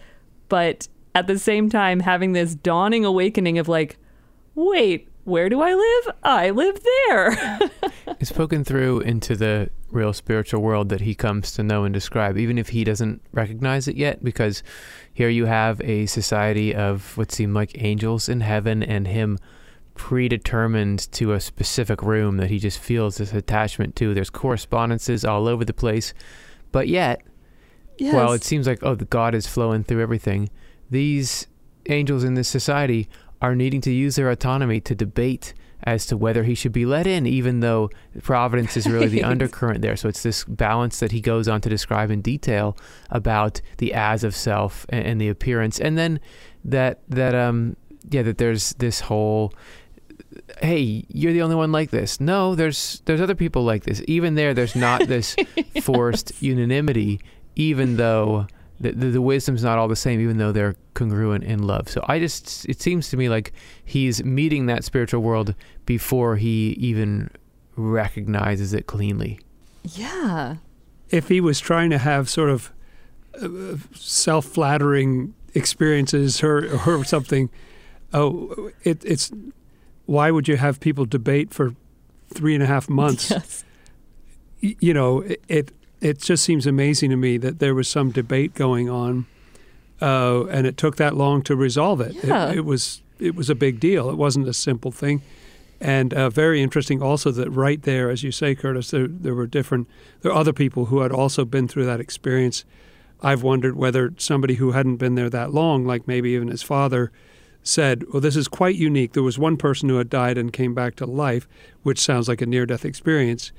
But 0.48 0.88
at 1.14 1.26
the 1.26 1.38
same 1.38 1.68
time, 1.68 2.00
having 2.00 2.32
this 2.32 2.54
dawning 2.54 3.04
awakening 3.04 3.58
of 3.58 3.68
like, 3.68 3.98
Wait, 4.54 5.08
where 5.24 5.48
do 5.48 5.60
I 5.60 5.74
live? 5.74 6.14
I 6.22 6.50
live 6.50 6.80
there. 6.82 7.60
It's 8.20 8.30
spoken 8.30 8.64
through 8.64 9.00
into 9.00 9.36
the 9.36 9.70
real 9.92 10.12
spiritual 10.12 10.60
world 10.60 10.88
that 10.88 11.02
he 11.02 11.14
comes 11.14 11.52
to 11.52 11.62
know 11.62 11.84
and 11.84 11.94
describe, 11.94 12.36
even 12.36 12.58
if 12.58 12.70
he 12.70 12.82
doesn't 12.82 13.22
recognize 13.30 13.86
it 13.86 13.94
yet, 13.94 14.24
because 14.24 14.64
here 15.12 15.28
you 15.28 15.46
have 15.46 15.80
a 15.82 16.06
society 16.06 16.74
of 16.74 17.16
what 17.16 17.30
seem 17.30 17.54
like 17.54 17.80
angels 17.80 18.28
in 18.28 18.40
heaven 18.40 18.82
and 18.82 19.06
him 19.06 19.38
predetermined 19.98 21.10
to 21.12 21.34
a 21.34 21.40
specific 21.40 22.00
room 22.02 22.38
that 22.38 22.48
he 22.48 22.58
just 22.58 22.78
feels 22.78 23.18
this 23.18 23.34
attachment 23.34 23.96
to. 23.96 24.14
There's 24.14 24.30
correspondences 24.30 25.24
all 25.24 25.46
over 25.46 25.64
the 25.64 25.74
place, 25.74 26.14
but 26.72 26.88
yet, 26.88 27.20
yes. 27.98 28.14
while 28.14 28.32
it 28.32 28.44
seems 28.44 28.66
like, 28.66 28.78
oh, 28.82 28.94
the 28.94 29.04
God 29.04 29.34
is 29.34 29.46
flowing 29.46 29.84
through 29.84 30.00
everything, 30.00 30.48
these 30.88 31.48
angels 31.86 32.24
in 32.24 32.34
this 32.34 32.48
society 32.48 33.08
are 33.42 33.54
needing 33.54 33.80
to 33.82 33.92
use 33.92 34.16
their 34.16 34.30
autonomy 34.30 34.80
to 34.80 34.94
debate 34.94 35.52
as 35.84 36.06
to 36.06 36.16
whether 36.16 36.44
he 36.44 36.54
should 36.54 36.72
be 36.72 36.86
let 36.86 37.06
in, 37.06 37.26
even 37.26 37.60
though 37.60 37.90
providence 38.22 38.76
is 38.76 38.86
really 38.86 39.08
the 39.08 39.22
undercurrent 39.32 39.82
there. 39.82 39.96
So 39.96 40.08
it's 40.08 40.22
this 40.22 40.44
balance 40.44 41.00
that 41.00 41.12
he 41.12 41.20
goes 41.20 41.48
on 41.48 41.60
to 41.60 41.68
describe 41.68 42.10
in 42.10 42.20
detail 42.20 42.76
about 43.10 43.60
the 43.78 43.94
as 43.94 44.24
of 44.24 44.34
self 44.34 44.86
and, 44.88 45.04
and 45.04 45.20
the 45.20 45.28
appearance, 45.28 45.78
and 45.78 45.96
then 45.96 46.20
that 46.64 47.00
that 47.08 47.34
um 47.34 47.76
yeah 48.10 48.22
that 48.22 48.38
there's 48.38 48.72
this 48.74 49.00
whole 49.00 49.52
hey 50.60 51.04
you're 51.08 51.32
the 51.32 51.42
only 51.42 51.56
one 51.56 51.72
like 51.72 51.90
this 51.90 52.20
no 52.20 52.54
there's 52.54 53.02
there's 53.04 53.20
other 53.20 53.34
people 53.34 53.64
like 53.64 53.84
this 53.84 54.02
even 54.06 54.34
there 54.34 54.54
there's 54.54 54.76
not 54.76 55.06
this 55.06 55.36
forced 55.82 56.32
unanimity 56.42 57.20
even 57.54 57.96
though 57.96 58.46
the, 58.80 58.92
the, 58.92 59.10
the 59.10 59.22
wisdom's 59.22 59.64
not 59.64 59.78
all 59.78 59.88
the 59.88 59.96
same, 59.96 60.20
even 60.20 60.38
though 60.38 60.52
they're 60.52 60.76
congruent 60.94 61.44
in 61.44 61.62
love. 61.62 61.88
So 61.88 62.04
I 62.06 62.18
just, 62.18 62.64
it 62.66 62.80
seems 62.80 63.08
to 63.10 63.16
me 63.16 63.28
like 63.28 63.52
he's 63.84 64.22
meeting 64.24 64.66
that 64.66 64.84
spiritual 64.84 65.20
world 65.20 65.54
before 65.84 66.36
he 66.36 66.76
even 66.78 67.30
recognizes 67.76 68.72
it 68.72 68.86
cleanly. 68.86 69.40
yeah. 69.82 70.56
If 71.10 71.28
he 71.28 71.40
was 71.40 71.58
trying 71.58 71.88
to 71.88 71.98
have 71.98 72.28
sort 72.28 72.50
of 72.50 72.70
uh, 73.40 73.76
self-flattering 73.94 75.32
experiences 75.54 76.42
or, 76.42 76.78
or 76.86 77.02
something, 77.02 77.48
oh, 78.12 78.70
it, 78.84 79.02
it's 79.06 79.32
why 80.08 80.30
would 80.30 80.48
you 80.48 80.56
have 80.56 80.80
people 80.80 81.04
debate 81.04 81.52
for 81.52 81.74
three 82.32 82.54
and 82.54 82.62
a 82.62 82.66
half 82.66 82.88
months? 82.88 83.30
Yes. 84.60 84.76
you 84.80 84.92
know, 84.92 85.20
it, 85.20 85.40
it 85.46 85.72
it 86.00 86.18
just 86.18 86.42
seems 86.42 86.66
amazing 86.66 87.10
to 87.10 87.16
me 87.16 87.36
that 87.36 87.60
there 87.60 87.76
was 87.76 87.86
some 87.86 88.10
debate 88.10 88.54
going 88.54 88.88
on, 88.88 89.26
uh, 90.00 90.46
and 90.46 90.66
it 90.66 90.76
took 90.76 90.96
that 90.96 91.14
long 91.14 91.42
to 91.42 91.54
resolve 91.54 92.00
it. 92.00 92.16
Yeah. 92.24 92.48
It, 92.48 92.56
it 92.56 92.64
was 92.64 93.02
it 93.20 93.36
was 93.36 93.48
a 93.48 93.54
big 93.54 93.78
deal. 93.78 94.10
It 94.10 94.16
wasn't 94.16 94.48
a 94.48 94.52
simple 94.52 94.90
thing, 94.90 95.22
and 95.80 96.12
uh, 96.12 96.28
very 96.30 96.60
interesting 96.60 97.00
also 97.00 97.30
that 97.30 97.50
right 97.50 97.80
there, 97.82 98.10
as 98.10 98.24
you 98.24 98.32
say, 98.32 98.56
Curtis, 98.56 98.90
there 98.90 99.06
there 99.06 99.34
were 99.34 99.46
different 99.46 99.86
there 100.22 100.32
are 100.32 100.40
other 100.40 100.52
people 100.52 100.86
who 100.86 101.02
had 101.02 101.12
also 101.12 101.44
been 101.44 101.68
through 101.68 101.86
that 101.86 102.00
experience. 102.00 102.64
I've 103.22 103.44
wondered 103.44 103.76
whether 103.76 104.12
somebody 104.16 104.54
who 104.54 104.72
hadn't 104.72 104.96
been 104.96 105.14
there 105.14 105.30
that 105.30 105.52
long, 105.52 105.84
like 105.84 106.08
maybe 106.08 106.30
even 106.30 106.48
his 106.48 106.62
father, 106.62 107.12
said, 107.68 108.04
Well, 108.12 108.20
this 108.20 108.36
is 108.36 108.48
quite 108.48 108.76
unique. 108.76 109.12
There 109.12 109.22
was 109.22 109.38
one 109.38 109.56
person 109.56 109.88
who 109.88 109.98
had 109.98 110.08
died 110.08 110.38
and 110.38 110.52
came 110.52 110.74
back 110.74 110.96
to 110.96 111.06
life, 111.06 111.46
which 111.82 112.00
sounds 112.00 112.28
like 112.28 112.40
a 112.40 112.46
near 112.46 112.64
death 112.66 112.84
experience, 112.84 113.52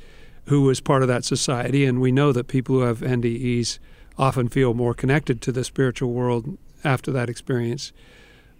who 0.45 0.63
was 0.63 0.81
part 0.81 1.03
of 1.03 1.07
that 1.07 1.23
society. 1.25 1.85
And 1.85 2.01
we 2.01 2.11
know 2.11 2.31
that 2.31 2.47
people 2.47 2.75
who 2.75 2.81
have 2.81 3.01
NDEs 3.01 3.77
often 4.17 4.49
feel 4.49 4.73
more 4.73 4.93
connected 4.93 5.41
to 5.41 5.51
the 5.51 5.63
spiritual 5.63 6.11
world 6.11 6.57
after 6.83 7.11
that 7.11 7.29
experience. 7.29 7.93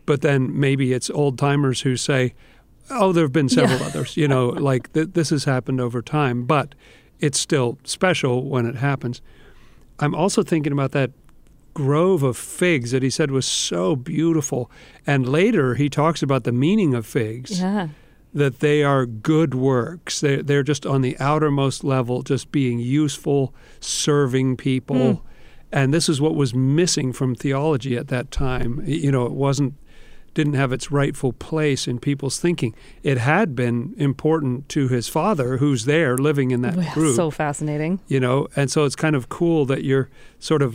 But 0.05 0.21
then 0.21 0.57
maybe 0.57 0.93
it's 0.93 1.09
old 1.09 1.37
timers 1.39 1.81
who 1.81 1.95
say, 1.97 2.33
Oh, 2.91 3.11
there 3.11 3.23
have 3.23 3.33
been 3.33 3.49
several 3.49 3.79
Yeah. 3.79 3.85
others, 3.87 4.17
you 4.17 4.27
know, 4.27 4.47
like 4.71 4.93
th- 4.93 5.09
this 5.13 5.29
has 5.31 5.45
happened 5.45 5.81
over 5.81 6.01
time, 6.01 6.45
but 6.45 6.75
it's 7.19 7.39
still 7.39 7.77
special 7.83 8.47
when 8.47 8.65
it 8.65 8.75
happens. 8.75 9.21
I'm 9.99 10.15
also 10.15 10.43
thinking 10.43 10.71
about 10.73 10.91
that 10.91 11.11
grove 11.83 12.23
of 12.23 12.35
figs 12.35 12.91
that 12.91 13.01
he 13.03 13.09
said 13.09 13.31
was 13.31 13.45
so 13.45 13.95
beautiful. 13.95 14.69
And 15.07 15.27
later 15.29 15.75
he 15.75 15.89
talks 15.89 16.21
about 16.21 16.43
the 16.43 16.51
meaning 16.51 16.93
of 16.93 17.05
figs 17.05 17.61
Yeah. 17.61 17.87
that 18.33 18.59
they 18.59 18.83
are 18.83 19.05
good 19.05 19.55
works. 19.55 20.19
They're, 20.19 20.43
they're 20.43 20.63
just 20.73 20.85
on 20.85 21.01
the 21.01 21.15
outermost 21.19 21.83
level, 21.83 22.21
just 22.21 22.51
being 22.51 22.79
useful, 22.79 23.53
serving 23.79 24.57
people. 24.57 25.13
Hmm. 25.13 25.25
And 25.71 25.93
this 25.93 26.09
is 26.09 26.19
what 26.19 26.35
was 26.35 26.53
missing 26.53 27.13
from 27.13 27.33
theology 27.35 27.95
at 27.95 28.07
that 28.09 28.29
time. 28.31 28.81
You 28.85 29.11
know, 29.11 29.25
it 29.25 29.31
wasn't 29.31 29.73
didn't 30.39 30.53
have 30.63 30.71
its 30.77 30.87
rightful 30.91 31.33
place 31.33 31.87
in 31.91 31.99
people's 31.99 32.39
thinking. 32.39 32.73
It 33.03 33.17
had 33.17 33.47
been 33.55 33.93
important 33.97 34.69
to 34.69 34.87
his 34.87 35.07
father, 35.09 35.57
who's 35.57 35.83
there 35.85 36.17
living 36.17 36.51
in 36.51 36.61
that 36.61 36.75
group 36.93 37.15
So 37.15 37.29
fascinating. 37.31 37.99
you 38.07 38.19
know 38.25 38.47
and 38.55 38.67
so 38.71 38.85
it's 38.85 38.95
kind 39.05 39.15
of 39.15 39.27
cool 39.39 39.65
that 39.71 39.83
you're 39.83 40.07
sort 40.39 40.61
of 40.61 40.71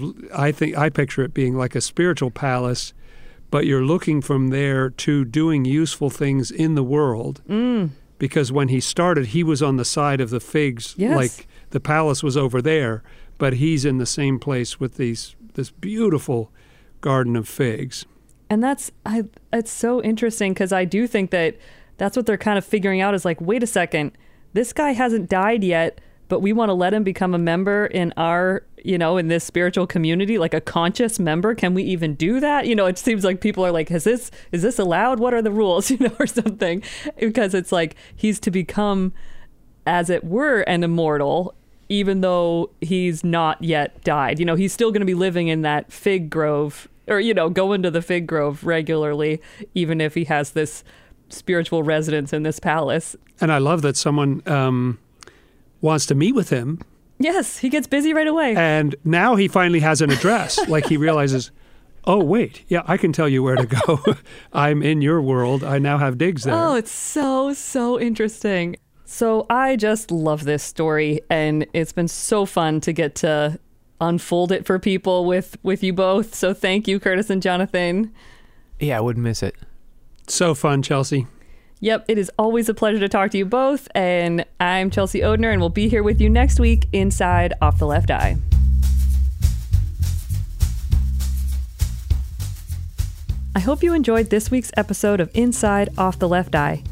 i 0.46 0.52
think 0.52 0.70
i 0.84 0.90
picture 0.90 1.22
it 1.26 1.32
being 1.34 1.54
like 1.64 1.74
a 1.74 1.80
spiritual 1.80 2.30
palace 2.30 2.92
but 3.50 3.64
you're 3.66 3.84
looking 3.94 4.20
from 4.20 4.48
there 4.48 4.90
to 4.90 5.24
doing 5.24 5.64
useful 5.64 6.10
things 6.10 6.50
in 6.64 6.74
the 6.74 6.82
world 6.96 7.40
Mm. 7.48 7.90
because 8.18 8.48
when 8.58 8.68
he 8.68 8.80
started 8.80 9.24
he 9.36 9.42
was 9.52 9.62
on 9.62 9.76
the 9.76 9.84
side 9.84 10.20
of 10.24 10.30
the 10.30 10.40
figs 10.40 10.94
Yes. 10.98 11.16
like 11.16 11.46
the 11.70 11.80
palace 11.80 12.22
was 12.22 12.36
over 12.36 12.60
there 12.62 13.02
but 13.38 13.52
he's 13.62 13.84
in 13.84 13.98
the 13.98 14.06
same 14.20 14.38
place 14.38 14.78
with 14.80 14.92
these 14.96 15.34
this 15.54 15.70
beautiful 15.70 16.50
garden 17.00 17.36
of 17.36 17.46
figs 17.48 18.04
And 18.54 18.62
that's 18.62 18.92
I 19.04 19.24
it's 19.52 19.72
so 19.72 20.00
interesting 20.00 20.54
because 20.54 20.72
I 20.72 20.84
do 20.84 21.08
think 21.08 21.32
that 21.32 21.56
that's 21.96 22.16
what 22.16 22.24
they're 22.24 22.38
kind 22.38 22.56
of 22.56 22.64
figuring 22.64 23.00
out 23.00 23.12
is 23.12 23.24
like, 23.24 23.40
wait 23.40 23.64
a 23.64 23.66
second, 23.66 24.12
this 24.52 24.72
guy 24.72 24.92
hasn't 24.92 25.28
died 25.28 25.64
yet, 25.64 26.00
but 26.28 26.38
we 26.38 26.52
want 26.52 26.68
to 26.68 26.72
let 26.72 26.94
him 26.94 27.02
become 27.02 27.34
a 27.34 27.38
member 27.38 27.86
in 27.86 28.14
our, 28.16 28.62
you 28.84 28.96
know, 28.96 29.16
in 29.16 29.26
this 29.26 29.42
spiritual 29.42 29.88
community, 29.88 30.38
like 30.38 30.54
a 30.54 30.60
conscious 30.60 31.18
member. 31.18 31.56
Can 31.56 31.74
we 31.74 31.82
even 31.82 32.14
do 32.14 32.38
that? 32.38 32.68
You 32.68 32.76
know, 32.76 32.86
it 32.86 32.96
seems 32.96 33.24
like 33.24 33.40
people 33.40 33.66
are 33.66 33.72
like, 33.72 33.90
is 33.90 34.04
this 34.04 34.30
is 34.52 34.62
this 34.62 34.78
allowed? 34.78 35.18
What 35.18 35.34
are 35.34 35.42
the 35.42 35.50
rules? 35.50 35.90
You 35.94 35.98
know, 35.98 36.14
or 36.20 36.28
something. 36.28 36.84
Because 37.18 37.54
it's 37.54 37.72
like 37.72 37.96
he's 38.14 38.38
to 38.38 38.52
become 38.52 39.12
as 39.84 40.10
it 40.10 40.22
were 40.22 40.60
an 40.60 40.84
immortal 40.84 41.56
even 41.88 42.20
though 42.20 42.70
he's 42.80 43.24
not 43.24 43.62
yet 43.62 44.02
died 44.04 44.38
you 44.38 44.46
know 44.46 44.54
he's 44.54 44.72
still 44.72 44.90
going 44.90 45.00
to 45.00 45.06
be 45.06 45.12
living 45.12 45.48
in 45.48 45.60
that 45.60 45.92
fig 45.92 46.30
grove 46.30 46.88
or 47.06 47.20
you 47.20 47.34
know 47.34 47.48
going 47.48 47.82
to 47.82 47.90
the 47.90 48.02
fig 48.02 48.26
grove 48.26 48.64
regularly 48.64 49.40
even 49.74 50.00
if 50.00 50.14
he 50.14 50.24
has 50.24 50.52
this 50.52 50.84
spiritual 51.28 51.82
residence 51.82 52.32
in 52.32 52.42
this 52.42 52.60
palace 52.60 53.16
and 53.40 53.52
i 53.52 53.58
love 53.58 53.82
that 53.82 53.96
someone 53.96 54.42
um, 54.46 54.98
wants 55.80 56.06
to 56.06 56.14
meet 56.14 56.34
with 56.34 56.50
him 56.50 56.80
yes 57.18 57.58
he 57.58 57.68
gets 57.68 57.86
busy 57.86 58.12
right 58.12 58.26
away 58.26 58.54
And 58.56 58.94
now 59.04 59.36
he 59.36 59.48
finally 59.48 59.80
has 59.80 60.00
an 60.00 60.10
address. 60.10 60.58
like 60.68 60.86
he 60.86 60.96
realizes, 60.96 61.50
oh, 62.06 62.22
wait, 62.22 62.62
yeah, 62.68 62.82
I 62.86 62.96
can 62.96 63.12
tell 63.12 63.28
you 63.28 63.42
where 63.42 63.56
to 63.56 63.66
go. 63.66 64.02
I'm 64.52 64.82
in 64.82 65.00
your 65.00 65.20
world. 65.22 65.62
I 65.64 65.78
now 65.78 65.98
have 65.98 66.18
digs 66.18 66.44
there. 66.44 66.54
Oh, 66.54 66.74
it's 66.74 66.90
so, 66.90 67.52
so 67.54 68.00
interesting. 68.00 68.76
So 69.04 69.46
I 69.48 69.76
just 69.76 70.10
love 70.10 70.44
this 70.44 70.62
story, 70.62 71.20
and 71.30 71.66
it's 71.72 71.92
been 71.92 72.08
so 72.08 72.46
fun 72.46 72.80
to 72.80 72.92
get 72.92 73.14
to 73.16 73.58
unfold 74.00 74.52
it 74.52 74.66
for 74.66 74.78
people 74.78 75.24
with 75.24 75.56
with 75.62 75.82
you 75.82 75.92
both. 75.92 76.34
So 76.34 76.54
thank 76.54 76.88
you, 76.88 77.00
Curtis 77.00 77.30
and 77.30 77.42
Jonathan. 77.42 78.12
Yeah, 78.78 78.98
I 78.98 79.00
wouldn't 79.00 79.24
miss 79.24 79.42
it. 79.42 79.54
So 80.26 80.54
fun, 80.54 80.82
Chelsea. 80.82 81.26
Yep, 81.80 82.06
it 82.08 82.16
is 82.16 82.30
always 82.38 82.68
a 82.68 82.74
pleasure 82.74 82.98
to 83.00 83.08
talk 83.08 83.30
to 83.32 83.38
you 83.38 83.44
both. 83.44 83.88
And 83.94 84.46
I'm 84.58 84.90
Chelsea 84.90 85.20
Odhner, 85.20 85.52
and 85.52 85.60
we'll 85.60 85.68
be 85.68 85.88
here 85.88 86.02
with 86.02 86.20
you 86.20 86.30
next 86.30 86.58
week 86.58 86.88
inside 86.92 87.52
Off 87.60 87.78
the 87.78 87.86
Left 87.86 88.10
Eye. 88.10 88.36
I 93.54 93.60
hope 93.60 93.82
you 93.82 93.92
enjoyed 93.92 94.30
this 94.30 94.50
week's 94.50 94.72
episode 94.76 95.20
of 95.20 95.30
Inside 95.34 95.90
Off 95.96 96.18
the 96.18 96.28
Left 96.28 96.54
Eye. 96.54 96.82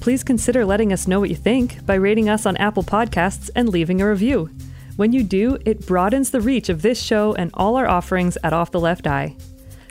Please 0.00 0.24
consider 0.24 0.64
letting 0.64 0.92
us 0.92 1.06
know 1.06 1.20
what 1.20 1.30
you 1.30 1.36
think 1.36 1.84
by 1.84 1.94
rating 1.94 2.28
us 2.28 2.46
on 2.46 2.56
Apple 2.56 2.82
Podcasts 2.82 3.50
and 3.54 3.68
leaving 3.68 4.00
a 4.00 4.08
review. 4.08 4.50
When 4.98 5.12
you 5.12 5.22
do, 5.22 5.56
it 5.64 5.86
broadens 5.86 6.32
the 6.32 6.40
reach 6.40 6.68
of 6.68 6.82
this 6.82 7.00
show 7.00 7.32
and 7.34 7.52
all 7.54 7.76
our 7.76 7.86
offerings 7.86 8.36
at 8.42 8.52
Off 8.52 8.72
the 8.72 8.80
Left 8.80 9.06
Eye. 9.06 9.36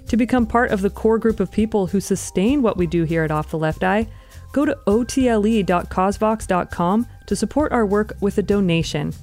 To 0.08 0.18
become 0.18 0.46
part 0.46 0.70
of 0.70 0.82
the 0.82 0.90
core 0.90 1.18
group 1.18 1.40
of 1.40 1.50
people 1.50 1.88
who 1.88 2.02
sustain 2.02 2.62
what 2.62 2.76
we 2.76 2.88
do 2.88 3.06
here 3.06 3.24
at 3.24 3.32
Off 3.32 3.50
the 3.50 3.58
Left 3.58 3.86
Eye, 3.86 4.06
go 4.52 4.66
to 4.66 4.78
otle.cosvox.com 4.86 7.08
to 7.26 7.36
support 7.38 7.72
our 7.72 7.86
work 7.86 8.18
with 8.20 8.38
a 8.38 8.44
donation. 8.44 9.14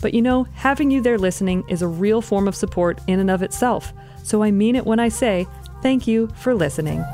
But 0.00 0.14
you 0.14 0.22
know, 0.22 0.44
having 0.54 0.90
you 0.90 1.02
there 1.02 1.18
listening 1.18 1.64
is 1.68 1.82
a 1.82 1.86
real 1.86 2.22
form 2.22 2.48
of 2.48 2.56
support 2.56 2.98
in 3.06 3.20
and 3.20 3.30
of 3.30 3.42
itself, 3.42 3.92
so 4.24 4.42
I 4.42 4.50
mean 4.50 4.74
it 4.74 4.86
when 4.86 5.00
I 5.00 5.10
say 5.10 5.46
thank 5.82 6.06
you 6.06 6.28
for 6.28 6.54
listening. 6.54 7.04